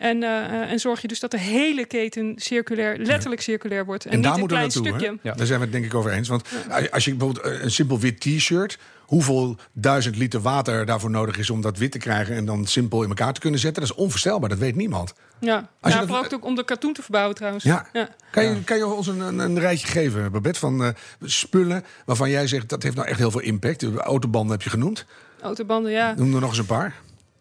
En, 0.00 0.22
eh, 0.22 0.44
eh, 0.44 0.70
en 0.70 0.78
zorg 0.78 1.00
je 1.02 1.08
dus 1.08 1.20
dat 1.20 1.30
de 1.30 1.38
hele 1.38 1.86
keten 1.86 2.32
circulair, 2.36 2.98
letterlijk 2.98 3.40
circulair 3.40 3.84
wordt. 3.84 4.04
En, 4.04 4.10
En, 4.10 4.16
niet 4.16 4.24
daar 4.24 4.34
een 4.34 4.40
moeten 4.40 4.58
we 4.58 4.68
klein 4.68 4.84
naartoe. 4.84 5.08
stukje. 5.08 5.28
Hè? 5.30 5.36
Daar 5.36 5.46
zijn 5.46 5.58
we 5.58 5.64
het 5.64 5.74
denk 5.74 5.84
ik 5.84 5.94
over 5.94 6.10
eens. 6.10 6.28
Want 6.28 6.48
als 6.90 7.04
je 7.04 7.14
bijvoorbeeld 7.14 7.46
eh, 7.46 7.62
een 7.62 7.70
simpel 7.70 7.98
wit 7.98 8.20
t-shirt... 8.20 8.78
hoeveel 9.00 9.56
duizend 9.72 10.16
liter 10.16 10.40
water 10.40 10.86
daarvoor 10.86 11.10
nodig 11.10 11.38
is 11.38 11.50
om 11.50 11.60
dat 11.60 11.78
wit 11.78 11.92
te 11.92 11.98
krijgen... 11.98 12.34
en 12.36 12.44
dan 12.44 12.66
simpel 12.66 13.02
in 13.02 13.08
elkaar 13.08 13.32
te 13.32 13.40
kunnen 13.40 13.60
zetten, 13.60 13.82
dat 13.82 13.90
is 13.90 13.96
onvoorstelbaar. 13.98 14.48
Dat 14.48 14.58
weet 14.58 14.76
niemand. 14.76 15.12
Ja, 15.40 15.68
Als 15.80 15.92
je 15.92 15.98
ja 16.00 16.06
dat- 16.06 16.34
ook 16.34 16.44
om 16.44 16.54
de 16.54 16.64
katoen 16.64 16.92
te 16.92 17.02
verbouwen 17.02 17.34
trouwens. 17.34 17.64
Ja. 17.64 17.86
ja. 17.92 18.08
Kan, 18.30 18.44
je, 18.44 18.64
kan 18.64 18.76
je 18.76 18.86
ons 18.86 19.06
een, 19.06 19.20
een, 19.20 19.38
een 19.38 19.58
rijtje 19.58 19.86
geven, 19.86 20.32
Babette, 20.32 20.58
van 20.58 20.84
eh, 20.84 20.88
spullen... 21.22 21.84
waarvan 22.04 22.30
jij 22.30 22.46
zegt, 22.46 22.68
dat 22.68 22.82
heeft 22.82 22.96
nou 22.96 23.08
echt 23.08 23.18
heel 23.18 23.30
veel 23.30 23.40
impact. 23.40 23.80
De 23.80 23.96
autobanden 23.96 24.50
heb 24.52 24.62
je 24.62 24.70
genoemd. 24.70 25.04
Autobanden, 25.40 25.92
ja. 25.92 26.14
Noem 26.16 26.34
er 26.34 26.40
nog 26.40 26.50
eens 26.50 26.58
een 26.58 26.66
paar. 26.66 26.94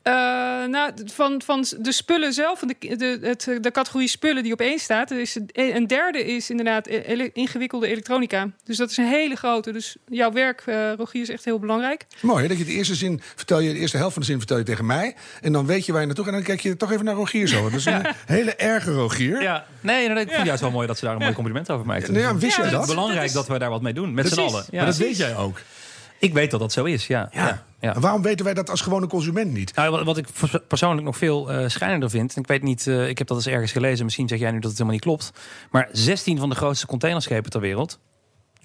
Eh, 0.09 0.15
nou, 0.69 0.91
van, 1.05 1.41
van 1.45 1.65
de 1.79 1.91
spullen 1.91 2.33
zelf, 2.33 2.59
van 2.59 2.67
de, 2.79 2.95
de, 2.95 3.19
het, 3.21 3.47
de 3.63 3.71
categorie 3.71 4.07
spullen 4.07 4.43
die 4.43 4.53
op 4.53 4.59
één 4.61 4.79
staat, 4.79 5.11
is 5.11 5.37
een 5.53 5.87
derde 5.87 6.25
is 6.25 6.49
inderdaad 6.49 6.87
ele- 6.87 7.29
ingewikkelde 7.33 7.87
elektronica. 7.87 8.49
Dus 8.63 8.77
dat 8.77 8.89
is 8.91 8.97
een 8.97 9.07
hele 9.07 9.35
grote. 9.35 9.71
Dus 9.71 9.95
jouw 10.07 10.31
werk, 10.31 10.63
eh, 10.65 10.93
Rogier, 10.97 11.21
is 11.21 11.29
echt 11.29 11.45
heel 11.45 11.59
belangrijk. 11.59 12.05
Mooi, 12.21 12.41
hè, 12.41 12.47
dat 12.47 12.57
je 12.57 12.65
de 12.65 12.71
eerste 12.71 12.95
zin 12.95 13.21
vertel 13.35 13.59
je, 13.59 13.73
de 13.73 13.79
eerste 13.79 13.97
helft 13.97 14.13
van 14.13 14.21
de 14.21 14.27
zin 14.27 14.37
vertel 14.37 14.57
je 14.57 14.63
tegen 14.63 14.85
mij. 14.85 15.15
En 15.41 15.51
dan 15.51 15.65
weet 15.65 15.85
je 15.85 15.91
waar 15.91 16.01
je 16.01 16.07
naartoe 16.07 16.25
gaat. 16.25 16.33
En 16.33 16.39
dan 16.39 16.47
kijk 16.49 16.61
je 16.61 16.77
toch 16.77 16.91
even 16.91 17.05
naar 17.05 17.15
Rogier 17.15 17.47
zo. 17.47 17.63
Dat 17.69 17.79
is 17.79 17.85
een 17.95 18.05
hele 18.25 18.55
erge 18.55 18.91
Rogier. 18.91 19.41
Ja, 19.41 19.65
nee, 19.81 20.07
nee, 20.07 20.17
ik 20.19 20.25
vind 20.27 20.37
het 20.37 20.45
juist 20.45 20.61
wel 20.61 20.71
mooi 20.71 20.87
dat 20.87 20.97
ze 20.97 21.05
daar 21.05 21.13
een 21.15 21.21
mooi 21.21 21.33
compliment 21.33 21.69
over 21.71 21.85
maakten. 21.85 22.13
Nee, 22.13 22.21
ja, 22.21 22.35
wist 22.35 22.55
Ja, 22.55 22.61
jij 22.63 22.71
dat- 22.71 22.71
dat? 22.71 22.79
Het 22.81 22.89
is 22.89 22.95
belangrijk 22.95 23.25
is- 23.27 23.33
dat 23.33 23.47
we 23.47 23.59
daar 23.59 23.69
wat 23.69 23.81
mee 23.81 23.93
doen, 23.93 24.13
met 24.13 24.27
z'n 24.27 24.39
allen. 24.39 24.63
Ja. 24.71 24.77
Maar 24.77 24.85
dat 24.85 24.97
weet 24.97 25.17
jij 25.17 25.35
ook. 25.35 25.61
Ik 26.19 26.33
weet 26.33 26.51
dat 26.51 26.59
dat 26.59 26.71
zo 26.71 26.83
is, 26.83 27.07
ja. 27.07 27.29
Ja. 27.31 27.63
ja. 27.79 27.95
En 27.95 28.01
waarom 28.01 28.21
weten 28.21 28.45
wij 28.45 28.53
dat 28.53 28.69
als 28.69 28.81
gewone 28.81 29.07
consument 29.07 29.53
niet? 29.53 29.75
Nou, 29.75 29.91
wat, 29.91 30.03
wat 30.03 30.17
ik 30.17 30.27
pers- 30.39 30.57
persoonlijk 30.67 31.05
nog 31.05 31.17
veel 31.17 31.51
eh 31.51 31.69
schijnender 31.69 32.09
vind... 32.09 32.35
en 32.35 32.41
ik 32.41 32.47
weet 32.47 32.63
niet, 32.63 32.87
eh, 32.87 33.09
ik 33.09 33.17
heb 33.17 33.27
dat 33.27 33.37
eens 33.37 33.47
ergens 33.47 33.71
gelezen... 33.71 34.05
misschien 34.05 34.27
zeg 34.27 34.39
jij 34.39 34.51
nu 34.51 34.59
dat 34.59 34.69
het 34.69 34.79
helemaal 34.79 34.93
niet 34.93 35.03
klopt... 35.03 35.31
maar 35.71 35.89
16 35.91 36.37
van 36.37 36.49
de 36.49 36.55
grootste 36.55 36.85
containerschepen 36.85 37.51
ter 37.51 37.61
wereld... 37.61 37.99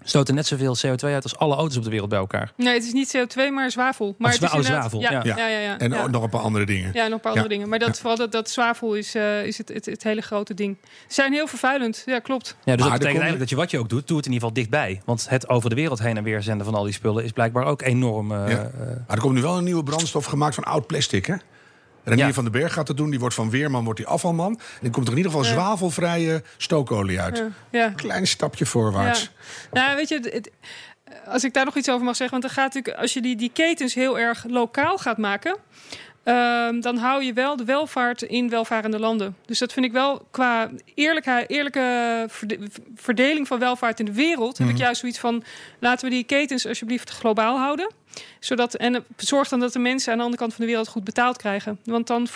stoten 0.05 0.35
net 0.35 0.47
zoveel 0.47 0.77
CO2 0.87 1.05
uit 1.05 1.23
als 1.23 1.37
alle 1.37 1.55
auto's 1.55 1.77
op 1.77 1.85
de 1.85 1.90
wereld 1.90 2.09
bij 2.09 2.19
elkaar. 2.19 2.53
Nee, 2.57 2.75
het 2.75 2.85
is 2.85 2.93
niet 2.93 3.17
CO2, 3.17 3.53
maar 3.53 3.71
zwavel. 3.71 4.14
Maar 4.19 4.35
Oh, 4.35 4.40
het 4.40 4.51
is 4.53 4.59
oh, 4.59 4.64
zwavel, 4.64 5.01
Ja, 5.01 5.11
ja. 5.11 5.23
ja, 5.25 5.47
ja. 5.47 5.59
ja, 5.59 5.79
En 5.79 5.95
ook 5.97 6.11
nog 6.11 6.23
een 6.23 6.31
paar 6.31 6.40
andere 6.40 6.67
dingen. 6.67 6.90
Ja, 6.93 7.03
nog 7.05 7.12
een 7.12 7.21
paar 7.21 7.31
andere 7.33 7.49
Ja. 7.49 7.55
dingen. 7.55 7.69
Maar 7.69 7.79
dat, 7.79 7.99
vooral 7.99 8.17
dat, 8.17 8.33
dat 8.33 8.51
zwavel 8.51 8.95
is, 8.95 9.14
eh, 9.14 9.47
is 9.47 9.59
het, 9.59 9.69
het, 9.69 9.87
het 9.87 10.03
hele 10.03 10.21
grote 10.21 10.55
ding. 10.55 10.77
Ze 10.83 11.14
zijn 11.14 11.33
heel 11.33 11.47
vervuilend. 11.47 12.03
Ja, 12.07 12.19
klopt. 12.19 12.47
Ja, 12.47 12.55
dus 12.55 12.64
Maar 12.64 12.77
dat 12.77 12.85
betekent 12.85 13.05
eigenlijk 13.23 13.38
dat 13.38 13.49
je 13.49 13.57
wat 13.57 13.71
je 13.71 13.79
ook 13.79 13.88
doet... 13.88 14.09
doe 14.09 14.17
het 14.17 14.27
in 14.27 14.33
ieder 14.33 14.49
geval 14.49 14.62
dichtbij. 14.62 15.03
Want 15.05 15.29
het 15.29 15.49
over 15.49 15.69
de 15.71 15.77
wereld 15.77 15.99
heen 15.99 16.17
en 16.17 16.23
weer 16.25 16.43
zenden 16.43 16.64
van 16.67 16.75
al 16.75 16.85
die 16.85 16.93
spullen... 16.93 17.25
is 17.25 17.31
blijkbaar 17.33 17.64
ook 17.64 17.83
enorm... 17.83 18.33
eh, 18.33 18.38
Ja. 18.51 18.57
eh, 18.62 18.87
Maar 19.07 19.17
er 19.17 19.21
komt 19.21 19.35
nu 19.35 19.43
wel 19.43 19.57
een 19.59 19.64
nieuwe 19.64 19.83
brandstof 19.83 20.25
gemaakt 20.25 20.55
van 20.55 20.64
oud 20.64 20.87
plastic, 20.87 21.27
hè? 21.27 21.35
Renier 22.05 22.27
Ja. 22.27 22.33
van 22.33 22.45
den 22.45 22.53
Berg 22.53 22.73
gaat 22.73 22.87
dat 22.87 22.97
doen. 22.97 23.11
Die 23.11 23.19
wordt 23.21 23.35
van 23.35 23.51
Weerman, 23.51 23.85
wordt 23.85 23.99
die 23.99 24.09
afvalman. 24.09 24.51
En 24.53 24.79
dan 24.81 24.90
komt 24.90 25.07
er 25.07 25.12
in 25.12 25.19
ieder 25.19 25.33
geval 25.33 25.47
Ja. 25.47 25.53
zwavelvrije 25.53 26.43
stookolie 26.57 27.21
uit. 27.21 27.43
Ja. 27.71 27.88
Klein 27.97 28.27
stapje 28.27 28.67
voorwaarts. 28.67 29.31
Ja. 29.73 29.81
Nou, 29.81 29.97
weet 29.97 30.09
je, 30.09 30.14
het- 30.14 30.33
het- 30.33 30.51
als 31.27 31.45
ik 31.45 31.53
daar 31.55 31.64
nog 31.64 31.77
iets 31.77 31.88
over 31.90 32.05
mag 32.05 32.17
zeggen, 32.17 32.40
want 32.40 32.55
dan 32.55 32.64
gaat 32.64 32.75
natuurlijk, 32.75 33.03
als 33.03 33.12
je 33.12 33.21
die, 33.23 33.37
die 33.37 33.51
ketens 33.53 33.95
heel 33.95 34.19
erg 34.19 34.45
lokaal 34.49 34.99
gaat 34.99 35.19
maken. 35.19 35.57
Ehm, 36.24 36.80
dan 36.80 36.96
hou 36.96 37.24
je 37.24 37.32
wel 37.32 37.56
de 37.56 37.64
welvaart 37.64 38.22
in 38.22 38.48
welvarende 38.48 38.98
landen. 38.98 39.37
Dus 39.46 39.58
dat 39.58 39.72
vind 39.72 39.87
ik 39.87 39.92
wel 39.92 40.26
qua 40.30 40.70
eerlijkheid, 40.94 41.50
eerlijke 41.50 42.24
verde- 42.28 42.58
verdeling 42.94 43.46
van 43.46 43.58
welvaart 43.58 44.00
in 44.00 44.04
de 44.04 44.12
wereld. 44.12 44.58
Heb 44.58 44.68
ik 44.68 44.76
juist 44.76 45.00
zoiets 45.00 45.18
van: 45.18 45.42
laten 45.78 46.08
we 46.08 46.14
die 46.14 46.24
ketens 46.24 46.66
alsjeblieft 46.66 47.10
globaal 47.10 47.58
houden. 47.58 47.90
Zodat, 48.40 48.74
en 48.74 48.94
eh, 48.94 49.00
zorg 49.16 49.48
dan 49.48 49.60
dat 49.60 49.72
de 49.72 49.78
mensen 49.78 50.12
aan 50.12 50.18
de 50.18 50.24
andere 50.24 50.40
kant 50.40 50.54
van 50.54 50.64
de 50.64 50.70
wereld 50.70 50.88
goed 50.88 51.04
betaald 51.04 51.37
krijgen. 51.37 51.78
Want 51.84 52.06
dan 52.06 52.28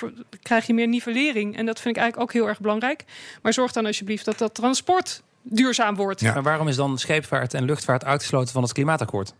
krijg 0.43 0.67
je 0.67 0.75
meer 0.75 0.89
nivellering. 0.89 1.57
En 1.57 1.67
dat 1.67 1.81
vind 1.81 1.97
ik 1.97 2.03
eigenlijk 2.03 2.31
ook 2.31 2.37
heel 2.41 2.49
erg 2.49 2.61
belangrijk. 2.61 3.05
Maar 3.43 3.53
zorg 3.53 3.73
dan 3.73 3.87
alsjeblieft 3.87 4.25
dat 4.25 4.39
dat 4.39 4.55
transport 4.55 5.23
duurzaam 5.43 5.95
wordt. 5.95 6.21
Ja. 6.21 6.33
Maar 6.33 6.43
waarom 6.43 6.69
is 6.69 6.77
dan 6.77 6.99
scheepvaart 6.99 7.55
en 7.55 7.65
luchtvaart 7.65 8.05
uitgesloten 8.05 8.53
van 8.53 8.63
het 8.63 8.73
klimaatakkoord? 8.73 9.35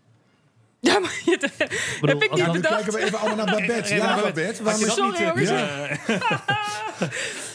Ja, 0.81 0.99
maar 0.99 1.21
je, 1.25 1.39
bedoel, 2.01 2.19
heb 2.21 2.23
ik 2.23 2.35
niet 2.35 2.53
bedacht. 2.53 2.75
kijken 2.75 2.93
we 2.93 2.99
even 3.05 3.19
allemaal 3.19 3.37
naar 3.47 3.55
Babette. 3.59 3.95
Ja, 3.95 4.05
Ja, 4.17 4.23
Babette. 4.23 4.63
Waarom 4.63 4.85
is 4.85 4.93
Sorry, 4.95 5.11
dat 5.11 5.19
jongens. 5.19 5.51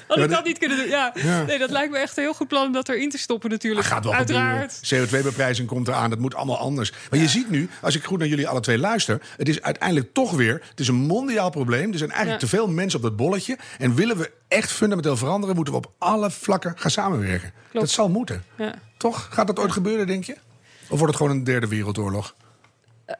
Had 0.07 0.17
Ja, 0.17 0.23
ik 0.23 0.29
dat- 0.29 0.45
niet 0.45 0.57
kunnen 0.57 0.77
doen? 0.77 0.87
Ja. 0.87 1.11
Ja. 1.13 1.43
Nee, 1.43 1.57
dat 1.57 1.69
lijkt 1.69 1.91
me 1.91 1.97
echt 1.97 2.17
een 2.17 2.23
heel 2.23 2.33
goed 2.33 2.47
plan 2.47 2.65
om 2.65 2.71
dat 2.71 2.89
erin 2.89 3.09
te 3.09 3.17
stoppen 3.17 3.49
natuurlijk. 3.49 3.85
gaat 3.87 4.03
wel 4.03 4.13
Uiteraard. 4.13 4.93
CO2-beprijzing 4.95 5.67
komt 5.67 5.87
eraan. 5.87 6.09
Dat 6.09 6.19
moet 6.19 6.35
allemaal 6.35 6.57
anders. 6.57 6.91
Maar 7.09 7.19
je 7.19 7.27
ziet 7.27 7.49
nu, 7.49 7.69
als 7.81 7.95
ik 7.95 8.03
goed 8.03 8.19
naar 8.19 8.27
jullie 8.27 8.47
alle 8.47 8.59
twee 8.59 8.77
luister... 8.77 9.21
het 9.37 9.49
is 9.49 9.61
uiteindelijk 9.61 10.13
toch 10.13 10.31
weer... 10.31 10.61
het 10.69 10.79
is 10.79 10.87
een 10.87 10.95
mondiaal 10.95 11.49
probleem. 11.49 11.91
Er 11.91 11.97
zijn 11.97 12.11
eigenlijk 12.11 12.41
Ja. 12.41 12.47
te 12.47 12.55
veel 12.55 12.67
mensen 12.67 12.99
op 12.99 13.05
dat 13.05 13.15
bolletje. 13.15 13.57
En 13.77 13.95
willen 13.95 14.17
we 14.17 14.31
echt 14.47 14.71
fundamenteel 14.71 15.17
veranderen... 15.17 15.55
moeten 15.55 15.73
we 15.73 15.79
op 15.79 15.91
alle 15.97 16.31
vlakken 16.31 16.73
gaan 16.75 16.91
samenwerken. 16.91 17.51
Dat 17.71 17.89
zal 17.89 18.09
moeten. 18.09 18.43
Ja. 18.57 18.73
Toch? 18.97 19.27
Gaat 19.31 19.47
dat 19.47 19.59
ooit 19.59 19.71
gebeuren, 19.71 20.07
denk 20.07 20.23
je? 20.23 20.35
Of 20.81 20.87
wordt 20.99 21.05
het 21.07 21.15
gewoon 21.15 21.31
een 21.31 21.43
derde 21.43 21.67
wereldoorlog? 21.67 22.35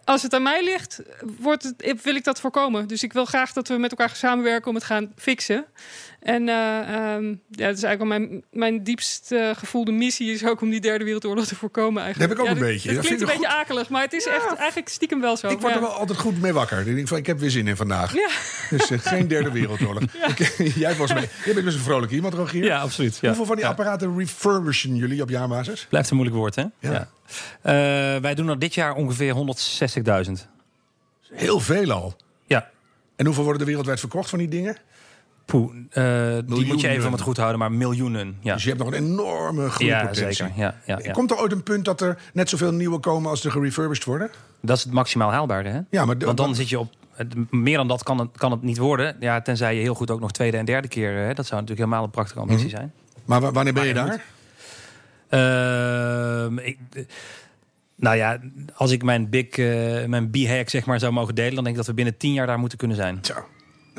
Als 0.05 0.21
het 0.21 0.33
aan 0.33 0.43
mij 0.43 0.63
ligt, 0.63 1.01
wordt 1.39 1.63
het, 1.63 2.03
wil 2.03 2.15
ik 2.15 2.23
dat 2.23 2.39
voorkomen. 2.39 2.87
Dus 2.87 3.03
ik 3.03 3.13
wil 3.13 3.25
graag 3.25 3.53
dat 3.53 3.67
we 3.67 3.77
met 3.77 3.91
elkaar 3.91 4.15
samenwerken 4.15 4.69
om 4.69 4.75
het 4.75 4.83
gaan 4.83 5.13
fixen. 5.15 5.65
En 6.23 6.49
eh, 6.49 6.79
ehm, 6.79 7.25
ja, 7.49 7.67
dat 7.67 7.77
is 7.77 7.83
eigenlijk 7.83 7.99
wel 7.99 8.07
mijn, 8.07 8.43
mijn 8.51 8.83
diepst 8.83 9.35
gevoelde 9.53 9.91
missie 9.91 10.31
is 10.33 10.45
ook 10.45 10.61
om 10.61 10.69
die 10.69 10.81
derde 10.81 11.03
wereldoorlog 11.03 11.45
te 11.45 11.55
voorkomen. 11.55 12.03
Eigenlijk. 12.03 12.29
Dat 12.29 12.37
heb 12.39 12.47
ik 12.47 12.53
ook 12.53 12.59
Ja, 12.59 12.63
een 12.63 12.67
dit- 12.67 12.81
beetje. 12.83 12.87
Het 12.89 12.97
Dat 12.97 13.05
klinkt 13.05 13.21
een 13.21 13.27
vind 13.29 13.41
ik 13.41 13.47
beetje 13.49 13.61
akelig, 13.61 13.89
maar 13.89 14.01
het 14.01 14.13
is 14.13 14.25
echt 14.25 14.55
eigenlijk 14.55 14.89
stiekem 14.89 15.21
wel 15.21 15.37
zo. 15.37 15.47
Ik 15.47 15.59
word 15.59 15.73
Ja. 15.73 15.79
er 15.79 15.85
wel 15.85 15.93
altijd 15.93 16.19
goed 16.19 16.41
mee 16.41 16.53
wakker. 16.53 16.87
Ik 16.87 16.95
denk 16.95 17.07
van, 17.07 17.17
ik 17.17 17.25
heb 17.25 17.39
weer 17.39 17.49
zin 17.49 17.67
in 17.67 17.75
vandaag. 17.75 18.13
Ja. 18.13 18.29
Dus 18.69 18.91
eh, 18.91 18.99
geen 18.99 19.27
derde 19.27 19.51
wereldoorlog. 19.51 20.03
Ik- 20.37 20.55
jij 20.75 20.95
volgens 20.95 21.19
mij. 21.19 21.29
Jij 21.45 21.53
bent 21.53 21.65
dus 21.65 21.75
een 21.75 21.81
vrolijk 21.81 22.11
iemand, 22.11 22.33
Rogier. 22.33 22.63
Ja, 22.63 22.79
absoluut. 22.79 23.17
Ja. 23.21 23.27
Hoeveel 23.27 23.45
van 23.45 23.55
die 23.55 23.63
Ja. 23.65 23.69
apparaten 23.71 24.17
refurbishen 24.17 24.95
jullie 24.95 25.21
op 25.21 25.29
jaarbasis? 25.29 25.85
Blijft 25.89 26.09
een 26.09 26.15
moeilijk 26.15 26.39
woord, 26.39 26.55
hè? 26.55 26.63
Ja. 26.79 27.09
Eh, 27.61 27.73
wij 28.21 28.35
doen 28.35 28.47
er 28.49 28.59
dit 28.59 28.73
jaar 28.73 28.93
ongeveer 28.95 29.33
160.000. 29.33 30.47
Heel 31.33 31.59
veel 31.59 31.91
al. 31.91 32.15
Ja. 32.45 32.69
En 33.15 33.25
hoeveel 33.25 33.43
worden 33.43 33.61
er 33.61 33.67
wereldwijd 33.67 33.99
verkocht 33.99 34.29
van 34.29 34.39
die 34.39 34.47
dingen? 34.47 34.77
Poeh, 35.45 35.71
eh, 35.89 36.43
die 36.45 36.65
moet 36.65 36.81
je 36.81 36.87
even 36.87 37.03
van 37.03 37.11
het 37.11 37.21
goed 37.21 37.37
houden, 37.37 37.59
maar 37.59 37.71
miljoenen. 37.71 38.37
Ja, 38.41 38.53
Dus 38.53 38.63
je 38.63 38.69
hebt 38.69 38.83
nog 38.83 38.93
een 38.93 39.03
enorme 39.03 39.61
ja 39.63 39.69
groeipotentie. 39.69 40.33
zeker. 40.33 40.51
Ja, 40.55 40.75
ja, 40.85 40.99
ja. 41.03 41.11
Komt 41.11 41.31
er 41.31 41.37
ooit 41.39 41.51
een 41.51 41.63
punt 41.63 41.85
dat 41.85 42.01
er 42.01 42.17
net 42.33 42.49
zoveel 42.49 42.71
nieuwe 42.73 42.99
komen 42.99 43.29
als 43.29 43.43
er 43.45 43.51
gerefurbished 43.51 44.05
worden? 44.05 44.29
Dat 44.61 44.77
is 44.77 44.83
het 44.83 44.93
maximaal 44.93 45.31
haalbare, 45.31 45.69
hè? 45.69 45.79
Ja, 45.89 46.05
maar 46.05 46.17
de- 46.17 46.25
Want 46.25 46.37
dan 46.37 46.55
zit 46.55 46.69
je 46.69 46.79
op... 46.79 46.93
Meer 47.49 47.77
dan 47.77 47.87
dat 47.87 48.03
kan 48.03 48.19
het, 48.19 48.29
kan 48.37 48.51
het 48.51 48.61
niet 48.61 48.77
worden. 48.77 49.15
Ja, 49.19 49.41
tenzij 49.41 49.75
je 49.75 49.81
heel 49.81 49.93
goed 49.93 50.11
ook 50.11 50.19
nog 50.19 50.31
tweede 50.31 50.57
en 50.57 50.65
derde 50.65 50.87
keer... 50.87 51.11
Hè? 51.13 51.33
Dat 51.33 51.45
zou 51.45 51.61
natuurlijk 51.61 51.79
helemaal 51.87 52.03
een 52.03 52.09
prachtige 52.11 52.39
ambitie 52.39 52.65
Mhm. 52.67 52.75
zijn. 52.75 52.91
Maar 53.25 53.41
wa- 53.41 53.51
wanneer 53.51 53.73
ben 53.73 53.87
je 53.87 53.93
Maar 53.93 54.21
daar? 55.29 56.45
Ehm, 56.45 56.57
ik, 56.57 56.77
eh, 56.93 57.03
nou 57.95 58.15
ja, 58.15 58.39
als 58.75 58.91
ik 58.91 59.03
mijn 59.03 59.29
big, 59.29 59.47
eh, 59.47 60.05
mijn 60.05 60.29
b-hack 60.29 60.69
zeg 60.69 60.85
maar 60.85 60.99
zou 60.99 61.13
mogen 61.13 61.35
delen... 61.35 61.53
dan 61.55 61.63
denk 61.63 61.75
ik 61.75 61.81
dat 61.81 61.89
we 61.89 61.93
binnen 61.93 62.17
tien 62.17 62.33
jaar 62.33 62.47
daar 62.47 62.59
moeten 62.59 62.77
kunnen 62.77 62.97
zijn. 62.97 63.19
Zo. 63.21 63.33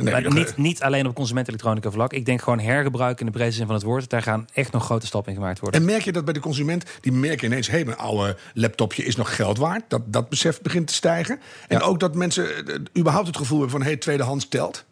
Maar 0.03 0.23
nog, 0.23 0.35
niet, 0.35 0.51
eh, 0.51 0.57
niet 0.57 0.83
alleen 0.83 1.07
op 1.07 1.15
consumentelektronica 1.15 1.91
vlak. 1.91 2.13
Ik 2.13 2.25
denk 2.25 2.43
gewoon 2.43 2.61
hergebruik 2.61 3.21
in 3.21 3.27
de 3.27 3.33
breedste 3.33 3.57
zin 3.57 3.67
van 3.67 3.75
het 3.75 3.85
woord. 3.85 4.11
Daar 4.11 4.23
gaan 4.23 4.47
echt 4.53 4.73
nog 4.73 4.85
grote 4.85 5.07
stappen 5.07 5.33
in 5.33 5.39
gemaakt 5.39 5.61
worden. 5.61 5.81
En 5.81 5.87
merk 5.87 6.03
je 6.03 6.13
dat 6.13 6.25
bij 6.25 6.35
de 6.35 6.41
consument, 6.41 6.85
die 7.01 7.13
merken 7.13 7.47
ineens... 7.47 7.71
hé, 7.71 7.85
mijn 7.85 7.97
oude 7.97 8.37
laptopje 8.55 9.05
is 9.05 9.17
nog 9.17 9.37
geld 9.37 9.59
waard. 9.59 9.83
Dat, 9.89 10.03
dat 10.07 10.29
besef 10.29 10.61
begint 10.61 10.87
te 10.87 10.95
stijgen. 10.95 11.41
En 11.69 11.81
ook 11.81 12.01
dat 12.01 12.15
mensen 12.15 12.67
eh, 12.67 12.75
überhaupt 12.99 13.27
het 13.27 13.37
gevoel 13.37 13.61
hebben 13.61 13.81
van... 13.81 13.89
hé, 13.91 13.97
tweedehands 13.97 14.49
telt. 14.49 14.85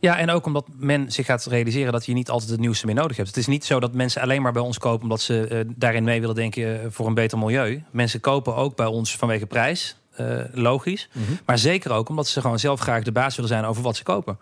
Ja, 0.00 0.18
en 0.18 0.30
ook 0.30 0.46
omdat 0.46 0.66
men 0.76 1.12
zich 1.12 1.26
gaat 1.26 1.44
realiseren 1.44 1.92
dat 1.92 2.06
je 2.06 2.12
niet 2.12 2.30
altijd 2.30 2.50
het 2.50 2.60
nieuwste 2.60 2.86
meer 2.86 2.94
nodig 2.94 3.16
hebt. 3.16 3.28
Het 3.28 3.36
is 3.36 3.46
niet 3.46 3.64
zo 3.64 3.80
dat 3.80 3.94
mensen 3.94 4.22
alleen 4.22 4.42
maar 4.42 4.52
bij 4.52 4.62
ons 4.62 4.78
kopen 4.78 5.02
omdat 5.02 5.20
ze 5.20 5.46
eh, 5.46 5.60
daarin 5.76 6.04
mee 6.04 6.20
willen 6.20 6.34
denken 6.34 6.82
eh, 6.82 6.86
voor 6.90 7.06
een 7.06 7.14
beter 7.14 7.38
milieu. 7.38 7.82
Mensen 7.90 8.20
kopen 8.20 8.56
ook 8.56 8.76
bij 8.76 8.86
ons 8.86 9.16
vanwege 9.16 9.46
prijs, 9.46 9.96
eh, 10.18 10.44
logisch. 10.52 11.08
Maar 11.46 11.58
zeker 11.58 11.90
ook 11.90 12.08
omdat 12.08 12.28
ze 12.28 12.40
gewoon 12.40 12.58
zelf 12.58 12.80
graag 12.80 13.02
de 13.02 13.12
baas 13.12 13.36
willen 13.36 13.50
zijn 13.50 13.64
over 13.64 13.82
wat 13.82 13.96
ze 13.96 14.02
kopen. 14.02 14.38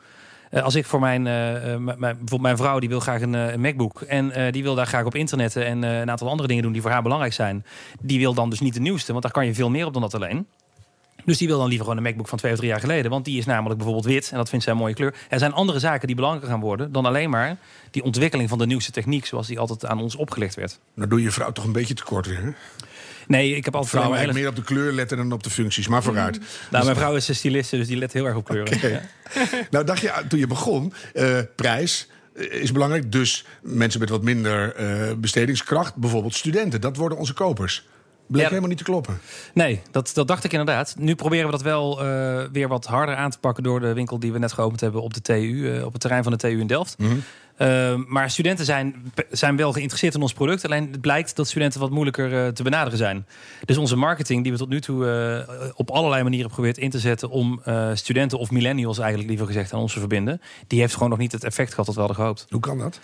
Eh, 0.51 0.63
als 0.63 0.75
ik 0.75 0.87
voor 0.87 1.01
mijn, 1.01 1.27
eh, 1.27 1.77
mijn, 1.77 1.99
bijvoorbeeld 1.99 2.41
mijn 2.41 2.57
vrouw 2.57 2.79
die 2.79 2.89
wil 2.89 3.01
graag 3.01 3.21
een, 3.21 3.33
een 3.33 3.61
MacBook 3.61 4.01
en 4.01 4.53
die 4.53 4.63
wil 4.63 4.75
daar 4.75 4.87
graag 4.87 5.05
op 5.05 5.15
internetten 5.15 5.67
en 5.67 5.83
een 5.83 6.11
aantal 6.11 6.29
andere 6.29 6.49
dingen 6.49 6.63
doen 6.63 6.73
die 6.73 6.83
voor 6.83 6.91
haar 6.91 7.03
belangrijk 7.03 7.33
zijn. 7.33 7.65
Die 8.01 8.19
wil 8.19 8.35
dan 8.35 8.51
dus 8.51 8.61
niet 8.61 8.75
de 8.75 8.81
nieuwste, 8.81 9.11
want 9.11 9.23
daar 9.23 9.33
kan 9.33 9.47
je 9.47 9.55
veel 9.55 9.71
meer 9.71 9.87
op 9.87 9.93
dan 9.93 10.03
dat 10.03 10.15
alleen. 10.15 10.47
Dus 11.27 11.39
die 11.39 11.49
wil 11.49 11.59
dan 11.59 11.69
liever 11.69 11.87
gewoon 11.87 11.99
een 11.99 12.09
MacBook 12.09 12.29
van 12.29 12.39
twee 12.39 12.53
of 12.53 12.59
drie 12.59 12.71
jaar 12.71 12.81
geleden. 12.81 13.11
Want 13.11 13.25
die 13.25 13.39
is 13.39 13.45
namelijk 13.45 13.77
bijvoorbeeld 13.77 14.07
wit. 14.07 14.29
En 14.31 14.37
dat 14.37 14.49
vindt 14.49 14.65
zij 14.65 14.75
een 14.75 14.81
mooie 14.81 14.95
kleur. 14.95 15.15
Er 15.29 15.39
zijn 15.39 15.53
andere 15.53 15.79
zaken 15.79 16.07
die 16.07 16.17
belangrijker 16.17 16.51
gaan 16.53 16.61
worden. 16.61 16.93
Dan 16.93 17.07
alleen 17.07 17.31
maar 17.31 17.57
die 17.91 18.03
ontwikkeling 18.03 18.49
van 18.49 18.59
de 18.59 18.67
nieuwste 18.67 18.91
techniek. 18.91 19.27
Zoals 19.27 19.47
die 19.47 19.59
altijd 19.59 19.87
aan 19.87 20.01
ons 20.01 20.17
opgelegd 20.17 20.55
werd. 20.55 20.79
Dan 20.95 21.09
doe 21.09 21.23
je 21.23 21.31
vrouw 21.31 21.53
toch 21.53 21.65
een 21.65 21.73
beetje 21.73 21.95
tekort 21.95 22.27
weer. 22.27 22.43
Hè? 22.43 22.51
Nee, 23.27 23.57
ik 23.57 23.65
heb 23.65 23.75
altijd 23.75 23.93
Vrouwen 23.93 24.17
eigenlijk 24.19 24.47
meer 24.47 24.59
op 24.59 24.67
de 24.67 24.75
kleur 24.75 24.93
letten 24.93 25.17
dan 25.17 25.33
op 25.33 25.43
de 25.43 25.51
functies. 25.51 25.89
Maar 25.89 26.03
vooruit. 26.03 26.41
Nou, 26.71 26.85
mijn 26.85 26.97
vrouw 26.97 27.17
is 27.17 27.29
een 27.29 27.35
styliste, 27.35 27.77
dus 27.77 27.87
die 27.87 27.97
let 27.97 28.13
heel 28.13 28.27
erg 28.27 28.37
op 28.37 28.45
kleuren. 28.45 28.91
Ja. 28.91 29.01
Nou, 29.71 29.85
dacht 29.85 30.01
je 30.01 30.13
toen 30.29 30.39
je 30.39 30.47
begon, 30.47 30.93
eh, 31.15 31.39
prijs 31.57 32.09
eh, 32.35 32.53
is 32.63 32.73
belangrijk. 32.73 33.13
Dus 33.13 33.45
mensen 33.63 34.01
met 34.01 34.09
wat 34.09 34.23
minder 34.23 34.75
eh, 34.75 35.13
bestedingskracht, 35.17 35.95
bijvoorbeeld 35.97 36.35
studenten, 36.35 36.81
dat 36.81 36.97
worden 36.97 37.19
onze 37.19 37.33
kopers. 37.33 37.87
Bleek 38.27 38.43
Ja. 38.43 38.49
helemaal 38.49 38.69
niet 38.69 38.79
te 38.79 38.85
kloppen. 38.85 39.19
Nee, 39.55 39.81
dat, 39.91 40.11
dat 40.15 40.29
dacht 40.29 40.45
ik 40.45 40.53
inderdaad. 40.53 40.95
Nu 40.99 41.15
proberen 41.15 41.47
we 41.47 41.51
dat 41.51 41.63
wel 41.63 42.03
weer 42.53 42.69
wat 42.69 42.87
harder 42.87 43.15
aan 43.17 43.31
te 43.31 43.39
pakken 43.39 43.63
door 43.63 43.81
de 43.81 43.93
winkel 43.93 44.19
die 44.19 44.33
we 44.33 44.39
net 44.39 44.53
geopend 44.53 44.81
hebben 44.81 45.03
op 45.03 45.15
de 45.15 45.21
TU, 45.21 45.81
op 45.83 45.93
het 45.93 46.01
terrein 46.01 46.23
van 46.23 46.33
de 46.33 46.39
TU 46.39 46.61
in 46.61 46.67
Delft. 46.67 46.97
Ehm, 47.57 48.03
maar 48.09 48.31
studenten 48.31 48.65
zijn, 48.65 49.13
zijn 49.31 49.57
wel 49.57 49.73
geïnteresseerd 49.73 50.15
in 50.15 50.23
ons 50.23 50.33
product. 50.33 50.65
Alleen 50.65 50.89
het 50.91 51.01
blijkt 51.01 51.37
dat 51.37 51.49
studenten 51.49 51.81
wat 51.81 51.91
moeilijker 51.91 52.45
eh, 52.45 52.49
te 52.53 52.63
benaderen 52.63 52.99
zijn. 52.99 53.27
Dus 53.65 53.77
onze 53.77 53.97
marketing, 53.97 54.43
die 54.43 54.53
we 54.53 54.59
tot 54.59 54.69
nu 54.69 54.81
toe 54.81 55.09
eh, 55.09 55.69
op 55.75 55.91
allerlei 55.91 56.23
manieren 56.23 56.49
geprobeerd 56.49 56.79
in 56.79 56.91
te 56.91 56.99
zetten 56.99 57.31
om 57.31 57.61
eh, 57.65 57.91
studenten 57.95 58.39
of 58.39 58.51
millennials 58.51 58.99
eigenlijk 58.99 59.29
liever 59.29 59.47
gezegd 59.47 59.73
aan 59.73 59.81
ons 59.81 59.93
te 59.93 59.99
verbinden, 59.99 60.41
die 60.67 60.81
heeft 60.81 60.93
gewoon 60.93 61.09
nog 61.09 61.19
niet 61.19 61.33
het 61.33 61.45
effect 61.45 61.71
gehad 61.71 61.87
dat 61.87 61.95
we 61.95 62.01
hadden 62.01 62.19
gehoopt. 62.19 62.47
Hoe 62.51 62.61
kan 62.61 62.79
dat? 62.79 63.01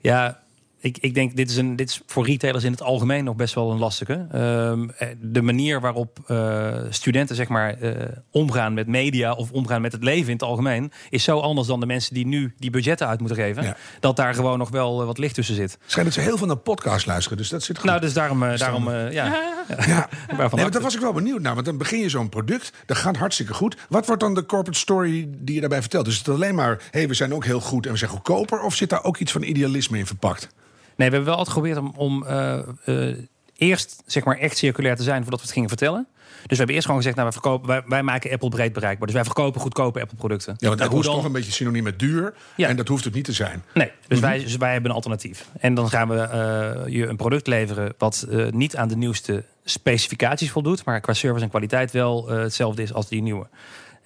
Ja, 0.00 0.40
ik, 0.86 0.98
ik 1.00 1.14
denk, 1.14 1.36
dit 1.36 1.50
is, 1.50 1.56
een, 1.56 1.76
dit 1.76 1.88
is 1.88 2.00
voor 2.06 2.26
retailers 2.26 2.64
in 2.64 2.70
het 2.70 2.82
algemeen 2.82 3.24
nog 3.24 3.36
best 3.36 3.54
wel 3.54 3.70
een 3.70 3.78
lastige. 3.78 4.26
Ehm, 4.32 4.88
eh, 4.88 5.08
de 5.20 5.42
manier 5.42 5.80
waarop 5.80 6.18
eh, 6.26 6.74
studenten 6.90 7.36
zeg 7.36 7.48
maar, 7.48 7.80
eh, 7.80 7.90
omgaan 8.30 8.74
met 8.74 8.86
media 8.86 9.32
of 9.32 9.50
omgaan 9.50 9.80
met 9.80 9.92
het 9.92 10.04
leven 10.04 10.26
in 10.26 10.32
het 10.32 10.42
algemeen, 10.42 10.92
is 11.10 11.24
zo 11.24 11.38
anders 11.38 11.68
dan 11.68 11.80
de 11.80 11.86
mensen 11.86 12.14
die 12.14 12.26
nu 12.26 12.54
die 12.58 12.70
budgetten 12.70 13.06
uit 13.06 13.20
moeten 13.20 13.38
geven. 13.38 13.62
Ja. 13.62 13.76
Dat 14.00 14.16
daar 14.16 14.34
gewoon 14.34 14.58
nog 14.58 14.70
wel 14.70 15.04
wat 15.04 15.18
licht 15.18 15.34
tussen 15.34 15.54
zit. 15.54 15.78
Schijnt 15.86 16.14
dat 16.14 16.18
ze 16.18 16.28
heel 16.28 16.38
veel 16.38 16.46
naar 16.46 16.56
podcasts 16.56 17.06
luisteren, 17.06 17.38
dus 17.38 17.48
dat 17.48 17.62
zit 17.62 17.78
goed. 17.78 17.86
Nou, 17.86 18.00
dus 18.00 18.12
daarom, 18.12 18.40
daarom 18.56 18.90
ja. 18.90 19.08
ja. 19.10 20.08
Nee, 20.56 20.70
daar 20.70 20.82
was 20.82 20.94
ik 20.94 21.00
wel 21.00 21.12
benieuwd 21.12 21.40
naar. 21.40 21.54
Want 21.54 21.66
dan 21.66 21.78
begin 21.78 22.00
je 22.00 22.08
zo'n 22.08 22.28
product, 22.28 22.72
dat 22.86 22.96
gaat 22.96 23.16
hartstikke 23.16 23.54
goed. 23.54 23.76
Wat 23.88 24.06
wordt 24.06 24.22
dan 24.22 24.34
de 24.34 24.46
corporate 24.46 24.78
story 24.78 25.28
die 25.30 25.54
je 25.54 25.60
daarbij 25.60 25.80
vertelt? 25.80 26.04
Dus 26.04 26.14
is 26.14 26.18
het 26.18 26.28
alleen 26.28 26.54
maar, 26.54 26.70
hé, 26.70 26.98
hey, 26.98 27.08
we 27.08 27.14
zijn 27.14 27.34
ook 27.34 27.44
heel 27.44 27.60
goed 27.60 27.86
en 27.86 27.92
we 27.92 27.98
zijn 27.98 28.10
goedkoper? 28.10 28.60
Of 28.60 28.74
zit 28.74 28.90
daar 28.90 29.04
ook 29.04 29.16
iets 29.16 29.32
van 29.32 29.42
idealisme 29.42 29.98
in 29.98 30.06
verpakt? 30.06 30.48
Nee, 30.96 31.08
we 31.08 31.14
hebben 31.14 31.24
wel 31.24 31.36
altijd 31.36 31.56
geprobeerd 31.56 31.78
om, 31.78 31.92
om 31.96 32.26
eh, 32.26 32.58
eh, 32.84 33.16
eerst 33.56 34.02
zeg 34.06 34.24
maar 34.24 34.38
echt 34.38 34.56
circulair 34.56 34.96
te 34.96 35.02
zijn 35.02 35.22
voordat 35.22 35.38
we 35.38 35.44
het 35.44 35.54
gingen 35.54 35.68
vertellen. 35.68 36.06
Dus 36.36 36.48
we 36.48 36.56
hebben 36.56 36.74
eerst 36.74 36.86
gewoon 36.86 37.00
gezegd, 37.02 37.16
nou, 37.16 37.28
wij, 37.30 37.40
verkopen, 37.40 37.68
wij, 37.68 37.82
wij 37.86 38.02
maken 38.02 38.32
Apple 38.32 38.48
breed 38.48 38.72
bereikbaar. 38.72 39.06
Dus 39.06 39.14
wij 39.16 39.24
verkopen 39.24 39.60
goedkope 39.60 40.00
Apple 40.00 40.16
producten. 40.16 40.54
Ja, 40.58 40.68
want 40.68 40.80
Apple 40.80 40.98
is 40.98 41.04
toch 41.04 41.24
een 41.24 41.32
beetje 41.32 41.52
synoniem 41.52 41.82
met 41.82 41.98
duur. 41.98 42.34
Ja. 42.56 42.68
En 42.68 42.76
dat 42.76 42.88
hoeft 42.88 43.04
het 43.04 43.14
niet 43.14 43.24
te 43.24 43.32
zijn. 43.32 43.62
Nee, 43.74 43.90
dus, 44.08 44.18
Mhm. 44.18 44.28
wij, 44.28 44.38
dus 44.38 44.56
wij 44.56 44.72
hebben 44.72 44.90
een 44.90 44.96
alternatief. 44.96 45.48
En 45.60 45.74
dan 45.74 45.88
gaan 45.88 46.08
we 46.08 46.20
eh, 46.20 46.92
je 46.92 47.06
een 47.06 47.16
product 47.16 47.46
leveren 47.46 47.94
wat 47.98 48.26
niet 48.50 48.76
aan 48.76 48.88
de 48.88 48.96
nieuwste 48.96 49.44
specificaties 49.64 50.50
voldoet, 50.50 50.84
maar 50.84 51.00
qua 51.00 51.12
service 51.12 51.44
en 51.44 51.50
kwaliteit 51.50 51.90
wel 51.90 52.28
hetzelfde 52.28 52.82
is 52.82 52.92
als 52.92 53.08
die 53.08 53.22
nieuwe. 53.22 53.46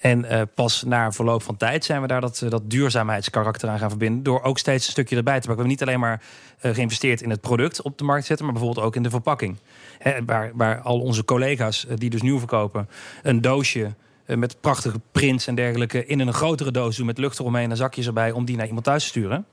En 0.01 0.25
eh, 0.25 0.43
pas 0.55 0.83
na 0.83 1.13
verloop 1.13 1.43
van 1.43 1.57
tijd 1.57 1.85
zijn 1.85 2.01
we 2.01 2.07
daar 2.07 2.21
dat, 2.21 2.43
eh, 2.43 2.51
dat 2.51 2.71
duurzaamheidskarakter 2.71 3.69
aan 3.69 3.79
gaan 3.79 3.89
verbinden. 3.89 4.23
Door 4.23 4.43
ook 4.43 4.59
steeds 4.59 4.87
een 4.87 4.93
stukje 4.93 5.17
erbij 5.17 5.41
te 5.41 5.47
pakken. 5.47 5.65
We 5.65 5.71
hebben 5.71 5.89
niet 5.89 5.89
alleen 5.89 6.01
maar 6.01 6.23
eh, 6.61 6.75
geïnvesteerd 6.75 7.23
in 7.23 7.31
het 7.31 7.41
product 7.41 7.83
op 7.83 7.99
de 7.99 8.05
markt 8.05 8.27
zetten, 8.27 8.45
maar 8.45 8.55
bijvoorbeeld 8.55 8.87
ook 8.87 8.97
in 8.97 9.03
de 9.03 9.11
verpakking. 9.11 9.57
Hè, 9.99 10.25
waar, 10.25 10.51
waar 10.55 10.81
al 10.81 11.01
onze 11.01 11.25
collega's 11.25 11.87
die 11.95 12.11
dus 12.11 12.23
nieuw 12.23 12.39
verkopen, 12.39 12.89
een 13.23 13.41
doosje 13.41 13.95
met 14.27 14.61
prachtige 14.61 15.01
prints 15.13 15.47
en 15.47 15.55
dergelijke 15.55 16.07
in 16.07 16.21
een 16.21 16.33
grotere 16.33 16.71
doos 16.71 16.97
doen 16.97 17.07
met 17.07 17.19
lucht 17.19 17.39
eromheen 17.39 17.71
en 17.71 17.77
zakjes 17.77 18.07
erbij 18.07 18.31
om 18.31 18.45
die 18.45 18.57
naar 18.57 18.67
iemand 18.67 18.85
thuis 18.85 19.03
te 19.03 19.09
sturen. 19.09 19.47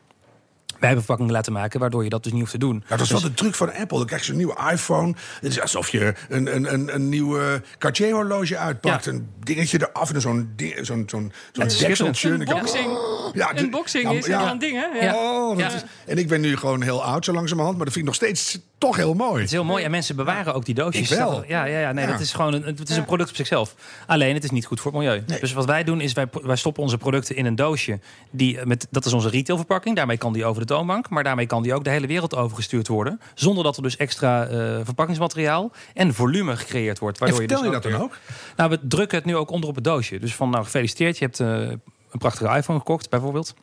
Wij 0.79 0.87
hebben 0.87 0.97
verpakkingen 0.97 1.31
laten 1.33 1.53
maken 1.53 1.79
waardoor 1.79 2.03
je 2.03 2.09
dat 2.09 2.23
dus 2.23 2.31
niet 2.31 2.41
hoeft 2.41 2.51
te 2.53 2.57
doen. 2.57 2.75
Nou, 2.75 2.83
dat 2.89 2.99
is 2.99 3.09
wel 3.11 3.21
de 3.21 3.33
truc 3.33 3.55
van 3.55 3.73
Apple. 3.73 3.97
Dan 3.97 4.07
krijg 4.07 4.25
je 4.25 4.31
een 4.31 4.37
nieuwe 4.37 4.57
iPhone. 4.71 5.13
Het 5.41 5.51
is 5.51 5.61
alsof 5.61 5.89
je 5.89 6.13
een, 6.29 6.55
een, 6.55 6.73
een, 6.73 6.93
een 6.95 7.09
nieuwe 7.09 7.61
Cartier-horloge 7.77 8.57
uitpakt. 8.57 9.05
Ja. 9.05 9.11
Een 9.11 9.29
dingetje 9.43 9.89
eraf 9.93 10.13
en 10.13 10.21
zo'n 10.21 10.51
ding- 10.55 10.73
zo'n 10.85 10.85
zo'n 10.85 11.31
zo'n 11.51 11.65
is 11.65 11.77
dekseltje. 11.77 12.31
En 12.33 12.41
ik 12.41 12.47
heb- 12.47 12.57
Unboxing. 12.57 12.97
Ja, 13.33 13.57
Unboxing 13.59 14.03
ja, 14.03 14.11
is 14.11 14.25
ja. 14.25 14.51
een 14.51 14.59
ding, 14.59 14.73
hè? 14.91 15.05
Ja. 15.05 15.15
Oh, 15.15 15.57
dat 15.57 15.71
Ja. 15.71 15.75
is- 15.77 15.83
en 16.05 16.17
ik 16.17 16.27
ben 16.27 16.41
nu 16.41 16.57
gewoon 16.57 16.81
heel 16.81 17.03
oud 17.03 17.25
zo 17.25 17.33
langzamerhand. 17.33 17.75
Maar 17.77 17.85
dat 17.85 17.93
vind 17.93 18.07
ik 18.07 18.11
nog 18.19 18.21
steeds 18.21 18.59
toch 18.77 18.95
heel 18.95 19.13
mooi. 19.13 19.33
Het 19.35 19.43
is 19.45 19.51
heel 19.51 19.63
mooi 19.63 19.83
en 19.83 19.91
mensen 19.91 20.15
bewaren 20.15 20.53
ook 20.53 20.65
die 20.65 20.75
doosjes. 20.75 21.11
Ik 21.11 21.17
wel. 21.17 21.43
Ja, 21.47 21.65
ja, 21.65 21.79
ja, 21.79 21.91
nee, 21.91 22.05
Ja. 22.05 22.11
dat 22.11 22.19
is 22.19 22.33
gewoon 22.33 22.53
een, 22.53 22.63
het 22.63 22.89
is 22.89 22.97
een 22.97 23.05
product 23.05 23.29
op 23.29 23.35
zichzelf. 23.35 23.75
Alleen 24.07 24.33
het 24.33 24.43
is 24.43 24.49
niet 24.51 24.65
goed 24.65 24.79
voor 24.79 24.91
het 24.91 24.99
milieu. 25.01 25.23
Dus 25.39 25.53
wat 25.53 25.65
wij 25.65 25.83
doen 25.83 26.01
is 26.01 26.13
wij, 26.13 26.25
wij 26.41 26.55
stoppen 26.55 26.83
onze 26.83 26.97
producten 26.97 27.35
in 27.35 27.45
een 27.45 27.55
doosje. 27.55 27.99
Die, 28.31 28.59
eh, 28.59 28.65
met, 28.65 28.87
dat 28.91 29.05
is 29.05 29.13
onze 29.13 29.29
retailverpakking. 29.29 29.95
Daarmee 29.95 30.17
kan 30.17 30.33
die 30.33 30.45
over 30.45 30.61
de 30.61 30.67
toonbank. 30.67 31.09
Maar 31.09 31.23
daarmee 31.23 31.45
kan 31.45 31.63
die 31.63 31.73
ook 31.73 31.83
de 31.83 31.89
hele 31.89 32.07
wereld 32.07 32.35
overgestuurd 32.35 32.87
worden. 32.87 33.19
Zonder 33.33 33.63
dat 33.63 33.77
er 33.77 33.83
dus 33.83 33.97
extra 33.97 34.45
eh, 34.47 34.57
verpakkingsmateriaal 34.83 35.71
en 35.93 36.13
volume 36.13 36.57
gecreëerd 36.57 36.99
wordt. 36.99 37.19
En 37.19 37.23
Waardoor 37.27 37.39
vertel 37.47 37.63
je 37.65 37.71
dus 37.71 37.81
dat 37.81 37.91
dan 37.91 38.01
ook? 38.01 38.17
Nou, 38.55 38.69
we 38.69 38.79
drukken 38.81 39.17
het 39.17 39.25
nu 39.27 39.35
ook 39.35 39.49
onder 39.49 39.69
op 39.69 39.75
het 39.75 39.83
doosje. 39.83 40.19
Dus 40.19 40.35
van 40.35 40.49
nou 40.49 40.63
gefeliciteerd, 40.63 41.17
je 41.17 41.25
hebt 41.25 41.39
eh, 41.39 41.67
een 42.11 42.19
prachtige 42.19 42.55
iPhone 42.55 42.79
gekocht 42.79 43.09
bijvoorbeeld. 43.09 43.55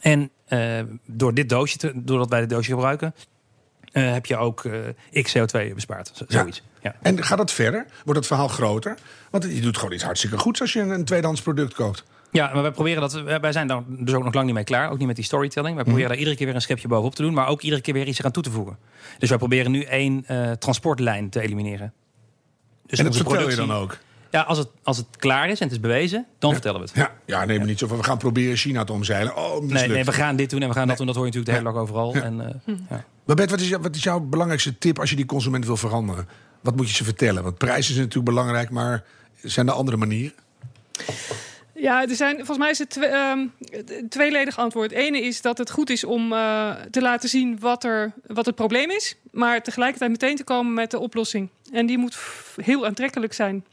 En 0.00 0.30
eh, 0.46 0.80
door 1.06 1.34
dit 1.34 1.48
doosje, 1.48 1.78
te, 1.78 1.92
doordat 1.94 2.28
wij 2.28 2.40
dit 2.40 2.50
doosje 2.50 2.70
gebruiken, 2.70 3.14
eh, 3.92 4.12
heb 4.12 4.26
je 4.26 4.36
ook 4.36 4.64
eh, 4.64 5.22
x 5.22 5.36
CO2 5.38 5.74
bespaard. 5.74 6.10
Z-. 6.14 6.22
Zoiets. 6.28 6.62
Ja. 6.82 6.94
En 7.02 7.24
gaat 7.24 7.38
dat 7.38 7.52
verder? 7.52 7.86
Wordt 8.04 8.18
het 8.18 8.28
verhaal 8.28 8.48
groter? 8.48 8.98
Want 9.30 9.44
je 9.44 9.60
doet 9.60 9.76
gewoon 9.76 9.92
iets 9.92 10.04
hartstikke 10.04 10.38
goeds 10.38 10.60
als 10.60 10.72
je 10.72 10.80
een, 10.80 10.90
een 10.90 11.04
tweedehands 11.04 11.42
product 11.42 11.74
koopt. 11.74 12.04
Ja, 12.30 12.50
maar 12.52 12.62
wij 12.62 12.70
proberen 12.70 13.00
dat. 13.00 13.12
Wij 13.40 13.52
zijn 13.52 13.66
daar 13.66 13.82
dus 13.86 14.14
ook 14.14 14.24
nog 14.24 14.34
lang 14.34 14.46
niet 14.46 14.54
mee 14.54 14.64
klaar. 14.64 14.90
Ook 14.90 14.98
niet 14.98 15.06
met 15.06 15.16
die 15.16 15.24
storytelling. 15.24 15.74
Wij 15.74 15.84
proberen 15.84 16.08
daar 16.08 16.18
iedere 16.18 16.36
keer 16.36 16.46
weer 16.46 16.54
een 16.54 16.60
schepje 16.60 16.88
bovenop 16.88 17.14
te 17.14 17.22
doen. 17.22 17.34
Maar 17.34 17.48
ook 17.48 17.62
iedere 17.62 17.82
keer 17.82 17.94
weer 17.94 18.06
iets 18.06 18.18
eraan 18.18 18.32
toe 18.32 18.42
te 18.42 18.50
voegen. 18.50 18.78
Dus 19.18 19.28
wij 19.28 19.38
proberen 19.38 19.70
nu 19.70 19.82
één 19.82 20.24
transportlijn 20.58 21.30
te 21.30 21.40
elimineren. 21.40 21.92
Dus 22.86 22.98
en 22.98 23.04
dat 23.04 23.16
vertel 23.16 23.50
je 23.50 23.56
dan 23.56 23.72
ook? 23.72 23.98
Ja, 24.36 24.42
als 24.42 24.58
het, 24.58 24.68
als 24.82 24.96
het 24.96 25.06
klaar 25.16 25.48
is 25.48 25.60
en 25.60 25.64
het 25.64 25.72
is 25.72 25.80
bewezen, 25.80 26.26
dan 26.38 26.52
vertellen 26.52 26.80
we 26.80 26.86
het. 26.86 26.96
Ja, 26.96 27.10
ja 27.24 27.44
neem 27.44 27.60
me 27.60 27.66
niet 27.66 27.78
zo 27.78 27.86
van. 27.86 27.96
We 27.96 28.04
gaan 28.04 28.18
proberen 28.18 28.56
China 28.56 28.84
te 28.84 28.92
omzeilen. 28.92 29.36
Oh. 29.36 29.62
Nee, 29.62 29.88
nee, 29.88 30.04
we 30.04 30.12
gaan 30.12 30.36
dit 30.36 30.50
doen 30.50 30.62
en 30.62 30.68
we 30.68 30.74
gaan 30.74 30.88
dat 30.88 30.96
doen. 30.96 31.06
Dat 31.06 31.14
hoor 31.14 31.26
je 31.26 31.32
natuurlijk 31.32 31.58
de 31.58 31.64
hele 31.64 31.74
dag 31.74 31.82
overal. 31.82 32.14
Ja. 32.14 32.22
En, 32.22 32.40
eh, 32.40 32.74
ja. 32.90 33.04
Maar 33.24 33.36
Bert, 33.36 33.50
wat 33.50 33.60
is, 33.60 33.70
wat 33.70 33.96
is 33.96 34.02
jouw 34.02 34.20
belangrijkste 34.20 34.78
tip 34.78 34.98
als 34.98 35.10
je 35.10 35.16
die 35.16 35.26
consument 35.26 35.66
wil 35.66 35.76
veranderen? 35.76 36.28
Wat 36.60 36.76
moet 36.76 36.88
je 36.88 36.94
ze 36.94 37.04
vertellen? 37.04 37.42
Want 37.42 37.58
prijzen 37.58 37.94
zijn 37.94 38.06
natuurlijk 38.06 38.34
belangrijk, 38.34 38.70
maar 38.70 39.04
zijn 39.42 39.68
er 39.68 39.72
andere 39.72 39.96
manieren? 39.96 40.34
Ja, 41.74 42.02
er 42.02 42.14
zijn, 42.14 42.36
volgens 42.36 42.58
mij 42.58 42.70
is 42.70 42.78
het 42.78 42.90
twe- 42.90 43.06
ehm, 43.06 43.46
een 43.86 44.08
tweeledig 44.08 44.58
antwoord. 44.58 44.90
Het 44.90 44.98
ene 44.98 45.20
is 45.20 45.40
dat 45.40 45.58
het 45.58 45.70
goed 45.70 45.90
is 45.90 46.04
om 46.04 46.32
eh, 46.32 46.70
te 46.90 47.00
laten 47.00 47.28
zien 47.28 47.58
wat, 47.60 47.84
er, 47.84 48.12
wat 48.26 48.46
het 48.46 48.54
probleem 48.54 48.90
is. 48.90 49.16
Maar 49.30 49.62
tegelijkertijd 49.62 50.10
meteen 50.10 50.36
te 50.36 50.44
komen 50.44 50.74
met 50.74 50.90
de 50.90 50.98
oplossing. 50.98 51.48
En 51.72 51.86
die 51.86 51.98
moet 51.98 52.18
heel 52.56 52.86
aantrekkelijk 52.86 53.32
zijn. 53.32 53.64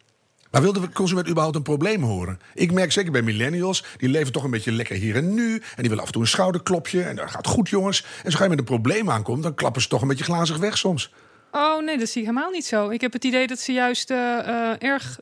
Maar 0.54 0.62
wilde 0.62 0.80
de 0.80 0.90
consument 0.92 1.28
überhaupt 1.28 1.56
een 1.56 1.62
probleem 1.62 2.04
horen? 2.04 2.40
Ik 2.54 2.72
merk 2.72 2.92
zeker 2.92 3.12
bij 3.12 3.22
millennials, 3.22 3.84
die 3.98 4.10
leven 4.10 4.32
toch 4.34 4.44
een 4.44 4.52
beetje 4.52 4.72
lekker 4.72 4.96
hier 4.96 5.16
en 5.16 5.34
nu. 5.34 5.54
En 5.54 5.62
die 5.76 5.84
willen 5.90 6.00
af 6.00 6.06
en 6.06 6.12
toe 6.12 6.22
een 6.22 6.28
schouderklopje. 6.28 7.04
En 7.04 7.16
dat 7.16 7.30
gaat 7.32 7.48
goed, 7.48 7.70
jongens. 7.70 8.06
En 8.24 8.32
zo 8.32 8.38
ga 8.38 8.44
je 8.44 8.50
met 8.50 8.60
een 8.60 8.66
probleem 8.66 9.10
aankomt, 9.10 9.44
dan 9.44 9.54
klappen 9.54 9.82
ze 9.82 9.88
toch 9.88 10.02
een 10.02 10.08
beetje 10.08 10.24
glazig 10.24 10.58
weg 10.58 10.78
soms. 10.78 11.12
Oh 11.52 11.84
nee, 11.84 11.98
dat 11.98 12.10
zie 12.10 12.22
ik 12.22 12.28
helemaal 12.28 12.52
niet 12.52 12.66
zo. 12.66 12.90
Ik 12.90 13.02
heb 13.02 13.14
het 13.14 13.24
idee 13.24 13.48
dat 13.48 13.60
ze 13.60 13.72
juist 13.72 14.10
eh, 14.12 14.40
eh, 14.40 14.76
erg 14.80 15.20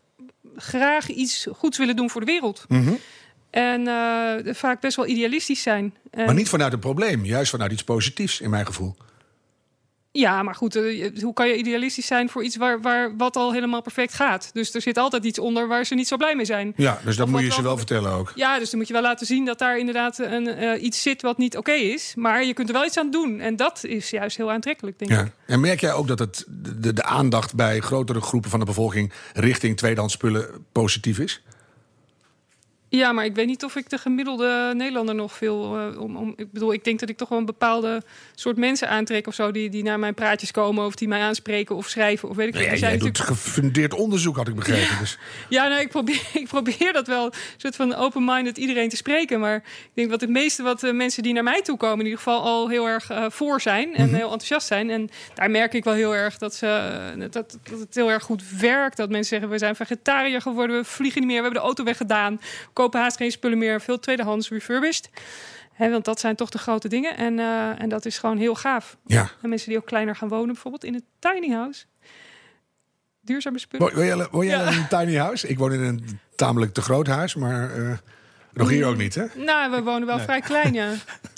graag 0.56 1.08
iets 1.10 1.48
goeds 1.54 1.78
willen 1.78 1.96
doen 1.96 2.10
voor 2.10 2.22
de 2.22 2.28
wereld. 2.32 2.66
En 3.50 3.88
eh, 3.88 4.54
vaak 4.54 4.82
best 4.82 4.96
wel 4.96 5.08
idealistisch 5.08 5.62
zijn. 5.62 5.96
En- 6.12 6.26
Maar 6.26 6.36
niet 6.36 6.50
vanuit 6.50 6.74
een 6.74 6.80
probleem, 6.80 7.26
juist 7.26 7.52
vanuit 7.52 7.72
iets 7.72 7.84
positiefs, 7.84 8.42
in 8.42 8.50
mijn 8.50 8.66
gevoel. 8.66 8.96
Ja, 10.14 10.44
maar 10.44 10.56
goed, 10.56 10.76
eh, 10.76 11.22
hoe 11.22 11.34
kan 11.34 11.48
je 11.48 11.56
idealistisch 11.58 12.06
zijn 12.06 12.30
voor 12.30 12.44
iets 12.44 12.56
waar, 12.56 12.82
waar 12.82 13.16
wat 13.18 13.36
al 13.36 13.54
helemaal 13.54 13.82
perfect 13.82 14.14
gaat? 14.14 14.50
Dus 14.54 14.74
er 14.74 14.82
zit 14.82 14.98
altijd 14.98 15.26
iets 15.26 15.40
onder 15.40 15.68
waar 15.68 15.86
ze 15.86 15.96
niet 15.96 16.08
zo 16.08 16.18
blij 16.18 16.36
mee 16.36 16.46
zijn. 16.46 16.74
Ja, 16.76 17.00
dus 17.06 17.16
dat 17.16 17.26
Of 17.26 17.32
moet 17.32 17.42
je 17.42 17.52
ze 17.52 17.62
wel- 17.62 17.78
vertellen 17.78 18.12
ook. 18.12 18.32
Ja, 18.36 18.60
dus 18.60 18.70
dan 18.70 18.80
moet 18.80 18.88
je 18.88 18.94
wel 18.94 19.02
laten 19.02 19.26
zien 19.26 19.46
dat 19.46 19.60
daar 19.60 19.78
inderdaad 19.78 20.20
een, 20.20 20.48
eh, 20.48 20.84
iets 20.84 21.02
zit 21.02 21.22
wat 21.22 21.38
niet 21.38 21.58
oké 21.58 21.72
is. 21.72 22.14
Maar 22.16 22.46
je 22.46 22.54
kunt 22.54 22.68
er 22.68 22.74
wel 22.74 22.86
iets 22.86 22.98
aan 22.98 23.12
doen. 23.12 23.40
En 23.40 23.56
dat 23.56 23.84
is 23.84 24.10
juist 24.10 24.38
heel 24.38 24.52
aantrekkelijk, 24.52 25.00
denk 25.00 25.12
ik. 25.12 25.18
Ja. 25.18 25.32
En 25.46 25.60
merk 25.60 25.80
jij 25.82 25.94
ook 25.94 26.08
dat 26.08 26.20
het, 26.20 26.46
de, 26.78 26.94
de 26.94 27.04
aandacht 27.04 27.56
bij 27.56 27.80
grotere 27.80 28.22
groepen 28.22 28.50
van 28.50 28.60
de 28.60 28.66
bevolking 28.66 29.14
richting 29.34 29.78
tweedehands 29.78 30.14
spullen 30.14 30.66
positief 30.72 31.20
is? 31.20 31.42
Ja, 32.94 33.12
maar 33.12 33.26
ik 33.26 33.36
weet 33.36 33.46
niet 33.48 33.64
of 33.64 33.76
ik 33.76 33.90
de 33.90 33.98
gemiddelde 33.98 34.72
Nederlander 34.76 35.16
nog 35.16 35.34
veel... 35.34 35.78
eh, 35.78 36.02
om, 36.02 36.16
om, 36.16 36.34
ik 36.36 36.52
bedoel, 36.52 36.74
ik 36.74 36.84
denk 36.84 37.00
dat 37.00 37.10
ik 37.10 37.18
toch 37.18 37.30
wel 37.30 37.38
een 37.38 37.46
bepaalde 37.46 38.04
soort 38.36 38.58
mensen 38.58 38.90
aantrek 38.90 39.28
of 39.28 39.34
zo... 39.34 39.52
die, 39.52 39.70
die 39.70 39.84
naar 39.84 40.00
mijn 40.00 40.14
praatjes 40.14 40.52
komen 40.52 40.86
of 40.86 40.96
die 40.96 41.08
mij 41.08 41.22
aanspreken 41.22 41.76
of 41.76 41.88
schrijven 41.88 42.30
of 42.30 42.36
weet 42.36 42.48
ik 42.48 42.54
veel. 42.54 42.64
Ja, 42.64 42.70
jij 42.76 42.98
doet 42.98 43.04
natuurlijk- 43.08 43.40
gefundeerd 43.40 43.94
onderzoek, 43.94 44.36
had 44.36 44.48
ik 44.48 44.56
begrepen. 44.56 44.98
Dus. 45.00 45.18
Ja, 45.50 45.68
nou, 45.68 45.82
ik, 45.82 45.90
probeer, 45.90 46.22
ik 46.44 46.48
probeer 46.48 46.94
dat 46.94 47.08
wel, 47.08 47.26
een 47.26 47.32
soort 47.58 47.76
van 47.76 47.96
open-minded 47.96 48.58
iedereen 48.58 48.90
te 48.90 48.96
spreken. 48.96 49.40
Maar 49.40 49.56
ik 49.56 49.92
denk 49.94 50.10
dat 50.10 50.22
het 50.22 50.30
meeste 50.30 50.64
wat 50.64 50.80
de 50.80 50.94
mensen 50.94 51.24
die 51.24 51.34
naar 51.34 51.44
mij 51.44 51.62
toe 51.62 51.78
komen... 51.78 52.00
in 52.00 52.06
ieder 52.06 52.18
geval 52.18 52.42
al 52.42 52.70
heel 52.70 52.88
erg 52.88 53.10
eh, 53.10 53.26
voor 53.30 53.62
zijn 53.62 53.96
en 53.96 54.10
heel 54.10 54.24
enthousiast 54.32 54.68
zijn. 54.68 54.90
En 54.90 55.10
daar 55.34 55.52
merk 55.52 55.74
ik 55.74 55.84
wel 55.84 55.94
heel 55.94 56.16
erg 56.16 56.38
dat, 56.38 56.56
ze, 56.56 56.68
eh, 56.68 57.20
dat, 57.20 57.34
dat 57.34 57.80
het 57.80 57.96
heel 57.96 58.12
erg 58.12 58.24
goed 58.24 58.44
werkt. 58.60 58.98
Dat 58.98 59.10
mensen 59.10 59.30
zeggen, 59.30 59.50
we 59.50 59.58
zijn 59.58 59.76
vegetariër 59.76 60.42
geworden, 60.42 60.76
we 60.76 60.84
vliegen 60.84 61.20
niet 61.20 61.30
meer... 61.30 61.38
we 61.38 61.44
hebben 61.44 61.62
de 61.62 61.68
auto 61.68 61.84
weggedaan, 61.84 62.42
kopen 62.82 63.00
haast 63.00 63.18
geen 63.18 63.32
spullen 63.32 63.58
meer... 63.58 63.82
veel 63.82 64.00
tweedehands 64.00 64.50
refurbished. 64.50 65.10
Hè, 65.74 65.90
want 65.90 66.06
dat 66.06 66.20
zijn 66.20 66.36
toch 66.36 66.50
de 66.50 66.58
grote 66.58 66.88
dingen. 66.88 67.18
En, 67.18 67.40
eh, 67.40 67.82
en 67.82 67.90
dat 67.90 68.06
is 68.06 68.18
gewoon 68.18 68.38
heel 68.38 68.56
gaaf. 68.56 68.98
Ja. 69.06 69.30
En 69.42 69.50
mensen 69.50 69.70
die 69.70 69.78
ook 69.78 69.86
kleiner 69.86 70.16
gaan 70.16 70.28
wonen, 70.28 70.48
bijvoorbeeld 70.48 70.84
in 70.84 70.94
een 70.94 71.06
tiny 71.20 71.54
house... 71.54 71.86
Duurzame 73.24 73.60
spullen. 73.60 73.86
Woon 73.88 73.96
woon 73.96 74.06
jij, 74.06 74.28
woon 74.32 74.46
jij 74.46 74.58
Ja. 74.58 74.72
in 74.72 74.78
een 74.78 74.88
tiny 74.88 75.16
house? 75.16 75.48
Ik 75.48 75.58
woon 75.58 75.74
in 75.74 75.80
een 75.80 76.20
tamelijk 76.36 76.74
te 76.74 76.82
groot 76.82 77.08
huis, 77.08 77.36
maar 77.36 77.76
eh, 77.76 77.98
nog 78.54 78.70
hier 78.70 78.86
ook 78.86 78.98
niet, 78.98 79.16
hè? 79.16 79.26
Nou, 79.36 79.72
we 79.72 79.82
wonen 79.82 80.08
wel 80.08 80.20
vrij 80.20 80.42
klein, 80.42 80.74
ja. 80.74 80.90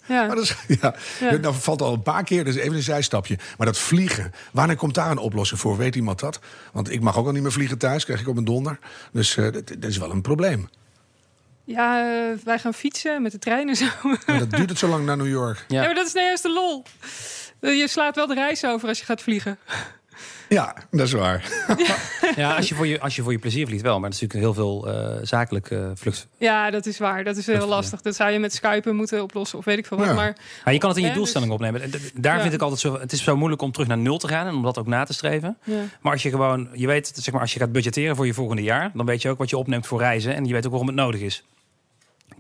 ja. 0.05 0.26
Maar 0.26 0.36
dat 0.36 0.43
is, 0.43 0.55
ja, 0.82 0.95
Ja. 1.20 1.38
Nou 1.38 1.55
valt 1.55 1.82
al 1.82 1.93
een 1.93 2.01
paar 2.01 2.24
keer, 2.24 2.43
dus 2.43 2.55
even 2.55 2.76
een 2.76 2.82
zijstapje. 2.82 3.38
Maar 3.57 3.67
dat 3.67 3.78
vliegen, 3.78 4.32
wanneer 4.51 4.76
komt 4.76 4.95
daar 4.95 5.11
een 5.11 5.17
oplossing 5.17 5.59
voor? 5.59 5.78
Weet 5.78 5.95
iemand 5.95 6.20
dat? 6.20 6.39
Want 6.72 6.91
ik 6.91 7.01
mag 7.01 7.17
ook 7.17 7.26
al 7.26 7.32
niet 7.32 7.41
meer 7.41 7.51
vliegen 7.51 7.78
thuis, 7.78 8.05
krijg 8.05 8.22
ik 8.22 8.28
op 8.28 8.38
een 8.38 8.45
donder. 8.45 8.80
Dus 9.11 9.36
dat, 9.36 9.53
dat 9.53 9.89
is 9.89 9.97
wel 9.97 10.11
een 10.11 10.22
probleem. 10.22 10.70
Ja, 11.66 11.99
eh, 12.32 12.38
wij 12.43 12.59
gaan 12.59 12.74
fietsen 12.74 13.22
met 13.22 13.32
de 13.32 13.39
trein 13.39 13.70
en 13.70 13.76
zo. 13.76 13.86
Maar 14.26 14.39
dat 14.39 14.51
duurt 14.51 14.70
het 14.70 14.80
zo 14.80 14.88
lang 14.88 15.05
naar 15.05 15.18
New 15.18 15.28
York. 15.30 15.66
Ja. 15.68 15.80
Ja, 15.80 15.86
maar 15.86 15.95
dat 15.95 16.07
is 16.07 16.14
nou 16.14 16.26
juist 16.26 16.43
de 16.43 16.51
lol. 16.51 16.84
Eh, 17.59 17.78
Je 17.80 17.88
slaat 17.88 18.16
wel 18.16 18.28
de 18.28 18.34
reis 18.34 18.66
over 18.66 18.88
als 18.88 18.99
je 18.99 19.05
gaat 19.05 19.22
vliegen. 19.22 19.57
Ja, 20.49 20.76
dat 20.91 21.07
is 21.07 21.11
waar. 21.14 21.43
Ja, 22.36 22.55
als 22.55 22.70
je, 22.70 22.76
voor 22.76 22.88
je, 22.88 22.99
als 22.99 23.16
je 23.16 23.22
voor 23.22 23.32
je 23.32 23.38
plezier 23.39 23.68
vliegt 23.68 23.82
wel. 23.82 23.99
Maar 23.99 24.09
dat 24.09 24.22
is 24.22 24.22
natuurlijk 24.22 24.55
heel 24.55 24.64
veel 24.66 24.88
eh 24.91 25.18
zakelijke 25.22 25.91
vlucht. 25.95 26.28
Ja, 26.38 26.70
dat 26.72 26.86
is 26.86 26.97
waar. 26.97 27.24
Dat 27.24 27.38
is 27.38 27.45
heel 27.45 27.68
lastig. 27.68 28.01
Dat 28.01 28.16
zou 28.16 28.32
je 28.32 28.39
met 28.39 28.53
Skype 28.53 28.91
moeten 28.91 29.24
oplossen 29.24 29.57
of 29.57 29.66
weet 29.66 29.78
ik 29.78 29.86
veel 29.86 29.97
wat. 29.97 30.05
Ja. 30.07 30.14
Maar 30.14 30.36
Maar 30.64 30.74
je 30.74 30.80
kan 30.80 30.89
het 30.89 30.97
in 30.99 31.05
je 31.05 31.11
doelstelling 31.14 31.51
dus- 31.51 31.68
opnemen. 31.68 31.91
Daar 32.16 32.36
Ja. 32.36 32.41
vind 32.41 32.53
ik 32.53 32.61
altijd 32.61 32.80
zo... 32.80 32.99
Het 32.99 33.11
is 33.11 33.24
zo 33.24 33.36
moeilijk 33.38 33.61
om 33.61 33.72
terug 33.72 33.88
naar 33.88 33.97
nul 33.97 34.18
te 34.18 34.28
gaan. 34.28 34.47
En 34.47 34.53
om 34.55 34.64
dat 34.64 34.78
ook 34.78 34.88
na 34.88 35.03
te 35.03 35.14
streven. 35.14 35.57
ja. 35.64 35.82
Maar 36.01 36.11
als 36.11 36.24
je 36.24 36.30
gewoon... 36.30 36.70
Je 36.74 36.88
weet, 36.88 37.11
zeg 37.16 37.32
maar, 37.34 37.41
als 37.41 37.53
je 37.53 37.59
gaat 37.59 37.72
budgetteren 37.72 38.16
voor 38.16 38.26
je 38.26 38.34
volgende 38.34 38.61
jaar... 38.64 38.91
dan 38.93 39.05
weet 39.05 39.22
je 39.22 39.30
ook 39.30 39.38
wat 39.38 39.49
je 39.49 39.57
opneemt 39.57 39.88
voor 39.88 39.99
reizen. 39.99 40.36
En 40.36 40.45
je 40.45 40.53
weet 40.53 40.64
ook 40.66 40.72
waarom 40.72 40.88
het 40.88 40.97
nodig 40.97 41.22
is. 41.22 41.43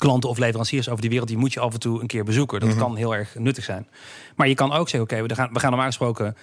Klanten 0.03 0.29
of 0.29 0.37
leveranciers 0.37 0.89
over 0.89 1.01
die 1.01 1.09
wereld... 1.09 1.29
die 1.29 1.37
moet 1.37 1.53
je 1.53 1.59
af 1.59 1.73
en 1.73 1.79
toe 1.79 2.01
een 2.01 2.07
keer 2.07 2.23
bezoeken. 2.23 2.59
Dat 2.59 2.75
kan 2.75 2.95
heel 2.95 3.15
erg 3.15 3.35
nuttig 3.35 3.63
zijn. 3.63 3.87
Maar 4.35 4.47
je 4.47 4.55
kan 4.55 4.71
ook 4.71 4.89
zeggen... 4.89 5.11
oké, 5.11 5.27
we 5.27 5.35
gaan, 5.35 5.49
we 5.53 5.59
gaan 5.59 5.69
normaal 5.69 5.87
gesproken... 5.87 6.35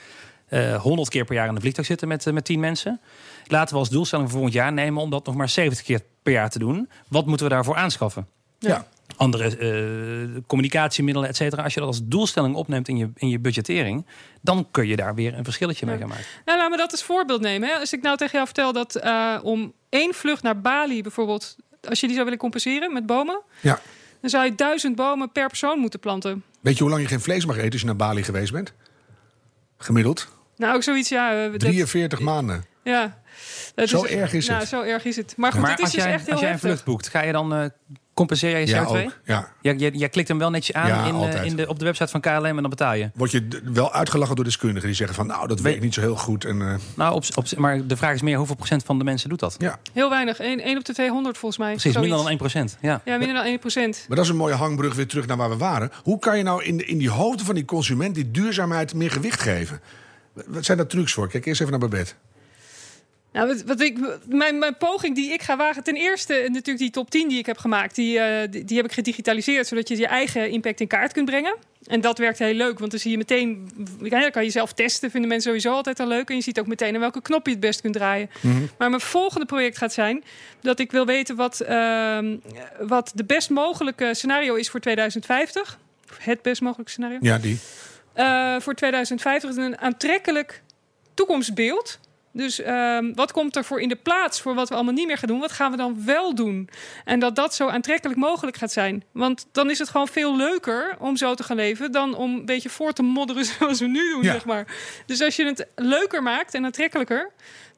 eh 0.48 0.82
100 0.82 1.08
keer 1.08 1.24
per 1.24 1.34
jaar 1.34 1.48
in 1.48 1.54
de 1.54 1.60
vliegtuig 1.60 1.86
zitten 1.86 2.08
met, 2.08 2.26
eh, 2.26 2.32
met 2.32 2.44
10 2.44 2.60
mensen. 2.60 3.00
Laten 3.46 3.74
we 3.74 3.80
als 3.80 3.88
doelstelling 3.88 4.28
voor 4.28 4.38
volgend 4.38 4.58
jaar 4.58 4.72
nemen... 4.72 5.02
om 5.02 5.10
dat 5.10 5.26
nog 5.26 5.34
maar 5.34 5.48
70 5.48 5.84
keer 5.84 6.00
per 6.22 6.32
jaar 6.32 6.50
te 6.50 6.58
doen. 6.58 6.88
Wat 7.08 7.26
moeten 7.26 7.46
we 7.46 7.52
daarvoor 7.52 7.76
aanschaffen? 7.76 8.26
Ja. 8.58 8.86
andere 9.16 9.56
eh, 9.56 10.42
communicatiemiddelen, 10.46 11.28
et 11.28 11.36
cetera. 11.36 11.62
Als 11.62 11.74
je 11.74 11.80
dat 11.80 11.88
als 11.88 12.00
doelstelling 12.04 12.54
opneemt 12.54 12.88
in 12.88 12.96
je, 12.96 13.10
in 13.14 13.28
je 13.28 13.38
budgettering, 13.38 14.06
dan 14.40 14.68
kun 14.70 14.86
je 14.86 14.96
daar 14.96 15.14
weer 15.14 15.34
een 15.34 15.44
verschilletje 15.44 15.86
mee 15.86 15.98
gaan 15.98 16.08
maken. 16.08 16.24
Nou, 16.44 16.58
laat 16.58 16.70
me 16.70 16.76
dat 16.76 16.90
als 16.90 17.02
voorbeeld 17.02 17.40
nemen. 17.40 17.68
Hè. 17.68 17.74
Als 17.74 17.92
ik 17.92 18.02
nou 18.02 18.16
tegen 18.16 18.32
jou 18.32 18.46
vertel 18.46 18.72
dat 18.72 18.94
eh, 18.94 19.38
om 19.42 19.72
één 19.88 20.14
vlucht 20.14 20.42
naar 20.42 20.60
Bali 20.60 21.02
bijvoorbeeld... 21.02 21.56
als 21.88 22.00
je 22.00 22.06
die 22.06 22.14
zou 22.14 22.24
willen 22.24 22.40
compenseren 22.40 22.92
met 22.92 23.06
bomen... 23.06 23.42
ja. 23.60 23.80
dan 24.20 24.30
zou 24.30 24.44
je 24.44 24.54
duizend 24.54 24.96
bomen 24.96 25.32
per 25.32 25.46
persoon 25.48 25.78
moeten 25.78 26.00
planten. 26.00 26.44
Weet 26.60 26.76
je 26.76 26.82
hoe 26.82 26.90
lang 26.92 27.02
je 27.02 27.08
geen 27.08 27.20
vlees 27.20 27.46
mag 27.46 27.56
eten 27.56 27.70
als 27.72 27.80
je 27.80 27.86
naar 27.86 27.96
Bali 27.96 28.22
geweest 28.22 28.52
bent? 28.52 28.72
Gemiddeld? 29.78 30.28
Nou, 30.56 30.74
ook 30.74 30.82
zoiets, 30.82 31.08
ja. 31.08 31.44
eh, 31.44 31.50
dat- 31.50 31.60
43 31.60 32.20
maanden. 32.20 32.64
ja. 32.82 33.18
Dat 33.74 33.88
Zo 33.88 34.04
erg 34.04 34.32
is 34.32 34.46
nou, 34.46 34.60
het. 34.60 34.68
Zo 34.68 34.82
erg 34.82 35.04
is 35.04 35.16
het. 35.16 35.34
Maar 35.36 35.52
goed, 35.52 35.60
maar 35.60 35.70
het 35.70 35.78
is 35.78 35.84
als 35.84 35.94
dus 35.94 36.04
jij, 36.04 36.12
echt 36.12 36.24
heel 36.24 36.32
als 36.32 36.42
jij 36.42 36.52
een 36.52 36.58
vlucht 36.58 36.84
boekt, 36.84 37.08
ga 37.08 37.22
je 37.22 37.32
dan 37.32 37.72
compenseren 38.20 38.60
je 38.60 38.66
Ja, 38.66 38.84
CO2? 38.84 38.88
ook. 38.88 39.12
Ja. 39.24 39.48
Ja, 39.60 39.72
jij, 39.72 39.90
jij 39.90 40.08
klikt 40.08 40.28
hem 40.28 40.38
wel 40.38 40.50
netjes 40.50 40.76
aan 40.76 40.86
Ja, 40.88 41.04
in, 41.04 41.14
eh, 41.14 41.44
in 41.44 41.56
de, 41.56 41.68
op 41.68 41.78
de 41.78 41.84
website 41.84 42.08
van 42.10 42.20
KLM 42.20 42.44
en 42.44 42.56
dan 42.56 42.70
betaal 42.70 42.94
je. 42.94 43.10
Word 43.14 43.30
je 43.30 43.48
wel 43.72 43.92
uitgelachen 43.92 44.36
door 44.36 44.44
deskundigen 44.44 44.86
die 44.86 44.96
zeggen 44.96 45.16
van... 45.16 45.26
nou, 45.26 45.48
dat 45.48 45.60
werkt 45.60 45.80
niet 45.80 45.94
zo 45.94 46.00
heel 46.00 46.16
goed. 46.16 46.44
En, 46.44 46.62
eh, 46.62 46.74
Nou, 46.94 47.14
op, 47.14 47.24
op, 47.34 47.56
maar 47.56 47.86
de 47.86 47.96
vraag 47.96 48.14
is 48.14 48.22
meer 48.22 48.36
hoeveel 48.36 48.56
procent 48.56 48.84
van 48.84 48.98
de 48.98 49.04
mensen 49.04 49.28
doet 49.28 49.40
dat? 49.40 49.54
ja. 49.58 49.78
Heel 49.92 50.10
weinig. 50.10 50.38
1, 50.40 50.76
op 50.78 50.84
de 50.84 50.92
200 50.94 51.38
volgens 51.38 51.60
mij. 51.60 51.70
Precies, 51.72 51.92
Zoiets. 51.92 52.00
minder 52.00 52.18
dan 52.18 52.28
1 52.28 52.38
procent. 52.38 52.76
Ja. 52.80 53.00
Ja, 53.04 53.16
minder 53.16 53.36
dan 53.36 53.44
1 53.44 53.58
procent. 53.58 54.04
Maar 54.08 54.16
dat 54.16 54.24
is 54.26 54.30
een 54.30 54.36
mooie 54.38 54.54
hangbrug 54.54 54.94
weer 54.94 55.06
terug 55.06 55.26
naar 55.26 55.36
waar 55.36 55.50
we 55.50 55.56
waren. 55.56 55.90
Hoe 56.02 56.18
kan 56.18 56.36
je 56.36 56.42
nou 56.42 56.64
in, 56.64 56.76
de- 56.76 56.84
in 56.84 56.98
die 56.98 57.10
hoofden 57.10 57.46
van 57.46 57.54
die 57.54 57.64
consument... 57.64 58.14
die 58.14 58.30
duurzaamheid 58.30 58.94
meer 58.94 59.10
gewicht 59.10 59.40
geven? 59.40 59.80
Wat 60.46 60.64
zijn 60.64 60.76
daar 60.78 60.86
trucs 60.86 61.12
voor? 61.12 61.28
Kijk 61.28 61.46
eerst 61.46 61.60
even 61.60 61.72
naar 61.78 61.88
Babette. 61.88 62.12
Nou, 63.32 63.46
wat, 63.46 63.62
wat 63.62 63.80
ik, 63.80 63.98
mijn, 64.28 64.58
mijn 64.58 64.76
poging 64.76 65.14
die 65.14 65.32
ik 65.32 65.42
ga 65.42 65.56
wagen, 65.56 65.82
ten 65.82 65.94
eerste 65.94 66.32
natuurlijk 66.34 66.78
die 66.78 66.90
top 66.90 67.10
10 67.10 67.28
die 67.28 67.38
ik 67.38 67.46
heb 67.46 67.58
gemaakt, 67.58 67.94
die, 67.94 68.18
eh, 68.18 68.50
die, 68.50 68.64
die 68.64 68.76
heb 68.76 68.86
ik 68.86 68.92
gedigitaliseerd, 68.92 69.66
zodat 69.66 69.88
je 69.88 69.96
je 69.96 70.06
eigen 70.06 70.50
impact 70.50 70.80
in 70.80 70.86
kaart 70.86 71.12
kunt 71.12 71.26
brengen. 71.26 71.56
En 71.86 72.00
dat 72.00 72.18
werkt 72.18 72.38
heel 72.38 72.54
leuk, 72.54 72.78
want 72.78 72.90
dan 72.90 73.00
zie 73.00 73.10
je 73.10 73.16
meteen, 73.16 73.70
ja, 74.02 74.20
dan 74.20 74.30
kan 74.30 74.44
je 74.44 74.50
zelf 74.50 74.72
testen, 74.72 75.10
vinden 75.10 75.28
mensen 75.28 75.48
sowieso 75.48 75.72
altijd 75.72 76.00
al 76.00 76.06
leuk. 76.06 76.28
En 76.28 76.36
je 76.36 76.42
ziet 76.42 76.60
ook 76.60 76.66
meteen 76.66 76.94
aan 76.94 77.00
welke 77.00 77.22
knop 77.22 77.46
je 77.46 77.52
het 77.52 77.60
best 77.60 77.80
kunt 77.80 77.94
draaien. 77.94 78.30
Maar 78.78 78.88
mijn 78.88 79.00
volgende 79.00 79.46
project 79.46 79.78
gaat 79.78 79.92
zijn 79.92 80.24
dat 80.60 80.78
ik 80.78 80.90
wil 80.90 81.06
weten 81.06 81.36
wat, 81.36 81.60
ehm, 81.60 82.36
wat 82.80 83.12
de 83.14 83.24
best 83.24 83.50
mogelijke 83.50 84.14
scenario 84.14 84.54
is 84.54 84.70
voor 84.70 84.80
2050. 84.80 85.78
Het 86.18 86.42
best 86.42 86.60
mogelijke 86.60 86.90
scenario. 86.90 87.18
Ja, 87.20 87.38
die. 87.38 87.58
Eh, 88.12 88.56
voor 88.60 88.74
2050 88.74 89.50
is 89.50 89.56
een 89.56 89.78
aantrekkelijk 89.78 90.62
toekomstbeeld. 91.14 91.98
Dus 92.32 92.60
ehm, 92.60 93.12
wat 93.14 93.32
komt 93.32 93.56
er 93.56 93.64
voor 93.64 93.80
in 93.80 93.88
de 93.88 93.96
plaats 93.96 94.40
voor 94.40 94.54
wat 94.54 94.68
we 94.68 94.74
allemaal 94.74 94.92
niet 94.94 95.06
meer 95.06 95.18
gaan 95.18 95.28
doen? 95.28 95.40
Wat 95.40 95.52
gaan 95.52 95.70
we 95.70 95.76
dan 95.76 96.02
wel 96.04 96.34
doen? 96.34 96.68
En 97.04 97.20
dat 97.20 97.36
dat 97.36 97.54
zo 97.54 97.68
aantrekkelijk 97.68 98.18
mogelijk 98.18 98.56
gaat 98.56 98.72
zijn. 98.72 99.04
Want 99.12 99.46
dan 99.52 99.70
is 99.70 99.78
het 99.78 99.88
gewoon 99.88 100.08
veel 100.08 100.36
leuker 100.36 100.96
om 100.98 101.16
zo 101.16 101.34
te 101.34 101.42
gaan 101.42 101.56
leven... 101.56 101.92
dan 101.92 102.14
om 102.14 102.34
een 102.34 102.44
beetje 102.44 102.68
voor 102.70 102.92
te 102.92 103.02
modderen 103.02 103.44
zoals 103.58 103.80
we 103.80 103.86
nu 103.86 104.10
doen, 104.10 104.22
Ja. 104.22 104.32
zeg 104.32 104.44
maar. 104.44 104.66
Dus 105.06 105.20
als 105.22 105.36
je 105.36 105.44
het 105.46 105.66
leuker 105.76 106.22
maakt 106.22 106.54
en 106.54 106.64
aantrekkelijker... 106.64 107.30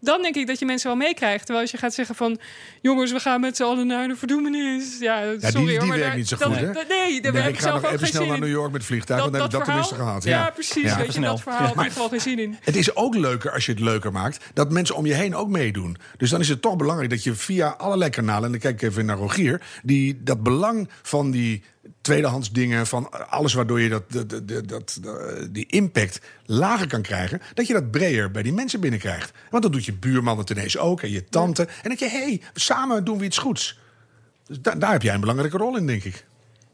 dan 0.04 0.22
denk 0.22 0.34
ik 0.36 0.46
dat 0.46 0.58
je 0.58 0.64
mensen 0.64 0.88
wel 0.88 0.96
meekrijgt. 0.96 1.38
Terwijl 1.38 1.60
als 1.60 1.70
je 1.70 1.76
gaat 1.78 1.94
zeggen 1.94 2.14
van... 2.14 2.38
jongens, 2.80 3.12
we 3.12 3.20
gaan 3.20 3.40
met 3.40 3.56
z'n 3.56 3.62
allen 3.62 3.86
naar 3.86 4.08
de 4.08 4.16
verdoemenis. 4.16 4.96
Ja, 5.00 5.22
sorry, 5.38 5.66
die 5.66 5.78
hoor, 5.78 5.86
maar 5.86 5.96
werkt 5.96 6.02
daar- 6.06 6.16
niet 6.16 6.28
zo 6.28 6.36
dan- 6.36 6.48
goed, 6.48 6.58
hè? 6.60 6.64
Nee, 6.88 7.20
daar 7.20 7.32
Nee, 7.32 7.42
heb 7.42 7.50
ik 7.50 7.56
ik 7.56 7.62
ga 7.62 7.68
zelf 7.68 7.80
nog 7.82 7.90
ook 7.90 7.96
even 7.96 8.06
snel 8.06 8.26
naar. 8.26 8.38
New 8.38 8.48
York 8.48 8.72
met 8.72 8.84
vliegtuig. 8.84 9.20
want 9.20 9.32
dan 9.32 9.40
heb 9.42 9.50
ik 9.50 9.56
dat 9.56 9.66
tenminste 9.66 9.94
gehad. 9.94 10.24
Ja, 10.24 10.50
precies. 10.50 10.82
Ja. 10.82 10.96
Weet 10.96 11.14
je, 11.14 11.20
dat 11.20 11.40
verhaal 11.40 11.74
heb 11.76 11.86
ik 11.86 11.92
wel 11.92 12.08
geen 12.08 12.20
zin 12.20 12.38
in. 12.38 12.56
Het 12.60 12.76
is 12.76 12.96
ook 12.96 13.14
leuker 13.14 13.52
als 13.52 13.66
je 13.66 13.72
het 13.72 13.80
leuker 13.80 14.12
maakt 14.12 14.44
dat 14.54 14.70
mensen 14.70 14.96
om 14.96 15.06
je 15.06 15.14
heen 15.14 15.34
ook 15.34 15.48
meedoen. 15.48 15.96
Dus 16.16 16.30
dan 16.30 16.40
is 16.40 16.48
het 16.48 16.62
toch 16.62 16.76
belangrijk 16.76 17.10
dat 17.10 17.24
je 17.24 17.34
via 17.34 17.68
allerlei 17.68 18.10
kanalen, 18.10 18.44
en 18.44 18.50
dan 18.50 18.60
kijk 18.60 18.82
ik 18.82 18.88
even 18.88 19.06
naar 19.06 19.16
Rogier, 19.16 19.60
die 19.82 20.22
dat 20.22 20.42
belang 20.42 20.88
van 21.02 21.30
die 21.30 21.62
tweedehands 22.02 22.50
dingen, 22.52 22.86
van 22.86 23.28
alles 23.30 23.54
waardoor 23.54 23.80
je 23.80 23.88
dat, 23.88 24.02
dat, 24.12 24.28
dat, 24.30 24.48
dat, 24.68 24.98
dat- 25.00 25.54
die 25.54 25.66
impact 25.66 26.20
lager 26.46 26.86
kan 26.86 27.02
krijgen, 27.02 27.40
dat 27.54 27.66
je 27.66 27.72
dat 27.72 27.90
breder 27.90 28.30
bij 28.30 28.42
die 28.42 28.52
mensen 28.52 28.80
binnenkrijgt. 28.80 29.32
Want 29.50 29.62
dan 29.62 29.72
doet 29.72 29.84
je 29.84 29.92
buurman 29.92 30.38
het 30.38 30.50
ineens 30.50 30.78
ook 30.78 31.02
en 31.02 31.10
je 31.10 31.24
tante. 31.28 31.62
En 31.62 31.82
denk 31.82 31.98
je, 31.98 32.08
hé, 32.08 32.22
hey, 32.24 32.40
samen 32.54 33.04
doen 33.04 33.18
we 33.18 33.24
iets 33.24 33.38
goeds. 33.38 33.78
Dus 34.46 34.60
da- 34.60 34.74
daar 34.74 34.92
heb 34.92 35.02
jij 35.02 35.14
een 35.14 35.20
belangrijke 35.20 35.56
rol 35.56 35.76
in, 35.76 35.86
denk 35.86 36.04
ik. 36.04 36.24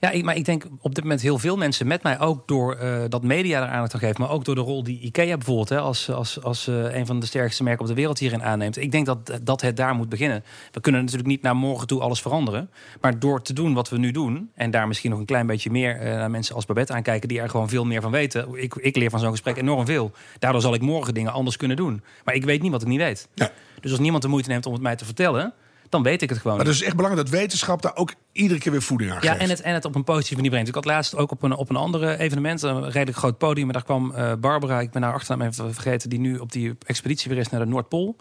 Ja, 0.01 0.11
ik, 0.11 0.25
maar 0.25 0.37
ik 0.37 0.45
denk 0.45 0.65
op 0.81 0.95
dit 0.95 1.05
moment 1.05 1.23
heel 1.23 1.39
veel 1.39 1.57
mensen 1.57 1.87
met 1.87 2.03
mij, 2.03 2.21
ook 2.21 2.49
door 2.49 2.75
eh, 2.75 3.05
dat 3.09 3.23
media 3.23 3.63
er 3.63 3.69
aandacht 3.69 3.95
aan 3.95 4.01
geeft, 4.01 4.19
maar 4.19 4.31
ook 4.31 4.45
door 4.45 4.55
de 4.55 4.61
rol 4.61 4.83
die 4.83 5.01
IKEA 5.01 5.37
bijvoorbeeld, 5.37 5.69
hè, 5.69 5.79
als, 5.79 6.11
als, 6.11 6.43
als 6.43 6.67
eh, 6.67 6.95
een 6.95 7.07
van 7.07 7.21
de 7.21 7.27
sterkste 7.27 7.63
merken 7.63 7.83
op 7.83 7.89
de 7.89 7.95
wereld 7.95 8.19
hierin 8.19 8.43
aanneemt. 8.43 8.77
Ik 8.77 8.93
denk 8.93 9.07
dat, 9.07 9.39
dat 9.43 9.61
het 9.61 9.77
daar 9.77 9.95
moet 9.95 10.09
beginnen. 10.09 10.45
We 10.73 10.81
kunnen 10.81 11.01
natuurlijk 11.01 11.29
niet 11.29 11.43
naar 11.43 11.57
morgen 11.57 11.87
toe 11.87 12.01
alles 12.01 12.21
veranderen, 12.21 12.71
maar 13.01 13.19
door 13.19 13.43
te 13.43 13.53
doen 13.53 13.75
wat 13.75 13.89
we 13.89 13.99
nu 13.99 14.11
doen, 14.11 14.51
en 14.55 14.71
daar 14.71 14.89
misschien 14.89 15.11
nog 15.11 15.19
een 15.19 15.27
klein 15.27 15.47
beetje 15.47 15.71
meer 15.71 16.01
eh, 16.01 16.13
naar 16.13 16.31
mensen 16.31 16.55
als 16.55 16.67
Babette 16.67 16.93
aankijken, 16.93 17.29
die 17.29 17.41
er 17.41 17.51
gewoon 17.51 17.69
veel 17.69 17.85
meer 17.85 18.01
van 18.01 18.11
weten. 18.11 18.55
Ik, 18.55 18.75
ik 18.75 18.97
leer 18.97 19.11
van 19.11 19.21
zo'n 19.21 19.31
gesprek 19.31 19.57
enorm 19.57 19.87
veel. 19.87 20.13
Daardoor 20.39 20.61
zal 20.61 20.75
ik 20.75 20.81
morgen 20.81 21.15
dingen 21.15 21.33
anders 21.33 21.57
kunnen 21.57 21.77
doen. 21.77 22.03
Maar 22.25 22.35
ik 22.35 22.45
weet 22.45 22.63
niet 22.63 22.73
wat 22.73 22.83
ik 22.83 22.89
niet 22.89 22.99
weet. 22.99 23.29
Ja. 23.35 23.51
Dus 23.81 23.91
als 23.91 24.01
niemand 24.01 24.23
de 24.23 24.29
moeite 24.29 24.49
neemt 24.49 24.67
om 24.67 24.73
het 24.73 24.83
mij 24.83 24.97
te 24.97 25.05
vertellen, 25.05 25.55
dan 25.89 26.03
weet 26.03 26.23
ik 26.23 26.29
het 26.29 26.39
gewoon. 26.39 26.57
Maar 26.57 26.67
het 26.67 26.75
is 26.75 26.83
echt 26.83 26.97
belangrijk 26.97 27.31
dat 27.31 27.39
wetenschap 27.41 27.83
daar 27.83 27.97
ook 27.97 28.15
iedere 28.33 28.61
keer 28.61 28.73
weer 28.73 28.83
voeding 28.83 29.11
aan 29.11 29.19
Ja, 29.21 29.31
geeft. 29.31 29.43
en 29.43 29.49
het, 29.49 29.61
en 29.61 29.75
het 29.75 29.85
op 29.85 29.95
een 29.95 30.05
positieve 30.05 30.35
manier 30.35 30.51
brengt. 30.51 30.69
Ik 30.69 30.75
had 30.75 30.85
laatst 30.85 31.17
ook 31.17 31.31
op 31.31 31.43
een, 31.43 31.55
op 31.57 31.71
een 31.71 31.77
andere 31.77 32.19
evenement, 32.19 32.63
een 32.63 32.91
redelijk 32.91 33.17
groot 33.19 33.39
podium. 33.39 33.67
En 33.67 33.73
daar 33.73 33.85
kwam 33.85 34.15
eh, 34.15 34.33
Barbara, 34.41 34.81
ik 34.81 34.91
ben 34.91 35.03
haar 35.03 35.13
achternaam 35.13 35.49
even 35.49 35.75
vergeten, 35.75 36.11
die 36.11 36.19
nu 36.21 36.39
op 36.39 36.53
die 36.53 36.77
expeditie 36.87 37.31
weer 37.31 37.39
is 37.41 37.49
naar 37.49 37.61
de 37.61 37.67
Noordpool. 37.67 38.17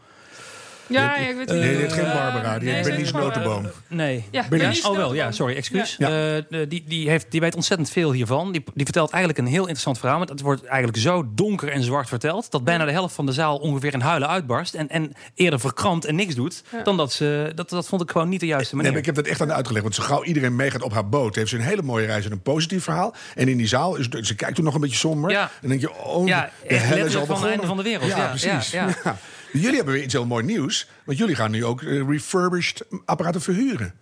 Ja, 0.90 1.16
ja, 1.18 1.28
ik 1.28 1.36
weet 1.36 1.48
Nee, 1.48 1.60
wie- 1.60 1.70
die 1.70 1.78
heeft 1.80 1.94
geen 1.94 2.06
eh, 2.06 2.14
Barbara, 2.14 2.54
die 2.60 2.66
nee, 2.68 2.76
heeft 2.76 2.90
Bernice 2.90 3.14
eh, 3.14 3.20
Notenboom. 3.20 3.68
Nee. 3.88 4.26
Ja, 4.32 4.46
Bernice. 4.50 4.90
Oh 4.90 4.96
wel, 4.96 5.14
ja, 5.14 5.32
sorry, 5.32 5.56
excuus. 5.56 5.96
Ja. 5.98 6.36
Eh, 6.36 6.44
die, 6.70 6.84
die, 6.88 7.10
heeft, 7.10 7.26
die 7.30 7.40
weet 7.40 7.56
ontzettend 7.56 7.90
veel 7.90 8.12
hiervan. 8.12 8.52
Die, 8.52 8.64
die 8.74 8.84
vertelt 8.86 9.10
eigenlijk 9.12 9.42
een 9.46 9.52
heel 9.52 9.62
interessant 9.62 10.00
verhaal. 10.00 10.18
Maar 10.18 10.28
het 10.28 10.42
wordt 10.42 10.64
eigenlijk 10.66 10.98
zo 10.98 11.26
donker 11.36 11.70
en 11.72 11.84
zwart 11.84 12.08
verteld... 12.08 12.52
dat 12.52 12.64
bijna 12.64 12.86
de 12.86 12.92
helft 12.92 13.16
van 13.16 13.26
de 13.26 13.32
zaal 13.32 13.58
ongeveer 13.58 13.94
in 13.94 14.00
huilen 14.02 14.28
uitbarst... 14.30 14.74
en, 14.74 14.90
en 14.90 15.12
eerder 15.36 15.60
verkrampt 15.60 16.06
en 16.06 16.16
niks 16.16 16.36
doet... 16.36 16.64
dan 16.84 16.98
dat 16.98 17.12
ze... 17.14 17.52
Dat, 17.56 17.70
dat 17.70 17.88
vond 17.88 18.02
ik 18.02 18.12
gewoon 18.12 18.30
niet 18.30 18.40
de 18.40 18.46
juiste 18.46 18.76
Nee, 18.76 18.84
manier. 18.84 18.92
maar 18.92 19.00
ik 19.10 19.16
heb 19.16 19.16
dat 19.16 19.32
echt 19.34 19.42
aan 19.42 19.48
haar 19.48 19.56
uitgelegd. 19.56 19.84
Want 19.84 19.96
zo 19.96 20.04
gauw 20.04 20.24
iedereen 20.24 20.56
meegaat 20.56 20.82
op 20.82 20.94
haar 20.94 21.10
boot... 21.10 21.36
heeft 21.36 21.50
ze 21.50 21.56
een 21.56 21.62
hele 21.62 21.82
mooie 21.82 22.06
reis 22.06 22.26
en 22.26 22.32
een 22.32 22.42
positief 22.42 22.84
verhaal. 22.84 23.16
En 23.36 23.48
in 23.48 23.58
die 23.58 23.68
zaal, 23.68 23.96
is, 23.96 24.08
ze 24.22 24.36
kijkt 24.36 24.56
toen 24.56 24.64
nog 24.66 24.74
een 24.76 24.82
beetje 24.82 24.96
somber. 24.98 25.32
Ja. 25.32 25.42
En 25.42 25.50
dan 25.62 25.70
denk 25.70 25.82
je, 25.82 25.94
oh, 26.04 26.28
Ja, 26.28 26.50
de 26.68 26.76
hel 26.76 26.78
is 26.78 26.92
al 26.92 26.96
letterlijk 26.98 27.12
van 27.12 27.20
het 27.20 27.28
begonnen. 27.28 27.50
einde 27.50 27.68
van 27.68 27.78
de 27.78 27.84
wereld. 27.84 28.10
Ja, 28.10 28.18
Ja, 28.18 28.28
precies. 28.30 28.76
Jullie 29.54 29.76
hebben 29.76 29.94
weer 29.94 30.04
iets 30.04 30.14
heel 30.14 30.26
mooi 30.26 30.44
nieuws. 30.44 30.88
Want 31.06 31.18
jullie 31.18 31.36
gaan 31.36 31.52
nu 31.52 31.66
ook 31.66 31.82
eh, 31.82 32.08
refurbished 32.08 32.86
apparaten 33.06 33.42
verhuren. 33.42 33.94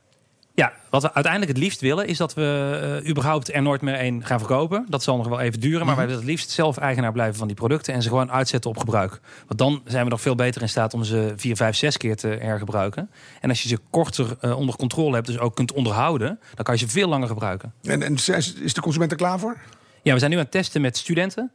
Ja, 0.56 0.74
wat 0.90 1.02
we 1.02 1.14
uiteindelijk 1.14 1.54
het 1.54 1.62
liefst 1.64 1.82
willen... 1.82 2.08
is 2.08 2.18
dat 2.18 2.34
we 2.34 3.00
eh, 3.04 3.10
überhaupt 3.10 3.54
er 3.54 3.62
nooit 3.62 3.82
meer 3.82 3.94
één 3.94 4.26
gaan 4.26 4.40
verkopen. 4.40 4.86
Dat 4.90 5.04
zal 5.04 5.18
nog 5.18 5.28
wel 5.28 5.40
even 5.40 5.60
duren. 5.60 5.86
Maar 5.86 5.96
wij 5.96 6.06
willen 6.06 6.20
het 6.20 6.30
liefst 6.30 6.50
zelf 6.50 6.78
eigenaar 6.78 7.12
blijven 7.12 7.36
van 7.36 7.48
die 7.48 7.56
producten... 7.56 7.94
en 7.94 8.02
ze 8.02 8.10
gewoon 8.10 8.32
uitzetten 8.32 8.70
op 8.70 8.78
gebruik. 8.78 9.20
Want 9.48 9.60
dan 9.60 9.82
zijn 9.86 10.04
we 10.04 10.10
nog 10.10 10.22
veel 10.22 10.36
beter 10.36 10.62
in 10.62 10.70
staat 10.70 10.94
om 10.94 11.04
ze 11.04 11.34
vier, 11.36 11.56
vijf, 11.56 11.76
zes 11.76 11.98
keer 11.98 12.16
te 12.16 12.28
hergebruiken. 12.28 13.10
En 13.42 13.50
als 13.50 13.64
je 13.64 13.70
ze 13.70 13.78
korter 13.90 14.38
eh, 14.42 14.58
onder 14.58 14.76
controle 14.76 15.14
hebt... 15.16 15.28
dus 15.28 15.40
ook 15.40 15.56
kunt 15.56 15.72
onderhouden... 15.72 16.40
dan 16.56 16.64
kan 16.64 16.74
je 16.74 16.80
ze 16.80 16.88
veel 16.88 17.08
langer 17.08 17.28
gebruiken. 17.28 17.74
En, 17.82 18.04
en 18.04 18.14
is 18.62 18.74
de 18.74 18.82
consument 18.82 19.12
er 19.12 19.18
klaar 19.18 19.40
voor? 19.40 19.58
Ja, 20.02 20.14
we 20.14 20.20
zijn 20.20 20.32
nu 20.32 20.38
aan 20.38 20.44
het 20.44 20.52
testen 20.52 20.82
met 20.82 20.98
studenten 20.98 21.52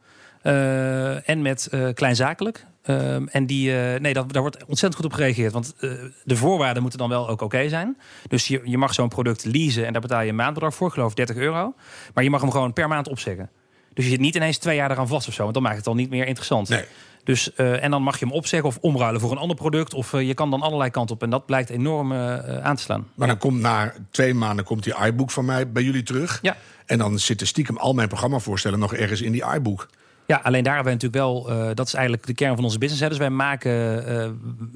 en 1.25 1.41
met 1.41 1.67
eh, 1.71 1.87
kleinzakelijk. 1.93 2.65
Ehm, 2.81 3.25
en 3.27 3.45
die, 3.45 3.77
eh, 3.77 3.99
nee, 3.99 4.13
dat, 4.13 4.33
daar 4.33 4.41
wordt 4.41 4.57
ontzettend 4.57 4.95
goed 4.95 5.05
op 5.05 5.13
gereageerd. 5.13 5.53
Want 5.53 5.73
eh, 5.79 5.91
de 6.23 6.35
voorwaarden 6.35 6.81
moeten 6.81 6.99
dan 6.99 7.09
wel 7.09 7.29
ook 7.29 7.41
oké 7.41 7.69
zijn. 7.69 7.97
Dus 8.27 8.47
je, 8.47 8.61
je 8.63 8.77
mag 8.77 8.93
zo'n 8.93 9.09
product 9.09 9.45
leasen 9.45 9.85
en 9.85 9.91
daar 9.91 10.01
betaal 10.01 10.21
je 10.21 10.29
een 10.29 10.35
maandbedrag 10.35 10.75
voor, 10.75 10.87
ik 10.87 10.93
geloof 10.93 11.13
30 11.13 11.35
euro. 11.35 11.73
Maar 12.13 12.23
je 12.23 12.29
mag 12.29 12.41
hem 12.41 12.51
gewoon 12.51 12.73
per 12.73 12.87
maand 12.87 13.07
opzeggen. 13.07 13.49
Dus 13.93 14.03
je 14.03 14.11
zit 14.11 14.19
niet 14.19 14.35
ineens 14.35 14.57
twee 14.57 14.75
jaar 14.75 14.91
eraan 14.91 15.07
vast 15.07 15.27
of 15.27 15.33
zo, 15.33 15.41
want 15.41 15.53
dan 15.53 15.63
maakt 15.63 15.77
het 15.77 15.87
al 15.87 15.95
niet 15.95 16.09
meer 16.09 16.25
interessant. 16.25 16.69
Nee. 16.69 16.83
Dus, 17.23 17.53
eh, 17.53 17.83
en 17.83 17.91
dan 17.91 18.03
mag 18.03 18.19
je 18.19 18.25
hem 18.25 18.33
opzeggen 18.33 18.69
of 18.69 18.77
omruilen 18.81 19.21
voor 19.21 19.31
een 19.31 19.37
ander 19.37 19.55
product. 19.55 19.93
Of 19.93 20.11
je 20.11 20.33
kan 20.33 20.49
dan 20.49 20.61
allerlei 20.61 20.89
kanten 20.89 21.15
op. 21.15 21.23
En 21.23 21.29
dat 21.29 21.45
blijkt 21.45 21.69
enorm 21.69 22.13
aan 22.13 22.75
te 22.75 22.81
slaan. 22.81 23.07
Maar 23.15 23.27
dan 23.27 23.37
komt 23.37 23.59
na 23.59 23.93
twee 24.11 24.33
maanden 24.33 24.65
komt 24.65 24.83
die 24.83 25.05
iBook 25.05 25.31
van 25.31 25.45
mij 25.45 25.71
bij 25.71 25.83
jullie 25.83 26.03
terug. 26.03 26.39
Ja. 26.41 26.57
En 26.85 26.97
dan 26.97 27.19
zitten 27.19 27.47
stiekem 27.47 27.77
al 27.77 27.93
mijn 27.93 28.07
programmavoorstellen 28.07 28.79
nog 28.79 28.93
ergens 28.93 29.21
in 29.21 29.31
die 29.31 29.43
iBook. 29.55 29.87
Ja, 30.31 30.39
alleen 30.43 30.63
daar 30.63 30.75
hebben 30.75 30.93
we 30.93 30.99
natuurlijk 30.99 31.23
wel, 31.23 31.49
eh, 31.49 31.75
dat 31.75 31.87
is 31.87 31.93
eigenlijk 31.93 32.25
de 32.25 32.33
kern 32.33 32.55
van 32.55 32.63
onze 32.63 32.77
business. 32.77 33.01
Hè. 33.03 33.09
Dus 33.09 33.17
wij 33.17 33.29
maken, 33.29 33.71
eh, 34.07 34.29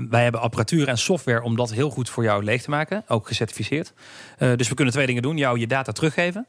wij 0.10 0.24
hebben 0.24 0.42
apparatuur 0.42 0.88
en 0.88 0.98
software 0.98 1.42
om 1.42 1.56
dat 1.56 1.72
heel 1.72 1.90
goed 1.90 2.10
voor 2.10 2.24
jou 2.24 2.44
leeg 2.44 2.62
te 2.62 2.70
maken, 2.70 3.04
ook 3.08 3.28
gecertificeerd. 3.28 3.94
Eh, 4.38 4.56
dus 4.56 4.70
we 4.70 4.76
kunnen 4.76 4.94
twee 4.94 5.06
dingen 5.06 5.22
doen: 5.22 5.38
jou 5.38 5.60
je 5.60 5.68
data 5.68 5.92
teruggeven. 5.92 6.46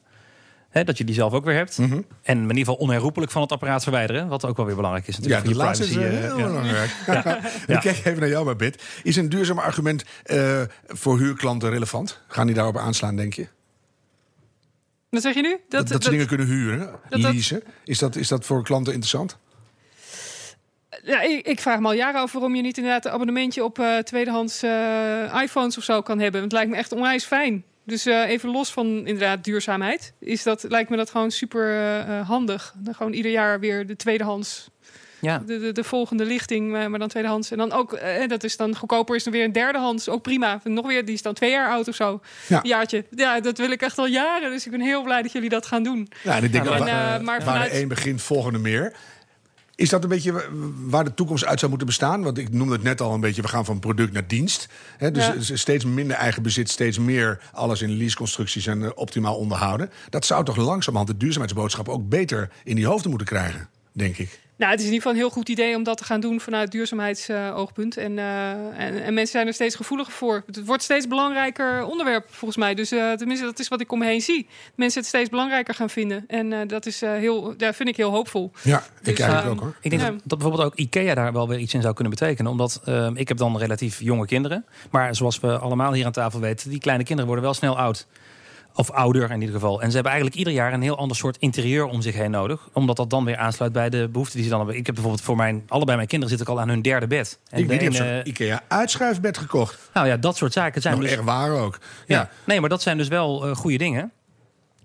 Hè, 0.69 0.85
dat 0.85 0.99
je 0.99 1.05
die 1.05 1.15
zelf 1.15 1.33
ook 1.33 1.45
weer 1.45 1.55
hebt. 1.55 1.79
Mhm. 1.79 2.01
En 2.23 2.37
in 2.37 2.43
ieder 2.43 2.57
geval 2.57 2.75
onherroepelijk 2.75 3.33
van 3.33 3.43
het 3.43 3.53
apparaat 3.53 3.83
verwijderen. 3.83 4.29
Wat 4.29 4.45
ook 4.45 4.57
wel 4.57 4.67
weer 4.67 4.77
belangrijk 4.77 5.07
is 5.09 5.17
Ja, 5.17 5.21
natuurlijk. 5.21 5.47
die 5.47 5.55
voor 5.55 5.63
je 5.63 5.69
laatste 5.69 5.85
is 5.85 5.93
privacy, 5.93 6.27
heel 6.27 6.39
ja. 6.39 6.47
belangrijk. 6.47 6.91
Ik 7.77 7.81
kijk 7.81 7.97
even 8.05 8.21
naar 8.21 8.29
jou, 8.29 8.45
Babette. 8.45 8.79
Is 9.03 9.17
een 9.17 9.29
duurzaam 9.29 9.59
argument 9.59 10.05
voor 10.87 11.19
huurklanten 11.19 11.71
relevant? 11.71 12.21
Gaan 12.29 12.47
die 12.47 12.55
daarop 12.55 12.77
aanslaan, 12.77 13.17
denk 13.17 13.35
je? 13.35 13.47
Wat 15.09 15.23
zeg 15.23 15.35
je 15.35 15.41
nu? 15.43 15.57
Dat, 15.69 15.89
dat, 15.89 16.05
ze 16.05 16.11
dingen 16.11 16.27
kunnen 16.27 16.47
huren, 16.47 16.79
dat- 17.09 17.21
dat- 17.23 17.33
leasen. 17.33 17.63
Is 17.85 17.99
dat, 17.99 18.17
is 18.17 18.29
dat 18.29 18.45
voor 18.45 18.63
klanten 18.65 18.93
interessant? 18.93 19.39
Ja, 21.03 21.21
ik, 21.23 21.47
ik 21.47 21.61
vraag 21.61 21.79
me 21.81 21.87
al 21.87 21.93
jaren 21.93 22.21
af 22.21 22.33
waarom 22.33 22.55
je 22.55 22.63
niet 22.63 22.77
inderdaad 22.77 23.05
een 23.05 23.11
abonnementje 23.11 23.65
op 23.65 23.79
eh, 23.79 23.99
tweedehands 23.99 24.63
eh, 24.63 25.41
iPhones 25.43 25.79
of 25.79 25.85
zo 25.85 26.03
kan 26.03 26.19
hebben. 26.19 26.41
Want 26.41 26.53
het 26.53 26.61
lijkt 26.61 26.71
me 26.71 26.77
echt 26.77 26.93
onwijs 26.93 27.25
fijn. 27.25 27.65
Dus 27.85 28.07
eh, 28.07 28.29
even 28.29 28.51
los 28.51 28.73
van 28.73 28.87
inderdaad 28.87 29.45
duurzaamheid, 29.45 30.13
is 30.21 30.43
dat, 30.43 30.63
lijkt 30.69 30.91
me 30.91 30.97
dat 30.97 31.11
gewoon 31.11 31.31
super 31.31 32.01
handig. 32.25 32.75
Dan 32.77 32.95
gewoon 32.95 33.13
ieder 33.13 33.31
jaar 33.31 33.61
weer 33.61 33.87
de 33.87 33.97
tweedehands, 33.97 34.71
Ja. 35.21 35.39
de, 35.47 35.59
de, 35.59 35.73
de 35.73 35.85
volgende 35.85 36.25
lichting, 36.25 36.77
eh, 36.77 36.87
maar 36.87 36.99
dan 36.99 37.09
tweedehands. 37.09 37.51
En 37.51 37.59
dan 37.59 37.73
ook, 37.73 37.93
eh, 37.93 38.29
dat 38.29 38.45
is 38.45 38.57
dan 38.57 38.77
goedkoper, 38.77 39.17
is 39.17 39.25
dan 39.25 39.33
weer 39.33 39.45
een 39.45 39.53
derdehands, 39.53 40.09
ook 40.09 40.23
prima. 40.23 40.61
En 40.65 40.73
nog 40.73 40.87
weer, 40.87 41.05
die 41.05 41.15
is 41.15 41.23
dan 41.23 41.35
twee 41.35 41.51
jaar 41.51 41.71
oud 41.71 41.89
of 41.89 41.95
zo. 41.95 42.21
Ja. 42.49 42.57
Een 42.63 42.69
jaartje. 42.69 43.05
Ja, 43.11 43.41
dat 43.41 43.59
wil 43.59 43.71
ik 43.71 43.81
echt 43.83 43.99
al 43.99 44.07
jaren. 44.07 44.51
Dus 44.51 44.65
ik 44.65 44.71
ben 44.71 44.81
heel 44.81 45.03
blij 45.03 45.23
dat 45.23 45.33
jullie 45.33 45.49
dat 45.49 45.67
gaan 45.67 45.83
doen. 45.83 46.09
Ja, 46.23 46.37
en 46.37 46.45
ik 46.45 46.53
denk 46.53 46.65
Ja, 46.65 46.73
En, 46.75 46.81
eh, 46.81 46.87
maar 46.87 47.23
waar 47.25 47.43
vanuit- 47.43 47.71
de 47.71 47.81
een 47.81 47.89
begint, 47.89 48.23
volgende 48.23 48.59
meer. 48.59 48.93
Is 49.75 49.89
dat 49.89 50.03
een 50.03 50.09
beetje 50.09 50.33
wa- 50.33 50.45
waar 50.77 51.05
de 51.05 51.15
toekomst 51.15 51.45
uit 51.45 51.59
zou 51.59 51.69
moeten 51.71 51.89
bestaan? 51.89 52.23
Want 52.23 52.39
ik 52.39 52.53
noemde 52.53 52.73
het 52.73 52.83
net 52.83 53.01
al 53.01 53.15
een 53.15 53.21
beetje, 53.21 53.43
we 53.43 53.49
gaan 53.49 53.65
van 53.65 53.79
product 53.79 54.13
naar 54.13 54.27
dienst. 54.27 54.69
Hè, 54.97 55.11
dus 55.11 55.49
Ja. 55.49 55.57
steeds 55.57 55.85
minder 55.85 56.17
eigen 56.17 56.43
bezit, 56.43 56.71
steeds 56.71 56.99
meer 56.99 57.41
alles 57.53 57.83
in 57.83 57.97
leaseconstructies 57.97 58.67
en 58.67 58.97
optimaal 58.97 59.37
onderhouden. 59.37 59.91
Dat 60.11 60.27
zou 60.27 60.45
toch 60.45 60.57
langzamerhand 60.57 61.11
de 61.11 61.17
duurzaamheidsboodschap 61.17 61.89
ook 61.89 62.09
beter 62.09 62.49
in 62.65 62.77
die 62.77 62.87
hoofden 62.87 63.09
moeten 63.11 63.29
krijgen, 63.29 63.69
denk 63.97 64.17
ik. 64.19 64.45
Nou, 64.59 64.71
het 64.71 64.81
is 64.81 64.87
in 64.87 64.93
ieder 64.93 65.07
geval 65.07 65.13
een 65.23 65.27
heel 65.27 65.37
goed 65.37 65.49
idee 65.49 65.77
om 65.77 65.83
dat 65.83 65.97
te 65.99 66.05
gaan 66.05 66.21
doen 66.21 66.41
vanuit 66.41 66.71
duurzaamheidsoogpunt. 66.71 67.97
en, 67.97 68.19
eh, 68.19 68.51
en, 68.51 69.03
en 69.03 69.15
mensen 69.15 69.27
zijn 69.27 69.47
er 69.47 69.55
steeds 69.55 69.75
gevoeliger 69.75 70.13
voor. 70.13 70.43
Het 70.47 70.65
wordt 70.65 70.83
steeds 70.83 71.09
belangrijker 71.09 71.85
onderwerp 71.85 72.27
volgens 72.31 72.57
mij. 72.57 72.75
Dus 72.75 72.91
eh, 72.93 73.13
tenminste, 73.13 73.45
dat 73.45 73.59
is 73.59 73.69
wat 73.69 73.81
ik 73.81 73.93
om 73.93 73.99
me 73.99 74.05
heen 74.05 74.21
zie. 74.21 74.47
Mensen 74.75 75.01
het 75.01 75.09
steeds 75.09 75.31
belangrijker 75.31 75.75
gaan 75.75 75.91
vinden. 75.91 76.25
En 76.29 76.53
eh, 76.53 76.59
dat 76.67 76.87
is 76.87 77.03
eh, 77.03 77.11
heel, 77.11 77.55
daar 77.57 77.75
vind 77.75 77.89
ik 77.89 77.97
heel 77.97 78.11
hoopvol. 78.11 78.51
Ja, 78.63 78.79
ik 78.79 79.05
Dus, 79.05 79.19
eigenlijk 79.19 79.43
ehm, 79.43 79.51
ook 79.51 79.61
hoor. 79.61 79.77
Ik 79.81 79.91
denk 79.91 80.03
Ja. 80.03 80.11
dat, 80.11 80.21
dat 80.25 80.39
bijvoorbeeld 80.39 80.69
ook 80.73 80.75
IKEA 80.79 81.15
daar 81.15 81.33
wel 81.33 81.49
weer 81.49 81.59
iets 81.59 81.75
in 81.75 81.83
zou 81.83 81.95
kunnen 81.95 82.13
betekenen. 82.13 82.51
Omdat 82.51 82.81
eh, 82.85 83.11
ik 83.15 83.29
heb 83.29 83.37
dan 83.37 83.59
relatief 83.59 84.01
jonge 84.01 84.27
kinderen. 84.27 84.65
Maar 84.91 85.15
zoals 85.15 85.41
we 85.41 85.59
allemaal 85.59 85.93
hier 85.93 86.05
aan 86.07 86.13
tafel 86.13 86.41
weten, 86.41 86.71
die 86.71 86.81
kleine 86.81 87.03
kinderen 87.05 87.27
worden 87.27 87.45
wel 87.45 87.55
snel 87.55 87.79
oud. 87.79 88.07
Of 88.79 88.91
ouder 88.91 89.31
in 89.31 89.41
ieder 89.41 89.55
geval. 89.55 89.81
En 89.83 89.89
ze 89.89 89.95
hebben 89.95 90.13
eigenlijk 90.13 90.41
ieder 90.41 90.53
jaar 90.53 90.73
een 90.73 90.83
heel 90.83 90.97
ander 90.99 91.17
soort 91.17 91.37
interieur 91.39 91.85
om 91.85 92.03
zich 92.03 92.15
heen 92.15 92.31
nodig. 92.31 92.69
Omdat 92.73 92.97
dat 92.97 93.11
dan 93.11 93.25
weer 93.25 93.37
aansluit 93.37 93.73
bij 93.73 93.91
de 93.91 94.09
behoeften 94.13 94.35
die 94.35 94.45
ze 94.45 94.51
dan 94.51 94.59
hebben. 94.59 94.77
Ik 94.77 94.87
heb 94.87 94.95
bijvoorbeeld 94.95 95.25
voor 95.25 95.37
mijn, 95.37 95.63
allebei 95.69 95.97
mijn 95.97 96.09
kinderen 96.09 96.37
zit 96.37 96.47
ik 96.47 96.53
al 96.55 96.61
aan 96.61 96.69
hun 96.69 96.83
derde 96.83 97.07
bed. 97.07 97.39
En 97.51 97.59
ik 97.59 97.69
de 97.69 97.75
heb 97.75 97.95
zo'n 97.95 98.21
IKEA 98.25 98.63
uitschuifbed 98.69 99.39
gekocht. 99.39 99.91
nou 99.95 100.07
ja, 100.07 100.17
dat 100.17 100.37
soort 100.37 100.53
zaken. 100.53 100.73
Het 100.75 100.83
zijn 100.83 100.95
Nog 100.95 101.03
dus, 101.05 101.13
erg 101.13 101.23
waar 101.25 101.51
ook. 101.51 101.79
ja. 102.07 102.17
Ja. 102.17 102.31
Nee, 102.45 102.61
maar 102.61 102.69
dat 102.69 102.83
zijn 102.83 102.97
dus 102.97 103.09
wel 103.09 103.47
eh, 103.47 103.57
goede 103.57 103.79
dingen. 103.79 104.13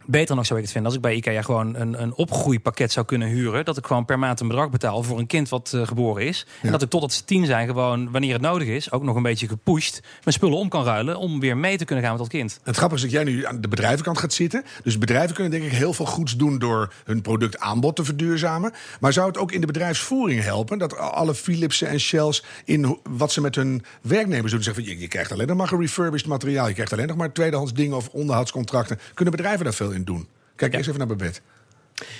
Beter 0.05 0.35
nog 0.35 0.45
zou 0.45 0.59
ik 0.59 0.65
het 0.65 0.73
vinden 0.73 0.91
als 0.91 0.99
ik 0.99 1.05
bij 1.05 1.15
IKEA 1.15 1.41
gewoon 1.41 1.75
een, 1.75 2.01
een 2.01 2.13
opgroeipakket 2.13 2.91
zou 2.91 3.05
kunnen 3.05 3.27
huren. 3.27 3.65
Dat 3.65 3.77
ik 3.77 3.85
gewoon 3.85 4.05
per 4.05 4.19
maand 4.19 4.39
een 4.39 4.47
bedrag 4.47 4.69
betaal 4.69 5.03
voor 5.03 5.19
een 5.19 5.27
kind 5.27 5.49
wat 5.49 5.71
eh, 5.73 5.87
geboren 5.87 6.25
is. 6.25 6.45
En 6.61 6.71
dat 6.71 6.81
ik 6.81 6.89
totdat 6.89 7.13
ze 7.13 7.23
tien 7.23 7.45
zijn 7.45 7.67
gewoon, 7.67 8.11
wanneer 8.11 8.33
het 8.33 8.41
nodig 8.41 8.67
is, 8.67 8.91
ook 8.91 9.03
nog 9.03 9.15
een 9.15 9.23
beetje 9.23 9.47
gepusht, 9.47 9.99
mijn 10.23 10.35
spullen 10.35 10.57
om 10.57 10.69
kan 10.69 10.83
ruilen 10.83 11.17
om 11.17 11.39
weer 11.39 11.57
mee 11.57 11.77
te 11.77 11.85
kunnen 11.85 12.03
gaan 12.03 12.13
met 12.13 12.21
dat 12.23 12.31
kind. 12.31 12.59
Het 12.63 12.77
grappige 12.77 13.05
is 13.05 13.11
dat 13.11 13.21
jij 13.21 13.33
nu 13.33 13.45
aan 13.45 13.61
de 13.61 13.67
bedrijvenkant 13.67 14.17
gaat 14.17 14.33
zitten. 14.33 14.63
Dus 14.83 14.97
bedrijven 14.97 15.35
kunnen 15.35 15.51
denk 15.51 15.63
ik 15.63 15.71
heel 15.71 15.93
veel 15.93 16.05
goeds 16.05 16.37
doen 16.37 16.59
door 16.59 16.93
hun 17.03 17.21
productaanbod 17.21 17.95
te 17.95 18.03
verduurzamen. 18.03 18.73
Maar 18.99 19.13
zou 19.13 19.27
het 19.27 19.37
ook 19.37 19.51
in 19.51 19.61
de 19.61 19.67
bedrijfsvoering 19.67 20.43
helpen 20.43 20.77
dat 20.77 20.97
alle 20.97 21.35
Philipsen 21.35 21.87
en 21.87 21.99
Shells 21.99 22.43
in 22.65 22.99
wat 23.09 23.31
ze 23.31 23.41
met 23.41 23.55
hun 23.55 23.83
werknemers 24.01 24.51
doen 24.51 24.63
zeggen 24.63 24.83
van 24.83 24.93
je, 24.93 24.99
je 24.99 25.07
krijgt 25.07 25.31
alleen 25.31 25.47
nog 25.47 25.57
maar 25.57 25.67
gerefurbished 25.67 26.27
materiaal, 26.27 26.67
je 26.67 26.73
krijgt 26.73 26.93
alleen 26.93 27.07
nog 27.07 27.17
maar 27.17 27.31
tweedehands 27.31 27.73
dingen 27.73 27.97
of 27.97 28.09
onderhoudscontracten. 28.09 28.99
Kunnen 29.13 29.35
bedrijven 29.35 29.63
daar 29.63 29.73
veel 29.73 29.90
in 29.93 30.03
doen? 30.03 30.27
Kijk 30.55 30.73
eerst 30.73 30.87
even 30.87 30.99
naar 30.99 31.07
Babette. 31.07 31.39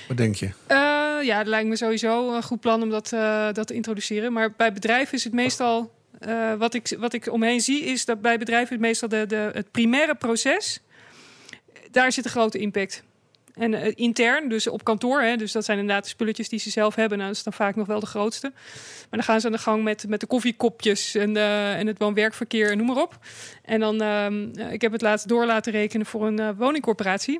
Wat 0.08 0.18
denk 0.18 0.36
je? 0.36 0.50
Eh, 0.68 0.78
ja, 1.22 1.38
het 1.38 1.48
lijkt 1.48 1.70
me 1.70 1.76
sowieso 1.76 2.36
een 2.36 2.44
goed 2.44 2.60
plan 2.60 2.82
om 2.82 2.90
dat, 2.90 3.14
eh, 3.14 3.54
dat 3.54 3.68
te 3.68 3.74
introduceren. 3.74 4.34
Maar 4.34 4.54
bij 4.58 4.74
bedrijven 4.74 5.18
is 5.18 5.24
het 5.24 5.34
meestal... 5.34 5.92
eh, 6.20 6.54
wat, 6.54 6.74
ik, 6.74 6.96
wat 7.00 7.14
ik 7.14 7.32
omheen 7.32 7.62
zie, 7.62 7.84
is 7.84 8.06
dat 8.06 8.22
bij 8.22 8.38
bedrijven 8.38 8.74
het 8.74 8.82
meestal 8.82 9.10
de, 9.10 9.26
de, 9.26 9.50
het 9.54 9.72
primaire 9.72 10.16
proces... 10.16 10.82
daar 11.92 12.12
zit 12.12 12.26
een 12.26 12.32
grote 12.32 12.58
impact. 12.58 13.04
En 13.54 13.96
intern, 13.96 14.50
dus 14.50 14.68
op 14.68 14.84
kantoor, 14.84 15.22
hè, 15.22 15.36
dus 15.36 15.52
dat 15.52 15.66
zijn 15.66 15.80
inderdaad 15.80 16.04
de 16.04 16.10
spulletjes 16.10 16.50
die 16.50 16.60
ze 16.60 16.70
zelf 16.70 16.96
hebben. 16.96 17.18
Nou, 17.18 17.30
dat 17.30 17.38
is 17.38 17.44
dan 17.44 17.54
vaak 17.54 17.76
nog 17.76 17.88
wel 17.88 18.00
de 18.00 18.06
grootste. 18.06 18.52
Maar 19.10 19.20
dan 19.20 19.24
gaan 19.24 19.40
ze 19.40 19.46
aan 19.46 19.52
de 19.52 19.58
gang 19.58 19.84
met, 19.84 20.08
met 20.08 20.20
de 20.20 20.26
koffiekopjes 20.26 21.16
en, 21.16 21.38
eh, 21.38 21.80
en 21.80 21.88
het 21.88 21.98
woon-werkverkeer 21.98 22.72
en 22.72 22.78
noem 22.78 22.88
maar 22.88 23.02
op. 23.02 23.20
En 23.64 23.80
dan, 23.80 24.02
ehm, 24.02 24.48
eh, 24.56 24.72
ik 24.72 24.82
heb 24.82 24.92
het 24.92 25.02
laatst 25.02 25.28
door 25.28 25.46
laten 25.46 25.72
rekenen 25.72 26.06
voor 26.06 26.28
een 26.28 26.56
woningcorporatie. 26.56 27.40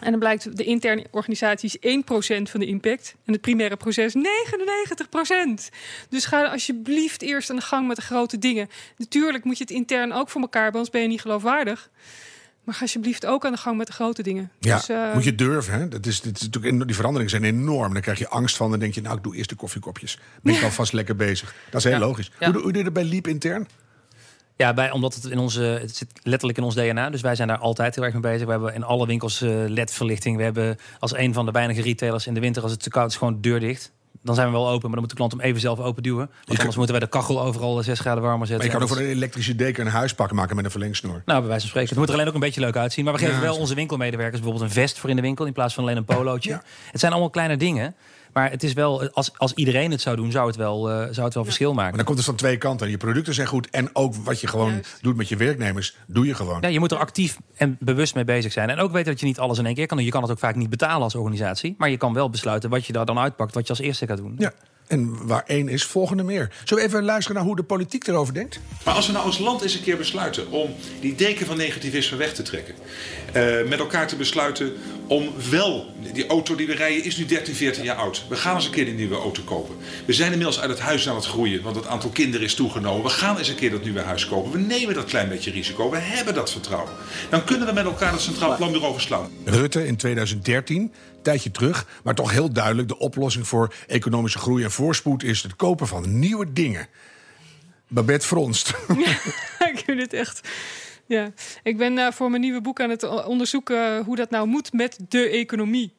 En 0.00 0.10
dan 0.10 0.18
blijkt 0.18 0.56
de 0.56 0.64
interne 0.64 1.06
organisatie 1.10 1.78
is 1.80 1.98
1% 2.00 2.50
van 2.50 2.60
de 2.60 2.66
impact. 2.66 3.14
En 3.24 3.32
het 3.32 3.40
primaire 3.42 3.76
proces 3.76 4.14
99%. 4.14 4.18
Dus 6.08 6.24
ga 6.24 6.44
alsjeblieft 6.44 7.22
eerst 7.22 7.50
aan 7.50 7.56
de 7.56 7.62
gang 7.62 7.86
met 7.86 7.96
de 7.96 8.02
grote 8.02 8.38
dingen. 8.38 8.68
Natuurlijk 8.96 9.44
moet 9.44 9.56
je 9.58 9.64
het 9.64 9.72
intern 9.72 10.12
ook 10.12 10.28
voor 10.30 10.40
elkaar, 10.40 10.70
anders 10.70 10.90
ben 10.90 11.02
je 11.02 11.08
niet 11.08 11.20
geloofwaardig. 11.20 11.90
Maar 12.64 12.74
ga 12.74 12.80
alsjeblieft 12.80 13.26
ook 13.26 13.44
aan 13.44 13.52
de 13.52 13.58
gang 13.58 13.76
met 13.76 13.86
de 13.86 13.92
grote 13.92 14.22
dingen. 14.22 14.50
Ja, 14.58 14.76
Dus, 14.76 14.88
eh, 14.88 15.14
moet 15.14 15.24
je 15.24 15.34
durven. 15.34 15.72
Hè? 15.74 15.88
Dat 15.88 16.06
is, 16.06 16.20
dit 16.20 16.36
is 16.36 16.42
natuurlijk, 16.48 16.86
die 16.86 16.94
veranderingen 16.94 17.30
zijn 17.30 17.44
enorm. 17.44 17.92
Dan 17.92 18.02
krijg 18.02 18.18
je 18.18 18.28
angst 18.28 18.56
van. 18.56 18.70
Dan 18.70 18.78
denk 18.78 18.94
je, 18.94 19.00
nou, 19.00 19.16
ik 19.16 19.22
doe 19.22 19.36
eerst 19.36 19.48
de 19.48 19.54
koffiekopjes. 19.56 20.18
Ben 20.42 20.54
ik 20.54 20.62
alvast 20.62 20.92
lekker 20.92 21.16
bezig. 21.16 21.54
Dat 21.70 21.80
is 21.84 21.84
heel 21.90 21.98
Ja. 21.98 22.06
logisch. 22.06 22.30
Ja. 22.38 22.44
Hoe, 22.44 22.52
doe- 22.52 22.62
hoe 22.62 22.70
doe 22.72 22.78
je 22.78 22.84
dat 22.90 23.02
bij 23.02 23.04
Leap 23.04 23.26
intern? 23.26 23.68
Ja, 24.60 24.74
bij, 24.74 24.90
omdat 24.90 25.14
het 25.14 25.24
in 25.24 25.38
onze, 25.38 25.62
het 25.62 25.96
zit 25.96 26.08
letterlijk 26.22 26.58
in 26.58 26.64
ons 26.64 26.74
DNA. 26.74 27.10
Dus 27.10 27.20
wij 27.20 27.34
zijn 27.34 27.48
daar 27.48 27.58
altijd 27.58 27.94
heel 27.94 28.04
erg 28.04 28.12
mee 28.12 28.22
bezig. 28.22 28.44
We 28.44 28.50
hebben 28.50 28.74
in 28.74 28.84
alle 28.84 29.06
winkels 29.06 29.42
eh, 29.42 29.50
LED-verlichting. 29.66 30.36
We 30.36 30.42
hebben 30.42 30.76
als 30.98 31.16
een 31.16 31.32
van 31.34 31.46
de 31.46 31.52
weinige 31.52 31.82
retailers 31.82 32.26
in 32.26 32.34
de 32.34 32.40
winter, 32.40 32.62
als 32.62 32.70
het 32.72 32.82
te 32.82 32.90
koud 32.90 33.10
is, 33.10 33.16
gewoon 33.16 33.34
de 33.34 33.40
deur 33.40 33.60
dicht. 33.60 33.92
Dan 34.22 34.34
zijn 34.34 34.46
we 34.46 34.52
wel 34.52 34.68
open, 34.68 34.80
maar 34.82 34.90
dan 34.90 35.00
moet 35.00 35.08
de 35.08 35.16
klant 35.16 35.32
hem 35.32 35.40
even 35.40 35.60
zelf 35.60 35.78
open 35.78 36.02
duwen. 36.02 36.30
Want 36.44 36.58
anders 36.58 36.76
moeten 36.76 36.94
wij 36.94 37.04
de 37.04 37.10
kachel 37.10 37.42
overal 37.42 37.82
6 37.82 37.98
graden 38.00 38.20
warmer 38.20 38.38
Maar 38.38 38.46
zetten. 38.46 38.66
je 38.66 38.72
kan 38.72 38.82
ook 38.82 38.88
voor 38.88 38.98
een 38.98 39.04
elektrische 39.10 39.54
deken 39.54 39.86
een 39.86 39.92
huispak 39.92 40.32
maken 40.32 40.56
met 40.56 40.64
een 40.64 40.70
verlengsnoer. 40.70 41.22
Nou, 41.24 41.38
bij 41.40 41.48
wijze 41.48 41.60
van 41.60 41.68
spreken. 41.68 41.88
Het 41.88 41.98
moet 41.98 42.08
er 42.08 42.14
alleen 42.14 42.28
ook 42.28 42.34
een 42.34 42.40
beetje 42.40 42.60
leuk 42.60 42.76
uitzien. 42.76 43.04
Maar 43.04 43.12
we 43.12 43.18
geven 43.20 43.34
Ja, 43.34 43.40
wel 43.40 43.56
onze 43.56 43.74
winkelmedewerkers 43.74 44.40
bijvoorbeeld 44.40 44.70
een 44.70 44.82
vest 44.82 44.98
voor 44.98 45.10
in 45.10 45.16
de 45.16 45.22
winkel... 45.22 45.46
in 45.46 45.52
plaats 45.52 45.74
van 45.74 45.84
alleen 45.84 45.96
een 45.96 46.04
polootje. 46.04 46.50
Ja. 46.50 46.62
Het 46.90 47.00
zijn 47.00 47.12
allemaal 47.12 47.30
kleine 47.30 47.56
dingen. 47.56 47.94
Maar 48.32 48.50
het 48.50 48.62
is 48.62 48.72
wel, 48.72 49.10
als, 49.12 49.30
als 49.36 49.54
iedereen 49.54 49.90
het 49.90 50.00
zou 50.00 50.16
doen, 50.16 50.30
zou 50.30 50.46
het 50.46 50.56
wel, 50.56 50.90
eh, 50.90 51.06
zou 51.10 51.24
het 51.24 51.34
wel 51.34 51.44
verschil 51.44 51.68
maken. 51.74 51.88
Maar 51.88 51.96
dan 51.96 52.04
komt 52.04 52.16
het 52.16 52.26
van 52.26 52.36
twee 52.36 52.56
kanten. 52.56 52.90
Je 52.90 52.96
producten 52.96 53.34
zijn 53.34 53.46
goed. 53.46 53.70
En 53.70 53.90
ook 53.92 54.14
wat 54.14 54.40
je 54.40 54.46
gewoon 54.46 54.70
Juist. 54.72 54.98
doet 55.00 55.16
met 55.16 55.28
je 55.28 55.36
werknemers, 55.36 55.96
doe 56.06 56.26
je 56.26 56.34
gewoon. 56.34 56.58
Ja, 56.60 56.68
je 56.68 56.78
moet 56.78 56.90
er 56.92 56.98
actief 56.98 57.36
en 57.56 57.76
bewust 57.80 58.14
mee 58.14 58.24
bezig 58.24 58.52
zijn. 58.52 58.70
En 58.70 58.78
ook 58.78 58.92
weten 58.92 59.10
dat 59.10 59.20
je 59.20 59.26
niet 59.26 59.38
alles 59.38 59.58
in 59.58 59.66
één 59.66 59.74
keer 59.74 59.86
kan 59.86 59.96
doen. 59.96 60.06
Je 60.06 60.12
kan 60.12 60.22
het 60.22 60.30
ook 60.30 60.38
vaak 60.38 60.54
niet 60.54 60.70
betalen 60.70 61.02
als 61.02 61.14
organisatie. 61.14 61.74
Maar 61.78 61.90
je 61.90 61.96
kan 61.96 62.14
wel 62.14 62.30
besluiten 62.30 62.70
wat 62.70 62.86
je 62.86 62.92
daar 62.92 63.06
dan 63.06 63.18
uitpakt, 63.18 63.54
wat 63.54 63.62
je 63.62 63.68
als 63.70 63.80
eerste 63.80 64.06
gaat 64.06 64.16
doen. 64.16 64.34
Ja. 64.38 64.52
En 64.86 65.26
waar 65.26 65.42
één 65.46 65.68
is, 65.68 65.84
volgende 65.84 66.22
meer. 66.22 66.52
Zullen 66.64 66.82
we 66.84 66.88
even 66.90 67.04
luisteren 67.04 67.36
naar 67.36 67.46
hoe 67.46 67.56
de 67.56 67.62
politiek 67.62 68.06
erover 68.06 68.34
denkt? 68.34 68.60
Maar 68.84 68.94
als 68.94 69.06
we 69.06 69.12
nou 69.12 69.24
als 69.24 69.38
land 69.38 69.62
eens 69.62 69.74
een 69.74 69.82
keer 69.82 69.96
besluiten 69.96 70.50
om 70.50 70.70
die 71.00 71.14
deken 71.14 71.46
van 71.46 71.56
negativisme 71.56 72.16
weg 72.16 72.34
te 72.34 72.42
trekken. 72.42 72.74
eh, 73.32 73.68
met 73.68 73.78
elkaar 73.78 74.06
te 74.06 74.16
besluiten 74.16 74.72
om 75.10 75.32
wel, 75.50 75.86
die 76.12 76.26
auto 76.26 76.54
die 76.54 76.66
we 76.66 76.74
rijden 76.74 77.04
is 77.04 77.16
nu 77.16 77.24
13, 77.24 77.54
14 77.54 77.84
jaar 77.84 77.96
oud. 77.96 78.24
We 78.28 78.36
gaan 78.36 78.54
eens 78.54 78.64
een 78.64 78.70
keer 78.70 78.84
die 78.84 78.94
nieuwe 78.94 79.16
auto 79.16 79.42
kopen. 79.42 79.76
We 80.06 80.12
zijn 80.12 80.30
inmiddels 80.30 80.60
uit 80.60 80.70
het 80.70 80.80
huis 80.80 81.08
aan 81.08 81.14
het 81.14 81.26
groeien, 81.26 81.62
want 81.62 81.76
het 81.76 81.86
aantal 81.86 82.10
kinderen 82.10 82.46
is 82.46 82.54
toegenomen. 82.54 83.02
We 83.02 83.08
gaan 83.08 83.38
eens 83.38 83.48
een 83.48 83.54
keer 83.54 83.70
dat 83.70 83.82
nieuwe 83.82 84.00
huis 84.00 84.28
kopen. 84.28 84.52
We 84.52 84.58
nemen 84.58 84.94
dat 84.94 85.04
klein 85.04 85.28
beetje 85.28 85.50
risico. 85.50 85.90
We 85.90 85.98
hebben 85.98 86.34
dat 86.34 86.50
vertrouwen. 86.50 86.92
Dan 87.30 87.44
kunnen 87.44 87.66
we 87.66 87.72
met 87.72 87.84
elkaar 87.84 88.12
het 88.12 88.20
Centraal 88.20 88.56
Planbureau 88.56 88.92
verslaan. 88.92 89.30
Rutte 89.44 89.86
in 89.86 89.96
2013, 89.96 90.76
een 90.80 90.92
tijdje 91.22 91.50
terug, 91.50 91.86
maar 92.04 92.14
toch 92.14 92.30
heel 92.30 92.52
duidelijk... 92.52 92.88
de 92.88 92.98
oplossing 92.98 93.48
voor 93.48 93.74
economische 93.86 94.38
groei 94.38 94.64
en 94.64 94.70
voorspoed 94.70 95.22
is 95.22 95.42
het 95.42 95.56
kopen 95.56 95.86
van 95.86 96.18
nieuwe 96.18 96.52
dingen. 96.52 96.88
Babette 97.88 98.26
Fronst. 98.26 98.74
ik 99.72 99.82
vind 99.84 100.00
het 100.00 100.12
echt. 100.12 100.40
Ja, 101.10 101.30
ik 101.62 101.76
ben 101.76 101.98
eh, 101.98 102.12
voor 102.12 102.30
mijn 102.30 102.42
nieuwe 102.42 102.60
boek 102.60 102.80
aan 102.80 102.90
het 102.90 103.04
o- 103.04 103.22
onderzoeken 103.22 104.04
hoe 104.04 104.16
dat 104.16 104.30
nou 104.30 104.46
moet 104.46 104.72
met 104.72 104.98
de 105.08 105.28
economie. 105.28 105.92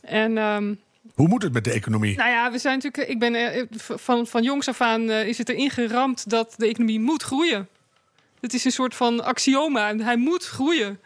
En 0.00 0.38
ehm, 0.38 0.74
Hoe 1.14 1.28
moet 1.28 1.42
het 1.42 1.52
met 1.52 1.64
de 1.64 1.72
economie? 1.72 2.16
Nou 2.16 2.30
ja, 2.30 2.50
we 2.50 2.58
zijn 2.58 2.74
natuurlijk. 2.74 3.08
Ik 3.12 3.18
ben 3.18 3.34
eh, 3.34 3.62
van, 3.78 4.26
van 4.26 4.42
jongs 4.42 4.68
af 4.68 4.80
aan 4.80 5.10
eh, 5.10 5.28
is 5.28 5.38
het 5.38 5.48
erin 5.48 5.70
geramd 5.70 6.30
dat 6.30 6.54
de 6.56 6.66
economie 6.66 7.00
moet 7.00 7.22
groeien. 7.22 7.68
Het 8.40 8.54
is 8.54 8.64
een 8.64 8.70
soort 8.72 8.94
van 8.94 9.24
axioma. 9.24 9.96
Hij 9.96 10.16
moet 10.16 10.44
groeien. 10.44 11.00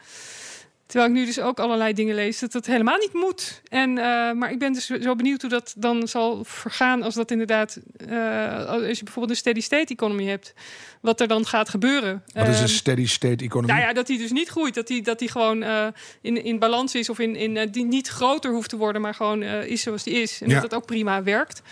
Terwijl 0.93 1.13
ik 1.13 1.19
nu 1.19 1.25
dus 1.27 1.41
ook 1.41 1.59
allerlei 1.61 1.93
dingen 1.93 2.15
lees 2.15 2.39
dat 2.39 2.53
dat 2.53 2.67
helemaal 2.67 2.99
niet 2.99 3.13
moet. 3.13 3.63
En, 3.69 3.99
eh, 3.99 4.33
maar 4.33 4.51
ik 4.51 4.59
ben 4.59 4.73
dus 4.73 4.87
zo 4.87 5.15
benieuwd 5.17 5.41
hoe 5.41 5.51
dat 5.51 5.75
dan 5.77 6.09
zal 6.09 6.45
vergaan 6.45 7.03
als 7.03 7.15
dat 7.15 7.31
inderdaad, 7.31 7.79
eh, 8.09 8.65
als 8.67 8.99
je 8.99 9.05
bijvoorbeeld 9.05 9.31
een 9.31 9.37
steady 9.37 9.61
state 9.61 9.93
economie 9.93 10.29
hebt, 10.29 10.55
wat 11.01 11.21
er 11.21 11.29
dan 11.29 11.47
gaat 11.47 11.69
gebeuren. 11.69 12.23
Wat 12.33 12.49
is 12.49 12.55
Ehm, 12.55 12.63
een 12.63 12.69
steady 12.69 13.07
state 13.07 13.45
economie? 13.45 13.75
nou 13.75 13.87
ja, 13.87 13.93
dat 13.93 14.07
die 14.07 14.19
dus 14.19 14.31
niet 14.31 14.49
groeit. 14.49 14.75
Dat 14.75 14.87
die, 14.87 15.03
dat 15.03 15.19
die 15.19 15.31
gewoon 15.31 15.63
eh, 15.63 15.87
in, 16.21 16.45
in 16.45 16.59
balans 16.59 16.95
is. 16.95 17.09
Of 17.09 17.19
in, 17.19 17.37
in, 17.37 17.71
die 17.71 17.85
niet 17.85 18.09
groter 18.09 18.53
hoeft 18.53 18.69
te 18.71 18.77
worden, 18.77 19.03
maar 19.03 19.15
gewoon 19.15 19.43
is 19.43 19.83
zoals 19.83 20.03
die 20.03 20.15
is. 20.23 20.41
En 20.41 20.49
Ja. 20.49 20.61
dat 20.61 20.71
dat 20.71 20.75
ook 20.81 20.87
prima 20.87 21.23
werkt. 21.23 21.63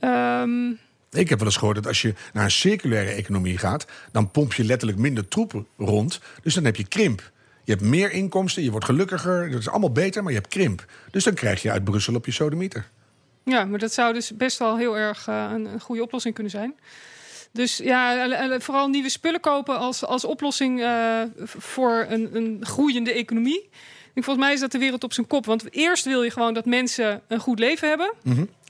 Ehm, 0.00 0.68
Ik 1.10 1.28
heb 1.28 1.38
wel 1.38 1.46
eens 1.48 1.56
gehoord 1.56 1.76
dat 1.76 1.86
als 1.86 2.02
je 2.02 2.14
naar 2.32 2.44
een 2.44 2.50
circulaire 2.50 3.10
economie 3.10 3.58
gaat, 3.58 3.86
dan 4.12 4.30
pomp 4.30 4.52
je 4.54 4.64
letterlijk 4.64 4.98
minder 5.00 5.28
troepen 5.28 5.66
rond. 5.78 6.20
Dus 6.42 6.54
dan 6.54 6.64
heb 6.64 6.76
je 6.76 6.88
krimp. 6.88 7.30
Je 7.68 7.74
hebt 7.74 7.86
meer 7.86 8.10
inkomsten, 8.10 8.62
je 8.62 8.70
wordt 8.70 8.84
gelukkiger, 8.84 9.50
dat 9.50 9.60
is 9.60 9.68
allemaal 9.68 9.92
beter, 9.92 10.22
maar 10.22 10.32
je 10.32 10.38
hebt 10.38 10.50
krimp. 10.50 10.84
Dus 11.10 11.24
dan 11.24 11.34
krijg 11.34 11.62
je 11.62 11.70
uit 11.70 11.84
Brussel 11.84 12.14
op 12.14 12.26
je 12.26 12.32
sodemieter. 12.32 12.88
ja, 13.44 13.64
maar 13.64 13.78
dat 13.78 13.92
zou 13.92 14.12
dus 14.12 14.36
best 14.36 14.58
wel 14.58 14.76
heel 14.76 14.96
erg 14.96 15.28
eh, 15.28 15.50
een, 15.52 15.64
een 15.64 15.80
goede 15.80 16.02
oplossing 16.02 16.34
kunnen 16.34 16.52
zijn. 16.52 16.74
Dus 17.52 17.76
ja, 17.76 18.60
vooral 18.60 18.88
nieuwe 18.88 19.08
spullen 19.08 19.40
kopen 19.40 19.78
als, 19.78 20.04
als 20.04 20.24
oplossing 20.24 20.82
eh, 20.82 21.22
voor 21.44 22.06
een, 22.08 22.36
een 22.36 22.58
groeiende 22.60 23.12
economie. 23.12 23.68
Volgens 24.14 24.44
mij 24.44 24.52
is 24.52 24.60
dat 24.60 24.72
de 24.72 24.78
wereld 24.78 25.04
op 25.04 25.12
zijn 25.12 25.26
kop. 25.26 25.46
Want 25.46 25.74
eerst 25.74 26.04
wil 26.04 26.22
je 26.22 26.30
gewoon 26.30 26.54
dat 26.54 26.64
mensen 26.64 27.22
een 27.28 27.40
goed 27.40 27.58
leven 27.58 27.88
hebben. 27.88 28.12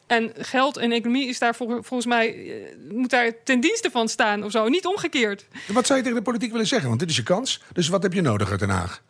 En 0.08 0.32
geld 0.38 0.76
en 0.76 0.92
economie 0.92 1.28
is 1.28 1.38
daar 1.38 1.54
vol- 1.54 1.82
volgens 1.82 2.06
mij 2.06 2.34
eh, 2.34 2.74
moet 2.92 3.10
daar 3.10 3.32
ten 3.44 3.60
dienste 3.60 3.90
van 3.90 4.08
staan 4.08 4.44
of 4.44 4.50
zo. 4.50 4.68
Niet 4.68 4.86
omgekeerd. 4.86 5.46
Wat 5.66 5.86
zou 5.86 5.98
je 5.98 6.04
tegen 6.04 6.18
de 6.18 6.24
politiek 6.24 6.50
willen 6.52 6.66
zeggen? 6.66 6.88
Want 6.88 7.00
dit 7.00 7.10
is 7.10 7.16
je 7.16 7.22
kans. 7.22 7.62
Dus 7.72 7.88
wat 7.88 8.02
heb 8.02 8.12
je 8.12 8.20
nodig 8.20 8.50
uit 8.50 8.60
Den 8.60 8.68
Haag? 8.68 9.02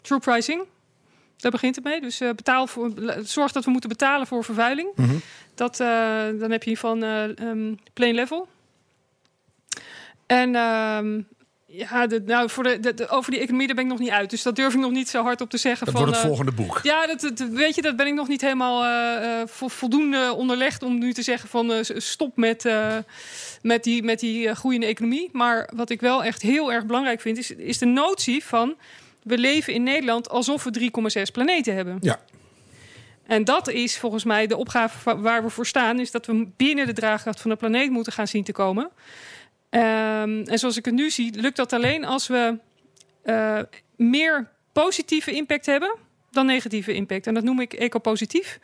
True 0.00 0.18
pricing. 0.18 0.62
Daar 1.36 1.50
begint 1.50 1.74
het 1.74 1.84
mee. 1.84 2.00
Dus 2.00 2.20
eh, 2.20 2.30
betaal 2.30 2.66
voor, 2.66 2.92
zorg 3.22 3.52
dat 3.52 3.64
we 3.64 3.70
moeten 3.70 3.88
betalen 3.88 4.26
voor 4.26 4.44
vervuiling. 4.44 4.88
Dat, 5.54 5.80
eh, 5.80 5.86
dan 6.38 6.50
heb 6.50 6.62
je 6.62 6.76
van 6.76 7.02
eh 7.02 7.38
ehm, 7.38 7.74
plain 7.92 8.14
level. 8.14 8.48
En 10.26 10.54
ehm, 10.54 11.20
ja, 11.74 12.06
de, 12.06 12.22
nou, 12.26 12.50
voor 12.50 12.62
de, 12.62 13.06
over 13.08 13.30
die 13.30 13.40
economie 13.40 13.66
daar 13.66 13.76
ben 13.76 13.84
ik 13.84 13.90
nog 13.90 14.00
niet 14.00 14.10
uit. 14.10 14.30
Dus 14.30 14.42
dat 14.42 14.56
durf 14.56 14.74
ik 14.74 14.80
nog 14.80 14.90
niet 14.90 15.08
zo 15.08 15.22
hard 15.22 15.40
op 15.40 15.50
te 15.50 15.56
zeggen. 15.56 15.86
Dat 15.86 15.94
van, 15.94 16.04
wordt 16.04 16.16
het 16.16 16.28
eh, 16.30 16.34
volgende 16.36 16.62
boek. 16.62 16.80
Ja, 16.82 17.06
dat, 17.06 17.20
dat- 17.20 17.48
weet 17.48 17.74
je, 17.74 17.82
dat 17.82 17.96
ben 17.96 18.06
ik 18.06 18.14
nog 18.14 18.28
niet 18.28 18.40
helemaal 18.40 18.84
eh, 18.84 19.40
eh, 19.40 19.48
vo- 19.48 19.68
voldoende 19.68 20.32
onderlegd 20.36 20.82
om 20.82 20.98
nu 20.98 21.12
te 21.12 21.22
zeggen 21.22 21.48
van 21.48 21.84
stop 21.84 22.36
met, 22.36 22.68
met 23.62 23.84
die, 23.84 24.02
met 24.02 24.20
die 24.20 24.54
groeiende 24.54 24.86
economie. 24.86 25.28
Maar 25.32 25.70
wat 25.74 25.90
ik 25.90 26.00
wel 26.00 26.24
echt 26.24 26.42
heel 26.42 26.72
erg 26.72 26.86
belangrijk 26.86 27.20
vind, 27.20 27.38
is, 27.38 27.50
is 27.50 27.78
de 27.78 27.86
notie 27.86 28.44
van 28.44 28.74
we 29.22 29.38
leven 29.38 29.72
in 29.72 29.82
Nederland 29.82 30.28
alsof 30.28 30.64
we 30.64 30.90
3,6 31.26 31.32
planeten 31.32 31.74
hebben. 31.74 31.96
Ja. 32.00 32.20
En 33.26 33.44
dat 33.44 33.68
is 33.68 33.98
volgens 33.98 34.24
mij 34.24 34.46
de 34.46 34.56
opgave 34.56 35.16
waar 35.20 35.42
we 35.42 35.50
voor 35.50 35.66
staan, 35.66 36.00
is 36.00 36.10
dat 36.10 36.26
we 36.26 36.48
binnen 36.56 36.86
de 36.86 36.92
draagkracht 36.92 37.40
van 37.40 37.50
de 37.50 37.56
planeet 37.56 37.90
moeten 37.90 38.12
gaan 38.12 38.28
zien 38.28 38.44
te 38.44 38.52
komen. 38.52 38.90
Ehm, 39.72 40.42
en 40.42 40.58
zoals 40.58 40.76
ik 40.76 40.84
het 40.84 40.94
nu 40.94 41.10
zie, 41.10 41.40
lukt 41.40 41.56
dat 41.56 41.72
alleen 41.72 42.04
als 42.04 42.26
we 42.26 42.58
eh, 43.22 43.60
meer 43.96 44.50
positieve 44.72 45.32
impact 45.32 45.66
hebben 45.66 45.96
dan 46.30 46.46
negatieve 46.46 46.94
impact. 46.94 47.26
En 47.26 47.34
dat 47.34 47.44
noem 47.44 47.60
ik 47.60 47.72
ecopositief. 47.72 48.58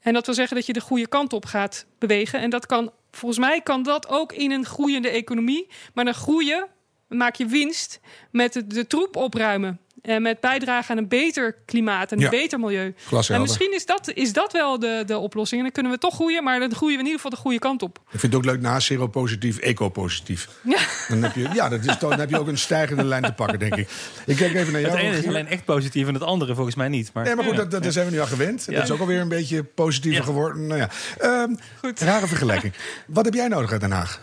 En 0.00 0.12
dat 0.12 0.26
wil 0.26 0.34
zeggen 0.34 0.56
dat 0.56 0.66
je 0.66 0.72
de 0.72 0.80
goede 0.80 1.08
kant 1.08 1.32
op 1.32 1.44
gaat 1.44 1.86
bewegen. 1.98 2.40
En 2.40 2.50
dat 2.50 2.66
kan, 2.66 2.92
volgens 3.10 3.40
mij 3.40 3.60
kan 3.60 3.82
dat 3.82 4.08
ook 4.08 4.32
in 4.32 4.50
een 4.50 4.64
groeiende 4.64 5.08
economie. 5.08 5.68
Maar 5.94 6.06
een 6.06 6.14
groeien 6.14 6.66
maak 7.08 7.34
je 7.34 7.46
winst 7.46 8.00
met 8.30 8.64
de 8.66 8.86
troep 8.86 9.16
opruimen. 9.16 9.80
En 10.04 10.22
met 10.22 10.40
bijdragen 10.40 10.90
aan 10.90 11.02
een 11.02 11.08
beter 11.08 11.56
klimaat 11.66 12.12
en 12.12 12.16
een 12.16 12.22
Ja. 12.24 12.30
beter 12.30 12.58
milieu. 12.60 12.94
En 13.28 13.40
misschien 13.40 13.74
is 13.74 13.86
dat, 13.86 14.10
is 14.14 14.32
dat 14.32 14.52
wel 14.52 14.78
de, 14.78 15.02
de 15.06 15.18
oplossing. 15.18 15.58
En 15.60 15.64
dan 15.66 15.72
kunnen 15.74 15.92
we 15.92 15.98
toch 15.98 16.14
groeien, 16.14 16.44
maar 16.44 16.58
dan 16.58 16.74
groeien 16.74 16.94
we 16.94 17.00
in 17.00 17.06
ieder 17.06 17.20
geval 17.20 17.30
de 17.36 17.42
goede 17.42 17.58
kant 17.58 17.82
op. 17.82 17.98
Ik 18.12 18.20
vind 18.20 18.22
het 18.32 18.34
ook 18.34 18.44
leuk 18.44 18.60
na 18.60 18.80
seropositief, 18.80 19.58
ecopositief. 19.58 20.48
Ja. 20.62 20.78
Dan 21.08 21.22
heb 21.22 21.34
je, 21.34 21.48
ja, 21.54 21.68
dat 21.68 21.84
is, 21.84 21.96
toch- 21.98 22.10
dan 22.10 22.18
heb 22.18 22.30
je 22.30 22.38
ook 22.38 22.48
een 22.48 22.58
stijgende 22.58 23.04
lijn 23.04 23.22
te 23.22 23.32
pakken, 23.32 23.58
denk 23.58 23.74
ik. 23.76 23.88
Ik 24.26 24.36
kijk 24.36 24.54
even 24.54 24.72
naar 24.72 24.80
jou. 24.80 24.92
Het 24.96 25.02
ene 25.04 25.16
is 25.18 25.26
alleen 25.26 25.46
echt 25.48 25.64
positief 25.64 26.06
en 26.08 26.14
het 26.14 26.22
andere 26.22 26.54
volgens 26.54 26.76
mij 26.76 26.88
niet. 26.88 27.10
Maar, 27.12 27.24
Nee, 27.24 27.34
maar 27.34 27.44
goed, 27.44 27.56
dat, 27.56 27.70
dat, 27.70 27.82
daar 27.82 27.92
zijn 27.92 28.06
we 28.06 28.12
nu 28.12 28.20
aan 28.20 28.26
gewend. 28.26 28.66
Dat 28.72 28.82
is 28.82 28.90
ook 28.90 29.00
alweer 29.00 29.20
een 29.20 29.28
beetje 29.28 29.64
positiever 29.64 30.20
Ja. 30.20 30.26
geworden. 30.26 30.66
Nou 30.66 30.80
ja. 30.80 30.88
Ehm, 31.18 31.54
Goed. 31.80 32.00
Rare 32.00 32.26
vergelijking. 32.26 32.72
Wat 33.06 33.24
heb 33.24 33.34
jij 33.34 33.48
nodig 33.48 33.72
uit 33.72 33.80
Den 33.80 33.90
Haag? 33.90 34.20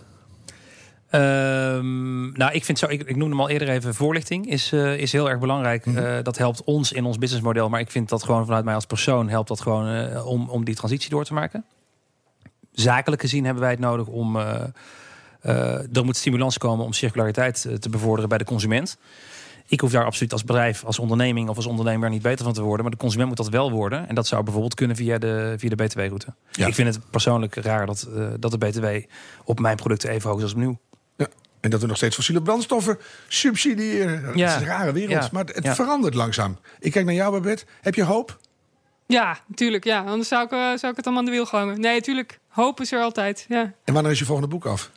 Ehm, 1.11 2.31
nou, 2.31 2.51
ik 2.51 2.65
vind 2.65 2.79
zo, 2.79 2.85
ik, 2.87 3.01
ik 3.01 3.15
noemde 3.15 3.35
hem 3.35 3.39
al 3.39 3.49
eerder 3.49 3.69
even, 3.69 3.95
voorlichting 3.95 4.49
is, 4.49 4.71
eh, 4.71 4.97
is 4.97 5.11
heel 5.11 5.29
erg 5.29 5.39
belangrijk. 5.39 5.85
Eh, 5.85 6.17
dat 6.23 6.37
helpt 6.37 6.63
ons 6.63 6.91
in 6.91 7.05
ons 7.05 7.17
businessmodel, 7.17 7.69
maar 7.69 7.79
ik 7.79 7.91
vind 7.91 8.09
dat 8.09 8.23
gewoon 8.23 8.45
vanuit 8.45 8.65
mij 8.65 8.75
als 8.75 8.85
persoon 8.85 9.29
helpt 9.29 9.47
dat 9.47 9.61
gewoon 9.61 9.87
eh, 9.87 10.25
om, 10.25 10.49
om 10.49 10.65
die 10.65 10.75
transitie 10.75 11.09
door 11.09 11.25
te 11.25 11.33
maken. 11.33 11.65
Zakelijk 12.71 13.21
gezien 13.21 13.43
hebben 13.43 13.61
wij 13.61 13.71
het 13.71 13.79
nodig 13.79 14.07
om. 14.07 14.37
er 15.41 16.05
moet 16.05 16.17
stimulans 16.17 16.57
komen 16.57 16.85
om 16.85 16.93
circulariteit 16.93 17.67
te 17.79 17.89
bevorderen 17.89 18.29
bij 18.29 18.37
de 18.37 18.43
consument. 18.43 18.97
Ik 19.67 19.79
hoef 19.79 19.91
daar 19.91 20.05
absoluut 20.05 20.33
als 20.33 20.43
bedrijf, 20.43 20.83
als 20.83 20.99
onderneming 20.99 21.49
of 21.49 21.55
als 21.55 21.65
ondernemer 21.65 22.09
niet 22.09 22.21
beter 22.21 22.45
van 22.45 22.53
te 22.53 22.61
worden. 22.61 22.81
Maar 22.81 22.91
de 22.91 22.97
consument 22.97 23.27
moet 23.27 23.37
dat 23.37 23.49
wel 23.49 23.71
worden. 23.71 24.07
En 24.07 24.15
dat 24.15 24.27
zou 24.27 24.43
bijvoorbeeld 24.43 24.75
kunnen 24.75 24.95
via 24.95 25.17
de, 25.17 25.53
via 25.57 25.69
de 25.69 25.75
BTW-route. 25.75 26.33
Ja. 26.51 26.67
Ik 26.67 26.75
vind 26.75 26.95
het 26.95 27.09
persoonlijk 27.09 27.55
raar 27.55 27.85
dat, 27.85 28.09
dat 28.39 28.51
de 28.51 28.57
BTW 28.57 28.85
op 29.43 29.59
mijn 29.59 29.75
producten 29.75 30.09
even 30.09 30.29
hoog 30.29 30.37
is 30.37 30.43
als 30.43 30.53
opnieuw. 30.53 30.79
En 31.61 31.69
dat 31.69 31.81
we 31.81 31.87
nog 31.87 31.97
steeds 31.97 32.15
fossiele 32.15 32.41
brandstoffen 32.41 32.97
subsidiëren. 33.27 34.23
Dat 34.23 34.35
Ja. 34.35 34.55
is 34.55 34.61
een 34.61 34.67
rare 34.67 34.91
wereld. 34.91 35.23
Ja. 35.23 35.29
Maar 35.31 35.45
het 35.45 35.63
Ja. 35.63 35.75
verandert 35.75 36.13
langzaam. 36.13 36.57
Ik 36.79 36.91
kijk 36.91 37.05
naar 37.05 37.13
jou, 37.13 37.31
Babette. 37.31 37.65
Heb 37.81 37.95
je 37.95 38.03
hoop? 38.03 38.37
Ja, 39.07 39.39
natuurlijk. 39.47 39.83
Ja. 39.83 39.99
Anders 40.03 40.27
zou 40.27 40.43
ik, 40.45 40.51
eh, 40.51 40.57
zou 40.57 40.71
ik 40.91 40.95
het 40.95 41.05
allemaal 41.05 41.17
aan 41.17 41.25
de 41.25 41.31
wiel 41.31 41.45
gangen. 41.45 41.79
Nee, 41.79 41.93
natuurlijk. 41.95 42.39
Hoop 42.47 42.79
is 42.81 42.91
er 42.91 43.01
altijd. 43.01 43.45
Ja. 43.49 43.73
En 43.83 43.93
wanneer 43.93 44.11
is 44.11 44.19
je 44.19 44.25
volgende 44.25 44.49
boek 44.49 44.65
af? 44.65 44.91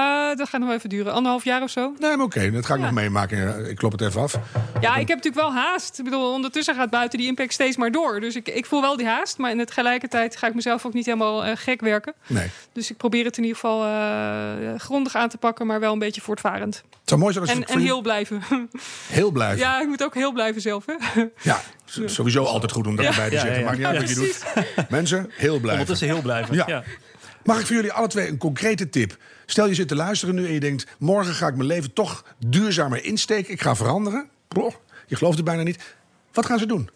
Eh, 0.00 0.36
dat 0.36 0.48
gaat 0.48 0.60
nog 0.60 0.68
wel 0.68 0.76
even 0.78 0.88
duren. 0.88 1.12
Anderhalf 1.12 1.44
jaar 1.44 1.62
of 1.62 1.70
zo. 1.70 1.94
Nee, 1.98 2.16
maar 2.16 2.26
oké. 2.26 2.50
dat 2.50 2.66
ga 2.66 2.74
ik 2.74 2.80
nog 2.80 2.90
meemaken. 2.92 3.70
Ik 3.70 3.76
klop 3.76 3.92
het 3.92 4.00
even 4.00 4.20
af. 4.20 4.34
Ja, 4.80 4.90
ik 4.96 5.08
heb 5.08 5.16
natuurlijk 5.16 5.34
wel 5.34 5.52
haast. 5.52 5.98
Ik 5.98 6.04
bedoel, 6.04 6.32
ondertussen 6.32 6.74
gaat 6.74 6.90
buiten 6.90 7.18
die 7.18 7.28
impact 7.28 7.52
steeds 7.52 7.76
maar 7.76 7.90
door. 7.90 8.20
Dus 8.20 8.36
ik, 8.36 8.48
ik 8.48 8.66
voel 8.66 8.80
wel 8.80 8.96
die 8.96 9.06
haast. 9.06 9.38
Maar 9.38 9.50
in 9.50 9.58
het 9.58 9.66
tegelijkertijd 9.66 10.36
ga 10.36 10.46
ik 10.46 10.54
mezelf 10.54 10.86
ook 10.86 10.92
niet 10.92 11.06
helemaal 11.06 11.44
eh, 11.44 11.52
gek 11.56 11.80
werken. 11.80 12.14
Nee. 12.26 12.50
Dus 12.72 12.90
ik 12.90 12.96
probeer 12.96 13.24
het 13.24 13.36
in 13.36 13.42
ieder 13.44 13.58
geval 13.58 13.84
eh, 13.84 14.74
grondig 14.80 15.14
aan 15.14 15.28
te 15.28 15.38
pakken, 15.38 15.66
maar 15.66 15.80
wel 15.80 15.92
een 15.92 15.98
beetje 15.98 16.20
voortvarend. 16.20 16.74
Het 16.76 17.08
zou 17.08 17.20
mooi 17.20 17.32
zijn 17.32 17.44
als 17.48 17.54
En, 17.54 17.64
en 17.64 17.78
heel 17.80 18.00
blijven. 18.00 18.42
heel 19.08 19.30
blijft. 19.30 19.58
Ja. 19.60 19.74
ja, 19.74 19.80
ik 19.80 19.86
moet 19.88 20.04
ook 20.04 20.14
heel 20.14 20.32
blijven 20.32 20.60
zelf. 20.60 20.84
Hè? 20.86 21.22
s- 21.84 22.00
sowieso 22.14 22.44
altijd 22.44 22.72
goed 22.72 22.86
om 22.86 22.96
dat 22.96 23.04
Ja. 23.04 23.10
erbij 23.10 23.28
te 23.28 23.34
Ja, 23.46 23.54
ja, 23.54 23.64
Maakt 23.64 23.76
niet 23.76 23.86
uit 23.86 23.98
wat 23.98 24.08
je 24.08 24.14
doet. 24.14 24.44
Mensen, 24.88 25.18
heel 25.30 25.50
blijven. 25.60 25.70
Ondertussen 25.70 26.06
heel 26.08 26.20
blijven. 26.22 26.54
Ja. 26.54 26.82
Mag 27.44 27.60
ik 27.60 27.66
voor 27.66 27.76
jullie 27.76 27.92
alle 27.92 28.06
twee 28.06 28.28
een 28.28 28.38
concrete 28.38 28.88
tip? 28.88 29.16
Stel 29.46 29.66
je 29.66 29.74
zit 29.74 29.88
te 29.88 29.94
luisteren 29.94 30.34
nu 30.34 30.46
en 30.46 30.52
je 30.52 30.60
denkt... 30.60 30.86
morgen 30.98 31.34
ga 31.34 31.46
ik 31.46 31.54
mijn 31.54 31.68
leven 31.68 31.92
toch 31.92 32.24
duurzamer 32.46 33.04
insteken. 33.04 33.52
Ik 33.52 33.60
ga 33.60 33.76
veranderen. 33.76 34.28
Je 35.06 35.16
gelooft 35.16 35.36
het 35.36 35.44
bijna 35.44 35.62
niet. 35.62 35.94
Wat 36.32 36.46
gaan 36.46 36.58
ze 36.58 36.66
doen? 36.66 36.90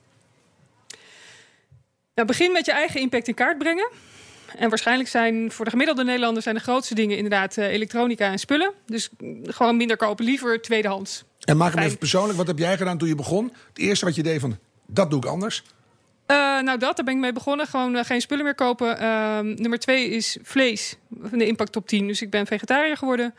Nou, 2.14 2.28
begin 2.28 2.52
met 2.52 2.66
je 2.66 2.72
eigen 2.72 3.00
impact 3.00 3.28
in 3.28 3.34
kaart 3.34 3.58
brengen. 3.58 3.90
En 4.56 4.68
waarschijnlijk 4.68 5.08
zijn 5.08 5.52
voor 5.52 5.64
de 5.64 5.70
gemiddelde 5.70 6.04
Nederlander 6.04 6.42
zijn 6.42 6.54
de 6.54 6.60
grootste 6.60 6.94
dingen 6.94 7.16
inderdaad 7.16 7.56
eh, 7.56 7.66
elektronica 7.66 8.30
en 8.30 8.38
spullen. 8.38 8.72
Dus 8.86 9.10
mm, 9.18 9.42
gewoon 9.44 9.76
minder 9.76 9.96
kopen, 9.96 10.24
liever 10.24 10.62
tweedehands. 10.62 11.24
En 11.40 11.56
maak 11.56 11.74
hem 11.74 11.84
even 11.84 11.98
persoonlijk. 11.98 12.38
Wat 12.38 12.46
heb 12.46 12.58
jij 12.58 12.76
gedaan 12.76 12.98
toen 12.98 13.08
je 13.08 13.14
begon? 13.14 13.52
Het 13.68 13.78
eerste 13.78 14.04
wat 14.04 14.14
je 14.14 14.22
deed 14.22 14.40
van, 14.40 14.58
dat 14.86 15.10
doe 15.10 15.20
ik 15.20 15.26
anders. 15.26 15.62
Eh, 16.30 16.36
nou, 16.62 16.78
dat, 16.78 16.96
daar 16.96 17.04
ben 17.04 17.14
ik 17.14 17.20
mee 17.20 17.32
begonnen. 17.32 17.66
Gewoon 17.66 17.96
eh, 17.96 18.04
geen 18.04 18.20
spullen 18.20 18.44
meer 18.44 18.54
kopen. 18.54 18.98
Ehm, 18.98 19.46
nummer 19.46 19.78
twee 19.78 20.08
is 20.10 20.36
vlees. 20.42 20.96
Van 21.22 21.38
de 21.38 21.46
impact 21.46 21.72
top 21.72 21.86
10. 21.88 22.06
Dus 22.06 22.22
ik 22.22 22.30
ben 22.30 22.46
vegetariër 22.46 22.96
geworden. 22.96 23.34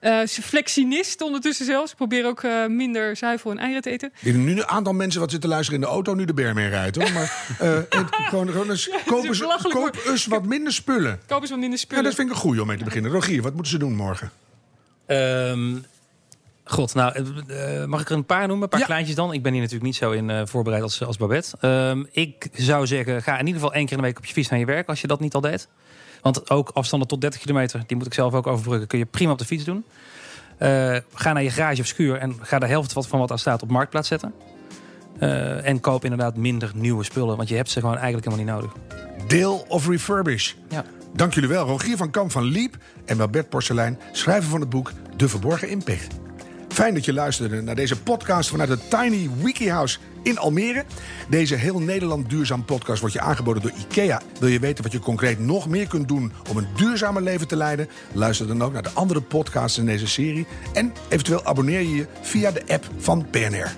Eh 0.00 0.20
flexinist 0.26 1.20
ondertussen 1.20 1.66
zelfs. 1.66 1.90
Ik 1.90 1.96
probeer 1.96 2.26
ook 2.26 2.42
eh, 2.42 2.66
minder 2.66 3.16
zuivel 3.16 3.50
en 3.50 3.58
eieren 3.58 3.82
te 3.82 3.90
eten. 3.90 4.12
Er 4.24 4.32
nu 4.32 4.50
een 4.52 4.66
aantal 4.66 4.92
mensen 4.92 5.20
wat 5.20 5.30
zitten 5.30 5.48
luisteren 5.50 5.80
in 5.80 5.86
de 5.86 5.92
auto... 5.92 6.14
nu 6.14 6.24
de 6.24 6.34
beer 6.34 6.54
mee 6.54 6.68
rijdt, 6.68 6.96
hoor. 6.96 7.12
Maar 7.12 7.22
eh, 7.58 7.74
het- 7.74 8.06
gewoon, 8.10 8.48
gewoon 8.48 8.70
eens, 8.70 8.90
koop, 9.06 9.24
eens, 9.24 9.38
belachelijk, 9.38 9.74
koop 9.80 10.02
eens 10.06 10.26
wat 10.26 10.44
minder 10.46 10.72
spullen. 10.72 11.20
Koop 11.26 11.40
eens 11.40 11.50
wat 11.50 11.58
minder 11.58 11.78
Ja, 11.78 11.84
spullen. 11.84 12.04
dat 12.04 12.14
vind 12.14 12.28
ik 12.28 12.34
een 12.34 12.40
goeie 12.40 12.60
om 12.60 12.66
mee 12.66 12.76
te 12.76 12.84
beginnen. 12.84 13.10
Rogier, 13.10 13.42
wat 13.42 13.52
moeten 13.52 13.72
ze 13.72 13.78
doen 13.78 13.94
morgen? 13.96 14.30
Ehm, 15.06 15.76
God, 16.68 16.94
nou, 16.94 17.12
eh, 17.48 17.82
eh, 17.82 17.88
mag 17.88 18.00
ik 18.00 18.10
er 18.10 18.16
een 18.16 18.24
paar 18.24 18.46
noemen? 18.46 18.62
Een 18.62 18.68
paar 18.68 18.80
Ja. 18.80 18.86
kleintjes 18.86 19.16
dan? 19.16 19.32
Ik 19.32 19.42
ben 19.42 19.52
hier 19.52 19.60
natuurlijk 19.60 19.86
niet 19.86 19.96
zo 19.96 20.10
in 20.10 20.30
eh, 20.30 20.40
voorbereid 20.44 20.82
als, 20.82 21.04
als 21.04 21.16
Babette. 21.16 21.56
Ehm, 21.60 22.04
ik 22.10 22.48
zou 22.52 22.86
zeggen, 22.86 23.22
ga 23.22 23.32
in 23.32 23.46
ieder 23.46 23.60
geval 23.60 23.74
één 23.74 23.84
keer 23.84 23.96
in 23.96 24.02
de 24.02 24.08
week 24.08 24.18
op 24.18 24.24
je 24.24 24.32
fiets 24.32 24.48
naar 24.48 24.58
je 24.58 24.64
werk... 24.64 24.88
als 24.88 25.00
je 25.00 25.06
dat 25.06 25.20
niet 25.20 25.34
al 25.34 25.40
deed. 25.40 25.68
Want 26.22 26.50
ook 26.50 26.70
afstanden 26.74 27.08
tot 27.08 27.20
30 27.20 27.40
kilometer, 27.40 27.82
die 27.86 27.96
moet 27.96 28.06
ik 28.06 28.14
zelf 28.14 28.34
ook 28.34 28.46
overbruggen... 28.46 28.86
kun 28.86 28.98
je 28.98 29.04
prima 29.04 29.32
op 29.32 29.38
de 29.38 29.44
fiets 29.44 29.64
doen. 29.64 29.84
Ga 31.14 31.32
naar 31.32 31.42
je 31.42 31.50
garage 31.50 31.80
of 31.80 31.86
schuur 31.86 32.16
en 32.16 32.36
ga 32.40 32.58
de 32.58 32.66
helft 32.66 32.92
wat 32.92 33.06
van 33.06 33.18
wat 33.18 33.28
daar 33.28 33.38
staat 33.38 33.62
op 33.62 33.70
marktplaats 33.70 34.08
zetten. 34.08 34.34
En 35.62 35.80
koop 35.80 36.04
inderdaad 36.04 36.36
minder 36.36 36.70
nieuwe 36.74 37.04
spullen, 37.04 37.36
want 37.36 37.48
je 37.48 37.56
hebt 37.56 37.70
ze 37.70 37.80
gewoon 37.80 37.96
eigenlijk 37.96 38.24
helemaal 38.24 38.44
niet 38.44 38.54
nodig. 38.54 38.72
Deel 39.28 39.64
of 39.68 39.88
refurbish. 39.88 40.52
Ja. 40.68 40.84
Dank 41.14 41.34
jullie 41.34 41.48
wel, 41.48 41.66
Rogier 41.66 41.96
van 41.96 42.10
Kamp 42.10 42.30
van 42.30 42.44
Liep 42.44 42.76
en 43.04 43.16
Babette 43.16 43.48
Porcelein, 43.48 43.98
schrijver 44.12 44.50
van 44.50 44.60
het 44.60 44.70
boek 44.70 44.92
De 45.16 45.28
Verborgen 45.28 45.68
Impact. 45.68 46.25
Fijn 46.76 46.94
dat 46.94 47.04
je 47.04 47.12
luisterde 47.12 47.62
naar 47.62 47.74
deze 47.74 48.00
podcast 48.02 48.50
vanuit 48.50 48.68
het 48.68 48.90
Tiny 48.90 49.30
Wiki 49.42 49.70
House 49.70 49.98
in 50.22 50.38
Almere. 50.38 50.84
Deze 51.28 51.54
heel 51.54 51.78
Nederland 51.78 52.30
duurzaam 52.30 52.64
podcast 52.64 53.00
wordt 53.00 53.14
je 53.14 53.20
aangeboden 53.20 53.62
door 53.62 53.72
IKEA. 53.78 54.20
Wil 54.40 54.48
je 54.48 54.58
weten 54.58 54.82
wat 54.82 54.92
je 54.92 54.98
concreet 54.98 55.38
nog 55.38 55.68
meer 55.68 55.88
kunt 55.88 56.08
doen 56.08 56.32
om 56.50 56.56
een 56.56 56.66
duurzamer 56.76 57.22
leven 57.22 57.48
te 57.48 57.56
leiden? 57.56 57.88
Luister 58.12 58.46
dan 58.46 58.62
ook 58.62 58.72
naar 58.72 58.82
de 58.82 58.90
andere 58.94 59.20
podcasts 59.20 59.78
in 59.78 59.86
deze 59.86 60.06
serie. 60.06 60.46
En 60.72 60.92
eventueel 61.08 61.44
abonneer 61.44 61.80
je 61.80 61.94
je 61.94 62.06
via 62.22 62.50
de 62.50 62.62
app 62.66 62.88
van 62.98 63.26
PNR. 63.30 63.76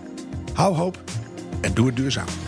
Hou 0.55 0.75
hoop 0.75 1.03
en 1.61 1.75
doe 1.75 1.87
het 1.87 1.97
duurzaam. 1.97 2.48